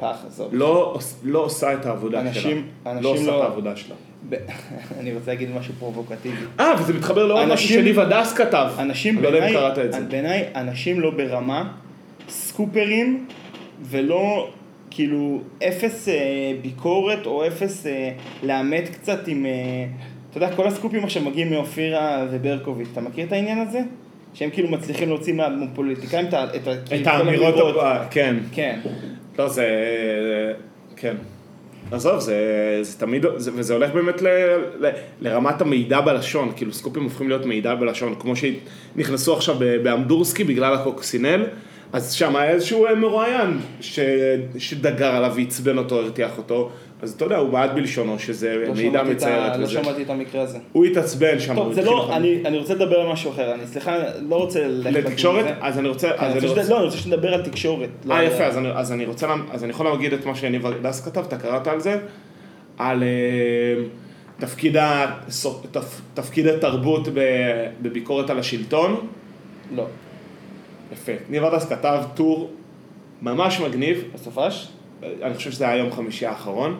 פח, 0.00 0.16
עזוב. 0.26 0.48
לא, 0.52 0.92
עוש- 0.94 1.14
לא 1.24 1.38
עושה 1.38 1.74
את 1.74 1.86
העבודה 1.86 2.20
אנשים- 2.20 2.64
שלה. 2.84 2.92
אנשים 2.92 3.04
לא 3.04 3.08
עושה 3.08 3.26
לא- 3.26 3.38
את 3.38 3.48
העבודה 3.48 3.76
שלה. 3.76 3.94
אני 5.00 5.14
רוצה 5.14 5.30
להגיד 5.30 5.48
משהו 5.58 5.74
פרובוקטיבי. 5.78 6.36
אה, 6.60 6.72
וזה 6.80 6.92
מתחבר 6.94 7.26
לעוד 7.26 7.40
משהו 7.40 7.52
אנשים- 7.52 7.80
שניב 7.80 7.98
הדס 8.00 8.32
כתב. 8.34 8.68
אנשים 8.78 9.14
אני 9.14 9.22
לא 9.22 9.28
יודע 9.28 9.38
אם 9.38 9.44
בעיניי, 9.44 9.62
קראת 9.74 9.78
את 9.86 9.92
זה. 9.92 10.00
בעיניי 10.00 10.44
אנשים 10.54 11.00
לא 11.00 11.10
ברמה, 11.10 11.72
סקופרים 12.28 13.26
ולא 13.82 14.50
כאילו 14.90 15.40
אפס 15.68 16.08
אה, 16.08 16.14
ביקורת 16.62 17.26
או 17.26 17.46
אפס 17.46 17.86
אה, 17.86 18.10
לאמת 18.42 18.88
קצת 18.88 19.28
עם, 19.28 19.46
אה, 19.46 19.50
אתה 20.30 20.38
יודע, 20.38 20.56
כל 20.56 20.66
הסקופים 20.66 21.04
עכשיו 21.04 21.22
מגיעים 21.22 21.50
מאופירה 21.50 22.26
וברקוביץ', 22.30 22.88
אתה 22.92 23.00
מכיר 23.00 23.26
את 23.26 23.32
העניין 23.32 23.58
הזה? 23.58 23.80
שהם 24.34 24.50
כאילו 24.50 24.68
מצליחים 24.68 25.08
להוציא 25.08 25.34
מהפוליטיקאים 25.34 26.26
את 26.26 26.34
את 26.34 26.68
כאילו, 26.88 27.02
את 27.02 27.06
האמירות. 27.06 27.54
הבא- 27.76 28.04
כן. 28.10 28.36
כן. 28.52 28.80
לא, 29.38 29.48
זה... 29.48 29.66
כן. 30.96 31.14
עזוב, 31.92 32.18
זה, 32.20 32.36
זה 32.82 32.98
תמיד, 32.98 33.24
זה, 33.36 33.50
וזה 33.54 33.74
הולך 33.74 33.90
באמת 33.92 34.22
ל, 34.22 34.26
ל, 34.80 34.90
לרמת 35.20 35.60
המידע 35.60 36.00
בלשון, 36.00 36.52
כאילו 36.56 36.72
סקופים 36.72 37.02
הופכים 37.02 37.28
להיות 37.28 37.46
מידע 37.46 37.74
בלשון, 37.74 38.14
כמו 38.18 38.32
שנכנסו 38.36 39.34
עכשיו 39.36 39.56
באמדורסקי 39.82 40.44
בגלל 40.44 40.74
הקוקסינל, 40.74 41.44
אז 41.92 42.12
שם 42.12 42.36
היה 42.36 42.50
איזשהו 42.50 42.86
אה, 42.86 42.94
מרואיין 42.94 43.58
ש... 43.80 44.00
שדגר 44.58 45.14
עליו 45.14 45.32
ועצבן 45.36 45.78
אותו, 45.78 46.00
הרתיח 46.00 46.38
אותו, 46.38 46.70
אז 47.02 47.12
אתה 47.12 47.24
יודע, 47.24 47.36
הוא 47.36 47.50
בעט 47.50 47.70
בלשונו, 47.70 48.18
שזה 48.18 48.64
לא 48.66 48.74
מידע 48.74 49.02
מצערת 49.02 49.56
לא. 49.60 49.66
שמעתי 49.66 50.02
את 50.02 50.10
המקרה 50.10 50.42
הזה. 50.42 50.58
הוא 50.72 50.84
התעצבן 50.84 51.40
שם. 51.40 51.54
טוב, 51.54 51.72
זה 51.72 51.82
לא, 51.82 52.16
אני 52.16 52.42
אני 52.44 52.58
רוצה 52.58 52.74
לדבר 52.74 53.00
על 53.00 53.12
משהו 53.12 53.30
אחר, 53.30 53.54
אני 53.54 53.66
סליחה, 53.66 53.96
לא 54.28 54.36
רוצה 54.36 54.68
ללכת 54.68 54.96
לתקשורת? 54.96 55.44
אז 55.60 55.78
אני 55.78 55.88
רוצה... 55.88 56.08
כן, 56.08 56.24
אז 56.24 56.36
אני 56.36 56.46
רוצה 56.46 56.62
לא, 56.68 56.76
אני 56.76 56.84
רוצה 56.84 56.98
שנדבר 56.98 57.34
על 57.34 57.42
תקשורת. 57.42 57.88
לא 58.04 58.14
אה 58.14 58.24
יפה, 58.24 58.44
אז 58.44 58.58
אני, 58.58 58.68
אז 58.70 58.92
אני 58.92 59.06
רוצה, 59.06 59.34
אז 59.50 59.64
אני 59.64 59.70
יכול 59.70 59.86
להגיד 59.86 60.12
את 60.12 60.26
מה 60.26 60.34
שיניב 60.34 60.66
הדס 60.66 61.04
כתב, 61.04 61.24
אתה 61.28 61.36
קראת 61.36 61.66
על 61.66 61.80
זה? 61.80 61.98
על 62.78 63.02
אה, 63.02 63.82
תפקיד, 66.14 66.46
התרבות 66.46 67.08
בביקורת 67.82 68.30
על 68.30 68.38
השלטון. 68.38 69.06
לא. 69.76 69.84
יפה. 70.92 71.12
ניב 71.28 71.44
הדס 71.44 71.68
כתב 71.68 72.02
טור 72.14 72.50
ממש 73.22 73.60
מגניב, 73.60 74.04
בסופש? 74.14 74.68
אני 75.22 75.34
חושב 75.34 75.50
שזה 75.50 75.68
היה 75.68 75.76
יום 75.76 75.92
חמישי 75.92 76.26
האחרון. 76.26 76.78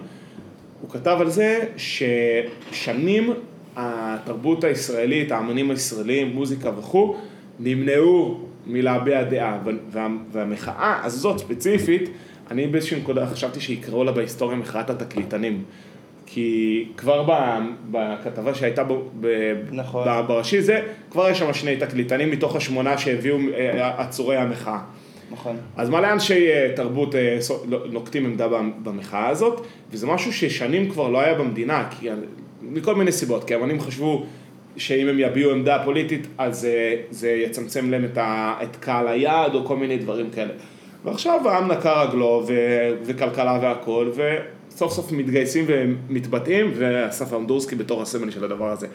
הוא 0.81 0.91
כתב 0.91 1.17
על 1.21 1.31
זה 1.31 1.61
ששנים 1.77 3.33
התרבות 3.77 4.65
הישראלית, 4.65 5.33
האמנים 5.33 5.71
הישראלים, 5.71 6.29
מוזיקה 6.35 6.71
וכו', 6.79 7.17
נמנעו 7.61 8.41
מלהביע 8.67 9.23
דעה. 9.25 9.59
וה- 9.93 10.07
והמחאה 10.33 11.01
הזאת 11.05 11.39
ספציפית, 11.39 12.11
אני 12.51 12.67
באיזושהי 12.67 13.01
נקודה 13.01 13.27
חשבתי 13.27 13.61
שיקראו 13.61 14.05
לה 14.05 14.13
בהיסטוריה 14.13 14.57
מחאת 14.59 14.91
התקליטנים. 14.91 15.63
כי 16.33 16.85
כבר 16.97 17.23
ב- 17.29 17.59
בכתבה 17.91 18.55
שהייתה 18.55 18.85
ב- 18.85 18.93
ב- 19.21 19.55
נכון. 19.73 20.09
ב- 20.09 20.27
בראשי 20.27 20.63
זה, 20.63 20.81
כבר 21.11 21.31
יש 21.31 21.39
שם 21.39 21.53
שני 21.53 21.77
תקליטנים 21.77 22.31
מתוך 22.31 22.57
השמונה 22.57 22.99
שהביאו 22.99 23.37
אה, 23.55 24.01
עצורי 24.03 24.37
המחאה. 24.37 24.79
נכון. 25.31 25.57
אז 25.77 25.91
מלא 25.91 26.13
אנשי 26.13 26.49
אה, 26.53 26.69
תרבות 26.77 27.15
אה, 27.15 27.39
לא- 27.69 27.87
נוקטים 27.93 28.25
עמדה 28.27 28.49
במ- 28.49 28.73
במחאה 28.83 29.29
הזאת, 29.29 29.61
וזה 29.93 30.07
משהו 30.07 30.33
ששנים 30.33 30.91
כבר 30.91 31.09
לא 31.09 31.21
היה 31.21 31.35
במדינה, 31.35 31.89
כי, 32.01 32.09
מכל 32.63 32.95
מיני 32.95 33.13
סיבות, 33.13 33.45
כי 33.45 33.55
אמנים 33.55 33.81
חשבו 33.81 34.25
שאם 34.77 35.09
הם 35.09 35.19
יביעו 35.19 35.51
עמדה 35.51 35.83
פוליטית, 35.85 36.27
אז 36.39 36.65
אה, 36.65 36.95
זה 37.11 37.31
יצמצם 37.31 37.91
להם 37.91 38.05
את, 38.05 38.19
ה, 38.19 38.55
את 38.63 38.77
קהל 38.77 39.09
היעד 39.09 39.55
או 39.55 39.65
כל 39.65 39.77
מיני 39.77 39.99
דברים 39.99 40.31
כאלה. 40.31 40.53
ועכשיו 41.05 41.49
העם 41.49 41.73
נקע 41.73 42.03
רגלו 42.03 42.43
ו, 42.47 42.55
וכלכלה 43.05 43.59
והכל, 43.63 44.11
וסוף 44.11 44.25
סוף 44.71 45.13
מתגייסים 45.13 45.65
ומתבטאים, 45.69 46.73
ואסף 46.77 47.33
אמדורסקי 47.35 47.77
בתור 47.77 48.03
הסמל 48.03 48.31
של 48.31 48.45
הדבר 48.45 48.71
הזה. 48.71 48.87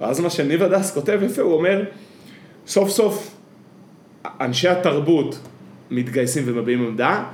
ואז 0.00 0.20
מה 0.20 0.30
שניב 0.30 0.62
הדס 0.62 0.94
כותב 0.94 1.20
יפה, 1.22 1.42
הוא 1.42 1.52
אומר, 1.52 1.84
סוף 2.66 2.88
סוף 2.88 3.34
אנשי 4.40 4.68
התרבות 4.68 5.38
מתגייסים 5.90 6.42
ומביעים 6.46 6.86
עמדה, 6.86 7.24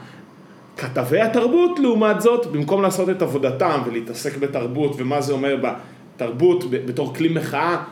כתבי 0.77 1.21
התרבות 1.21 1.79
לעומת 1.79 2.21
זאת, 2.21 2.47
במקום 2.47 2.83
לעשות 2.83 3.11
את 3.11 3.23
עבודתם 3.23 3.81
ולהתעסק 3.87 4.37
בתרבות 4.37 4.95
ומה 4.99 5.21
זה 5.21 5.33
אומר 5.33 5.57
בתרבות 5.57 6.71
בתור 6.71 7.15
כלי 7.15 7.29
מחאה, 7.29 7.85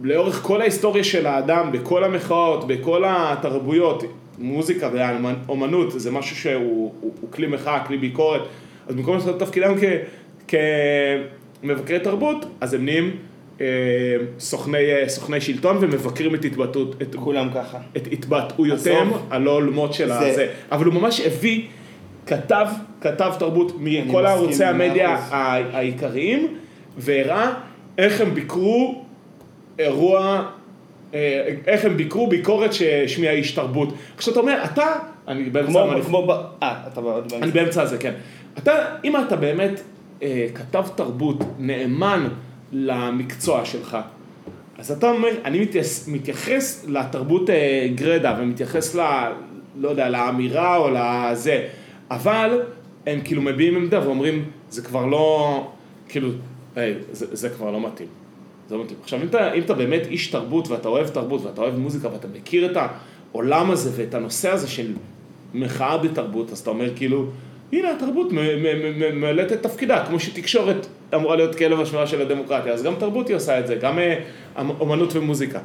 לאורך 0.00 0.42
כל 0.42 0.60
ההיסטוריה 0.60 1.04
של 1.04 1.26
האדם, 1.26 1.72
בכל 1.72 2.04
המחאות, 2.04 2.66
בכל 2.66 3.04
התרבויות, 3.06 4.04
מוזיקה 4.38 4.90
ואומנות, 4.92 6.00
זה 6.00 6.10
משהו 6.10 6.36
שהוא 6.36 6.92
הוא, 7.00 7.12
הוא 7.20 7.32
כלי 7.32 7.46
מחאה, 7.46 7.84
כלי 7.86 7.98
ביקורת, 7.98 8.40
אז 8.86 8.94
במקום 8.94 9.14
לעשות 9.14 9.36
את 9.36 9.46
תפקידם 9.46 9.74
כ, 9.80 9.84
כמבקרי 11.62 11.98
תרבות, 12.00 12.46
אז 12.60 12.74
הם 12.74 12.84
נהיים 12.84 13.16
אה, 13.60 13.66
סוכני, 14.38 14.92
אה, 14.92 15.08
סוכני 15.08 15.40
שלטון 15.40 15.76
ומבקרים 15.80 16.34
את 16.34 16.44
התבטאות, 16.44 17.02
את, 17.02 17.14
כולם 17.14 17.48
ככה. 17.54 17.78
את 17.96 18.08
התבטאויותיהם. 18.12 19.08
הלא 19.30 19.50
הולמות 19.50 19.92
של 19.94 20.08
זה- 20.08 20.18
הזה. 20.18 20.46
אבל 20.72 20.84
הוא 20.84 20.94
ממש 20.94 21.20
הביא, 21.20 21.62
כתב, 22.26 22.66
כתב 23.00 23.32
תרבות 23.38 23.72
מכל 23.80 24.24
במאה 24.26 24.68
המדיה 24.70 25.16
העיקריים, 25.72 26.54
והראה 26.98 27.54
איך 27.98 28.20
הם 28.20 28.34
ביקרו 28.34 29.04
אירוע, 29.78 30.44
אה, 31.14 31.48
איך 31.66 31.84
הם 31.84 31.96
ביקרו 31.96 32.26
ביקורת 32.26 32.72
שהשמיע 32.72 33.30
איש 33.32 33.52
תרבות. 33.52 33.88
עכשיו 34.16 34.32
אתה 34.32 34.40
אומר, 34.40 34.60
אתה, 34.64 34.86
אני 35.28 35.50
באמצע, 35.50 35.72
כמו, 35.72 36.02
כמו, 36.04 36.32
אה, 36.62 36.74
אתה 36.92 37.00
באמצע. 37.00 37.36
אני 37.36 37.50
באמצע 37.50 37.82
הזה, 37.82 37.98
כן. 37.98 38.12
אתה, 38.58 38.72
אם 39.04 39.16
אתה 39.16 39.36
באמת 39.36 39.80
אה, 40.22 40.46
כתב 40.54 40.84
תרבות 40.94 41.38
נאמן 41.58 42.28
למקצוע 42.72 43.64
שלך, 43.64 43.98
אז 44.78 44.90
אתה 44.90 45.10
אומר, 45.10 45.28
אני 45.44 45.60
מתייחס, 45.60 46.08
מתייחס 46.08 46.84
לתרבות 46.88 47.50
אה, 47.50 47.88
גרדה 47.94 48.36
ומתייחס 48.38 48.94
ל... 48.94 49.00
לא 49.76 49.88
יודע, 49.88 50.08
לאמירה 50.08 50.76
או 50.76 50.90
לזה, 50.90 51.68
אבל 52.10 52.62
הם 53.06 53.20
כאילו 53.24 53.42
מביעים 53.42 53.76
עמדה 53.76 54.06
ואומרים, 54.06 54.44
זה 54.70 54.82
כבר 54.82 55.06
לא, 55.06 55.72
כאילו, 56.08 56.28
היי, 56.76 56.94
זה, 57.12 57.26
זה 57.36 57.48
כבר 57.50 57.70
לא 57.70 57.80
מתאים. 57.80 58.08
זה 58.68 58.76
לא 58.76 58.84
מתאים. 58.84 58.98
עכשיו, 59.02 59.22
אם 59.22 59.26
אתה, 59.26 59.52
אם 59.52 59.62
אתה 59.62 59.74
באמת 59.74 60.06
איש 60.06 60.26
תרבות 60.26 60.68
ואתה 60.68 60.88
אוהב 60.88 61.08
תרבות 61.08 61.44
ואתה 61.44 61.60
אוהב 61.60 61.78
מוזיקה 61.78 62.12
ואתה 62.12 62.28
מכיר 62.28 62.70
את 62.70 62.76
העולם 63.32 63.70
הזה 63.70 63.90
ואת 63.96 64.14
הנושא 64.14 64.50
הזה 64.50 64.68
של 64.68 64.92
מחאה 65.54 65.98
בתרבות, 65.98 66.52
אז 66.52 66.58
אתה 66.58 66.70
אומר 66.70 66.96
כאילו, 66.96 67.26
הנה 67.72 67.90
התרבות 67.90 68.32
ממלאת 69.14 69.52
את 69.52 69.62
תפקידה, 69.62 70.04
כמו 70.06 70.20
שתקשורת 70.20 70.86
אמורה 71.14 71.36
להיות 71.36 71.54
כלב 71.54 71.80
השמירה 71.80 72.06
של 72.06 72.20
הדמוקרטיה, 72.20 72.72
אז 72.72 72.82
גם 72.82 72.94
תרבות 72.98 73.28
היא 73.28 73.36
עושה 73.36 73.58
את 73.58 73.66
זה, 73.66 73.74
גם 73.74 73.98
אה, 73.98 74.14
אומנות 74.80 75.16
ומוזיקה. 75.16 75.58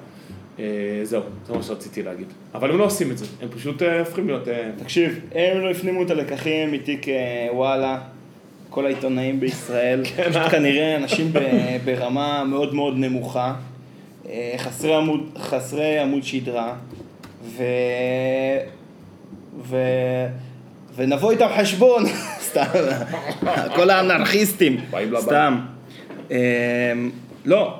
אה, 0.59 0.65
זהו, 1.03 1.21
זה 1.47 1.53
מה 1.53 1.63
שרציתי 1.63 2.03
להגיד. 2.03 2.27
אבל 2.53 2.71
הם 2.71 2.77
לא 2.77 2.83
עושים 2.83 3.11
את 3.11 3.17
זה, 3.17 3.25
הם 3.41 3.49
פשוט 3.49 3.81
אה, 3.81 3.99
הופכים 3.99 4.27
להיות... 4.27 4.47
תקשיב, 4.77 5.19
הם 5.35 5.61
לא 5.61 5.71
הפנימו 5.71 6.03
את 6.03 6.11
הלקחים 6.11 6.71
מתיק 6.71 7.05
וואלה, 7.53 7.99
כל 8.69 8.85
העיתונאים 8.85 9.39
בישראל, 9.39 10.01
כן, 10.15 10.29
פשוט 10.29 10.51
כנראה 10.51 10.95
אנשים 10.95 11.31
ברמה 11.85 12.43
מאוד 12.43 12.75
מאוד 12.75 12.97
נמוכה, 12.97 13.53
חסרי 14.57 14.95
עמוד, 14.95 15.29
חסרי 15.37 15.99
עמוד 15.99 16.23
שדרה, 16.23 16.75
ו... 17.43 17.63
ו... 19.63 19.77
ונבוא 20.97 21.31
איתם 21.31 21.47
חשבון, 21.57 22.03
סתם, 22.49 22.63
כל 23.75 23.89
האנרכיסטים. 23.89 24.77
סתם. 25.19 25.59
אה, 26.31 26.93
לא, 27.45 27.79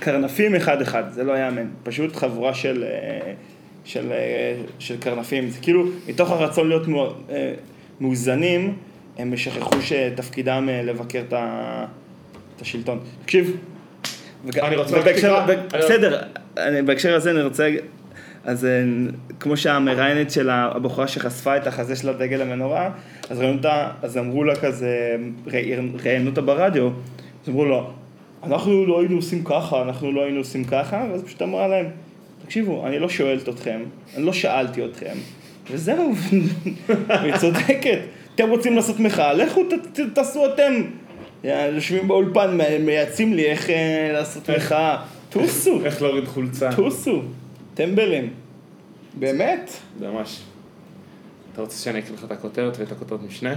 קרנפים 0.00 0.54
אחד-אחד, 0.54 1.02
זה 1.10 1.24
לא 1.24 1.38
יאמן, 1.38 1.66
פשוט 1.82 2.16
חבורה 2.16 2.54
של, 2.54 2.84
אה, 2.86 3.32
של, 3.84 4.12
אה, 4.12 4.54
של 4.78 4.96
קרנפים, 5.00 5.50
זה 5.50 5.58
כאילו, 5.60 5.84
מתוך 6.08 6.30
הרצון 6.30 6.68
להיות 6.68 6.86
אה, 7.30 7.52
מאוזנים, 8.00 8.76
הם 9.18 9.36
שכחו 9.36 9.82
שתפקידם 9.82 10.68
לבקר 10.84 11.22
את 11.28 12.62
השלטון. 12.62 12.98
תקשיב, 13.22 13.56
אני 14.62 14.76
רוצה 14.76 15.00
בסדר, 15.78 16.22
בהקשר 16.84 17.14
הזה 17.14 17.30
אני 17.30 17.42
רוצה, 17.42 17.70
אז 18.44 18.64
אה, 18.64 18.70
כמו 19.40 19.56
שהמראיינת 19.56 20.30
של 20.30 20.50
הבחורה 20.50 21.08
שחשפה 21.08 21.56
את 21.56 21.66
החזה 21.66 21.96
של 21.96 22.08
הדגל 22.08 22.42
המנורה, 22.42 22.90
אז 23.30 23.38
ראיינו 23.40 23.56
אותה, 23.56 23.90
אז 24.02 24.18
אמרו 24.18 24.44
לה 24.44 24.56
כזה, 24.56 25.16
ראי- 25.46 25.74
ראיינו 26.04 26.30
אותה 26.30 26.40
ברדיו, 26.40 26.86
אז 27.42 27.48
אמרו 27.48 27.64
לה, 27.64 27.80
אנחנו 28.44 28.86
לא 28.86 29.00
היינו 29.00 29.16
עושים 29.16 29.44
ככה, 29.44 29.82
אנחנו 29.82 30.12
לא 30.12 30.22
היינו 30.24 30.38
עושים 30.38 30.64
ככה, 30.64 31.06
ואז 31.10 31.22
פשוט 31.22 31.42
אמרה 31.42 31.68
להם, 31.68 31.86
תקשיבו, 32.44 32.86
אני 32.86 32.98
לא 32.98 33.08
שואלת 33.08 33.48
אתכם, 33.48 33.80
אני 34.16 34.24
לא 34.24 34.32
שאלתי 34.32 34.84
אתכם, 34.84 35.14
וזהו, 35.70 36.12
היא 37.08 37.36
צודקת. 37.36 37.98
אתם 38.34 38.50
רוצים 38.50 38.76
לעשות 38.76 39.00
מחאה, 39.00 39.32
לכו 39.32 39.62
ת, 39.64 39.72
ת, 39.98 40.14
תעשו 40.14 40.46
אתם. 40.46 40.72
יושבים 41.74 42.08
באולפן, 42.08 42.58
מייעצים 42.84 43.34
לי 43.34 43.44
איך 43.44 43.70
אה, 43.70 44.10
לעשות 44.12 44.50
מחאה. 44.50 44.96
טוסו, 45.30 45.80
איך 45.84 46.02
להוריד 46.02 46.24
חולצה. 46.24 46.70
טוסו, 46.76 47.22
טמבלים. 47.74 48.32
באמת? 49.18 49.70
ממש. 50.00 50.42
אתה 51.52 51.62
רוצה 51.62 51.76
שאני 51.76 51.98
אקריא 51.98 52.14
לך 52.14 52.24
את 52.24 52.32
הכותרת 52.32 52.76
ואת 52.78 52.92
הכותרת 52.92 53.20
משנה? 53.22 53.54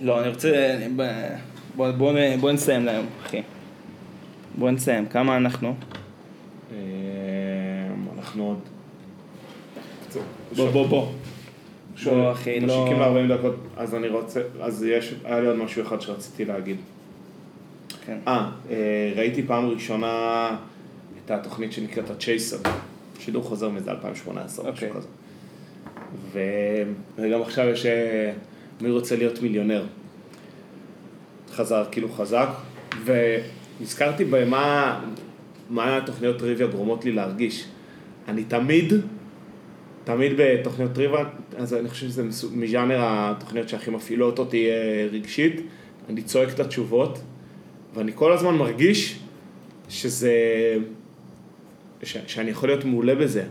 לא, 0.00 0.20
אני 0.20 0.28
רוצה... 0.28 0.74
אני- 0.76 0.92
ב- 0.96 1.34
בוא, 1.76 1.90
בוא, 1.90 2.12
בוא 2.40 2.52
נסיים 2.52 2.84
להיום, 2.84 3.06
אחי. 3.26 3.42
בוא 4.58 4.70
נסיים, 4.70 5.06
כמה 5.06 5.36
אנחנו? 5.36 5.74
אה, 6.72 6.76
אנחנו 8.18 8.46
עוד... 8.46 8.58
בוא, 10.56 10.70
בוא, 10.70 10.86
בוא. 10.86 11.12
בוא, 12.04 12.32
אחי, 12.32 12.60
לא... 12.60 12.66
משיקים 12.84 13.00
ל-40 13.02 13.38
דקות, 13.38 13.54
אז 13.76 13.94
אני 13.94 14.08
רוצה, 14.08 14.40
אז 14.60 14.84
יש, 14.84 15.14
היה 15.24 15.40
לי 15.40 15.46
עוד 15.46 15.56
משהו 15.56 15.82
אחד 15.82 16.00
שרציתי 16.00 16.44
להגיד. 16.44 16.76
כן. 18.06 18.18
אה, 18.28 18.50
אה, 18.70 19.12
ראיתי 19.16 19.42
פעם 19.42 19.68
ראשונה 19.68 20.56
את 21.24 21.30
התוכנית 21.30 21.72
שנקראת 21.72 22.10
הצ'ייסר, 22.10 22.56
שידור 23.20 23.42
חוזר 23.42 23.68
מזה 23.68 23.90
2018, 23.90 24.72
משהו 24.72 24.86
אוקיי. 24.86 25.00
כזה. 25.00 25.08
ו- 26.32 26.92
וגם 27.18 27.42
עכשיו 27.42 27.68
יש 27.68 27.86
אה, 27.86 28.32
מי 28.80 28.90
רוצה 28.90 29.16
להיות 29.16 29.42
מיליונר. 29.42 29.84
חזר, 31.52 31.84
כאילו 31.90 32.08
חזק, 32.12 32.48
ונזכרתי 33.04 34.24
במה 34.24 35.00
מה 35.70 35.96
התוכניות 35.96 36.38
טריוויה 36.38 36.66
גורמות 36.66 37.04
לי 37.04 37.12
להרגיש. 37.12 37.64
אני 38.28 38.44
תמיד, 38.44 38.92
תמיד 40.04 40.32
בתוכניות 40.36 40.92
טריוויה, 40.92 41.24
אז 41.56 41.74
אני 41.74 41.88
חושב 41.88 42.06
שזה 42.06 42.22
מז'אנר 42.52 42.98
התוכניות 43.00 43.68
שהכי 43.68 43.90
מפעילות 43.90 44.38
אותי 44.38 44.70
אה, 44.70 45.08
רגשית. 45.12 45.60
אני 46.08 46.22
צועק 46.22 46.54
את 46.54 46.60
התשובות, 46.60 47.20
ואני 47.94 48.12
כל 48.14 48.32
הזמן 48.32 48.54
מרגיש 48.54 49.18
שזה... 49.88 50.32
ש- 52.02 52.16
שאני 52.26 52.50
יכול 52.50 52.68
להיות 52.68 52.84
מעולה 52.84 53.14
בזה. 53.14 53.42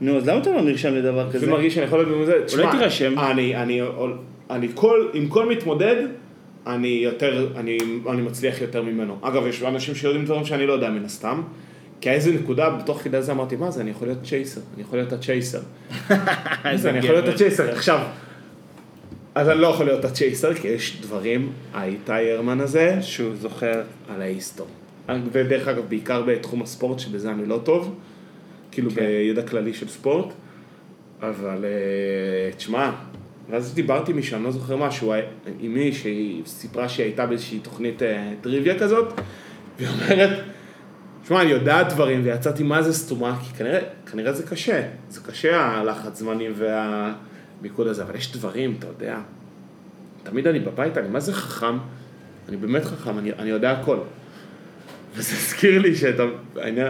נו, 0.00 0.16
אז 0.16 0.28
למה 0.28 0.38
אתה 0.38 0.50
לא 0.50 0.62
נרשם 0.62 0.94
לדבר 0.94 1.32
כזה? 1.32 1.44
אני 1.46 1.52
מרגיש 1.52 1.74
שאני 1.74 1.86
יכול 1.86 1.98
להיות 1.98 2.08
מעולה 2.10 2.24
בזה. 2.24 2.44
תשמע, 2.46 2.70
תירשם. 2.70 3.18
אני, 3.18 3.56
אני, 3.56 3.80
אני 4.50 4.68
כל, 4.74 5.08
עם 5.12 5.28
כל 5.28 5.48
מתמודד, 5.48 5.96
אני 6.66 6.88
יותר, 6.88 7.46
אני, 7.56 7.78
אני 8.10 8.22
מצליח 8.22 8.60
יותר 8.60 8.82
ממנו. 8.82 9.18
אגב, 9.22 9.46
יש 9.46 9.62
אנשים 9.62 9.94
שיודעים 9.94 10.24
דברים 10.24 10.44
שאני 10.44 10.66
לא 10.66 10.72
יודע 10.72 10.90
מן 10.90 11.04
הסתם. 11.04 11.42
כי 12.00 12.10
איזה 12.10 12.32
נקודה, 12.32 12.70
בתוך 12.70 13.00
כדי 13.02 13.22
זה 13.22 13.32
אמרתי, 13.32 13.56
מה 13.56 13.70
זה, 13.70 13.80
אני 13.80 13.90
יכול 13.90 14.08
להיות 14.08 14.22
צ'ייסר, 14.22 14.60
אני 14.74 14.82
יכול 14.82 14.98
להיות 14.98 15.12
הצ'ייסר. 15.12 15.60
אז 16.64 16.86
אני 16.86 16.98
יכול 16.98 17.10
להיות. 17.10 17.28
הצ'ייסר. 17.28 17.70
עכשיו, 17.70 18.00
אז 19.34 19.48
אני 19.48 19.60
לא 19.60 19.66
יכול 19.66 19.86
להיות 19.86 20.04
הצ'ייסר, 20.04 20.54
כי 20.54 20.68
יש 20.68 21.00
דברים, 21.00 21.52
האיתי 21.74 22.30
הרמן 22.32 22.60
הזה, 22.60 22.98
שהוא 23.02 23.34
זוכר. 23.40 23.82
על 24.14 24.22
ההיסטור. 24.22 24.66
ודרך 25.32 25.68
אגב, 25.68 25.82
בעיקר 25.88 26.22
בתחום 26.22 26.62
הספורט, 26.62 26.98
שבזה 26.98 27.30
אני 27.30 27.46
לא 27.46 27.60
טוב, 27.64 27.94
כאילו 28.70 28.90
כן. 28.90 28.96
בידע 28.96 29.42
כללי 29.42 29.74
של 29.74 29.88
ספורט, 29.88 30.32
אבל 31.22 31.64
אה, 31.64 32.52
תשמע, 32.56 32.90
ואז 33.50 33.74
דיברתי 33.74 34.10
עם 34.10 34.16
מישהו, 34.16 34.36
אני 34.36 34.44
לא 34.44 34.50
זוכר 34.50 34.76
משהו, 34.76 35.12
אה, 35.12 35.20
עם 35.60 35.74
מי 35.74 35.92
שהיא 35.92 36.42
סיפרה 36.46 36.88
שהיא 36.88 37.04
הייתה 37.04 37.26
באיזושהי 37.26 37.58
תוכנית 37.58 38.02
אה, 38.02 38.32
טריוויה 38.40 38.78
כזאת, 38.78 39.12
והיא 39.78 39.88
אומרת, 39.88 40.44
תשמע, 41.22 41.42
אני 41.42 41.50
יודעת 41.50 41.92
דברים, 41.92 42.20
ויצאתי 42.24 42.62
מה 42.62 42.82
זה 42.82 42.92
סתומה, 42.92 43.38
כי 43.42 43.54
כנראה, 43.56 43.80
כנראה 44.12 44.32
זה 44.32 44.46
קשה, 44.46 44.82
זה 45.08 45.20
קשה 45.20 45.60
הלחץ 45.60 46.18
זמנים 46.18 46.52
והמיקוד 46.54 47.86
הזה, 47.86 48.02
אבל 48.02 48.16
יש 48.16 48.32
דברים, 48.32 48.76
אתה 48.78 48.86
יודע, 48.86 49.18
תמיד 50.22 50.46
אני 50.46 50.60
בבית, 50.60 50.98
אני 50.98 51.08
מה 51.08 51.20
זה 51.20 51.32
חכם, 51.32 51.78
אני 52.48 52.56
באמת 52.56 52.84
חכם, 52.84 53.18
אני, 53.18 53.32
אני 53.32 53.50
יודע 53.50 53.72
הכל. 53.72 53.98
וזה 55.16 55.32
הזכיר 55.36 55.78
לי 55.82 55.96
שאתה, 55.96 56.22
העניין... 56.56 56.88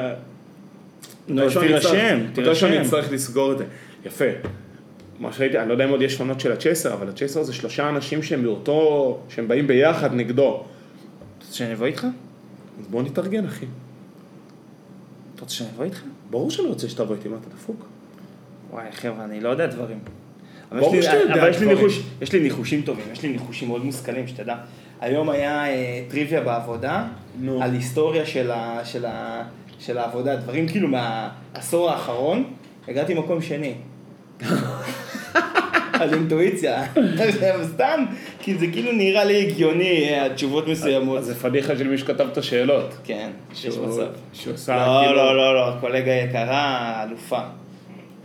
נו, 1.29 1.41
אני 1.43 1.49
אצטרך- 1.49 1.65
תירשם, 1.67 2.19
מתישהו 2.33 2.55
שאני 2.57 2.73
תירשם. 2.73 2.85
אצטרך 2.85 3.13
לסגור 3.13 3.53
את 3.53 3.59
זה. 3.59 3.65
יפה. 4.07 4.25
מה 5.21 5.33
שראיתי, 5.33 5.59
אני 5.59 5.69
לא 5.69 5.73
יודע 5.73 5.85
אם 5.85 5.91
עוד 5.91 6.03
יש 6.03 6.21
עונות 6.21 6.41
של 6.41 6.53
הצ'ייסר, 6.53 6.95
אבל 6.95 7.09
הצ'ייסר 7.09 7.43
זה 7.43 7.53
שלושה 7.53 7.89
אנשים 7.89 8.23
שהם 8.23 8.43
מאותו, 8.43 9.21
שהם 9.29 9.49
באים 9.49 9.67
ביחד 9.67 10.15
נגדו. 10.15 10.65
אתה 11.39 11.45
רוצה 11.47 11.57
שאני 11.59 11.73
אבוא 11.73 11.87
איתך? 11.87 12.07
אז 12.81 12.87
בוא 12.87 13.03
נתארגן, 13.03 13.47
אחי. 13.47 13.67
אתה 15.35 15.43
רוצה 15.43 15.55
שאני 15.55 15.69
אבוא 15.75 15.85
איתך? 15.85 16.03
ברור 16.31 16.51
שאני 16.51 16.69
רוצה 16.69 16.89
שתבוא 16.89 17.15
איתי, 17.15 17.29
מה 17.29 17.37
אתה 17.41 17.49
דפוק? 17.57 17.87
וואי, 18.71 18.93
חבר'ה, 18.93 19.25
אני 19.25 19.41
לא 19.41 19.49
יודע 19.49 19.67
דברים. 19.67 19.99
אבל 20.73 20.81
ברור 20.81 21.03
שאתה 21.03 21.17
יודע 21.17 21.35
אבל 21.35 21.51
דברים. 21.53 21.69
ניחוש- 21.79 22.01
יש 22.23 22.33
לי 22.33 22.41
ניחושים 22.41 22.83
טובים, 22.83 23.05
יש 23.13 23.23
לי 23.23 23.29
ניחושים 23.29 23.69
מאוד 23.69 23.85
מושכלים, 23.85 24.27
שתדע. 24.29 24.57
היום 25.05 25.31
היה 25.31 25.67
אה, 25.69 26.03
טריוויה 26.09 26.41
בעבודה, 26.41 27.05
נו. 27.41 27.63
על 27.63 27.73
היסטוריה 27.73 28.27
של 28.27 28.51
ה- 28.51 28.81
של 28.85 29.05
ה- 29.07 29.43
של 29.79 29.99
העבודה, 29.99 30.37
דברים 30.37 30.69
כאילו 30.69 30.89
מהעשור 30.89 31.91
האחרון, 31.91 32.45
הגעתי 32.89 33.15
מקום 33.15 33.43
שני. 33.43 33.75
על 36.01 36.15
אינטואיציה. 36.15 36.85
סתם, 37.75 38.05
כי 38.39 38.55
זה 38.59 38.67
כאילו 38.73 38.93
נראה 38.93 39.25
לי 39.25 39.47
הגיוני, 39.47 40.09
אה, 40.09 40.27
התשובות 40.27 40.69
מסוימות. 40.69 41.25
זה 41.25 41.35
פדיחה 41.35 41.77
של 41.79 41.89
מי 41.89 41.99
שכתב 41.99 42.27
את 42.33 42.39
השאלות. 42.39 42.95
כן, 43.05 43.31
יש 43.53 43.67
מצב. 43.67 44.07
שהוא 44.33 44.55
עשה 44.55 44.77
לא, 44.77 45.01
כאילו- 45.05 45.17
לא, 45.17 45.37
לא, 45.37 45.55
לא, 45.55 45.73
קולגה 45.81 46.13
יקרה, 46.13 47.05
אלופה. 47.09 47.41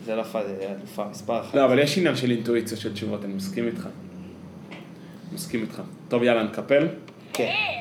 זה 0.05 0.15
לא 0.15 0.23
פ- 0.23 0.31
זה 0.47 0.55
אלופה, 0.79 1.03
מספר 1.11 1.39
אחת. 1.41 1.55
לא, 1.55 1.65
אבל 1.65 1.79
יש 1.79 1.97
עניין 1.97 2.15
של 2.15 2.31
אינטואיציה 2.31 2.77
של 2.77 2.93
תשובות, 2.93 3.25
אני 3.25 3.33
מסכים 3.33 3.67
איתך. 3.67 3.87
מסכים 5.33 5.61
איתך. 5.61 5.81
טוב, 6.07 6.23
יאללה, 6.23 6.43
נקפל. 6.43 6.87
כן. 7.33 7.78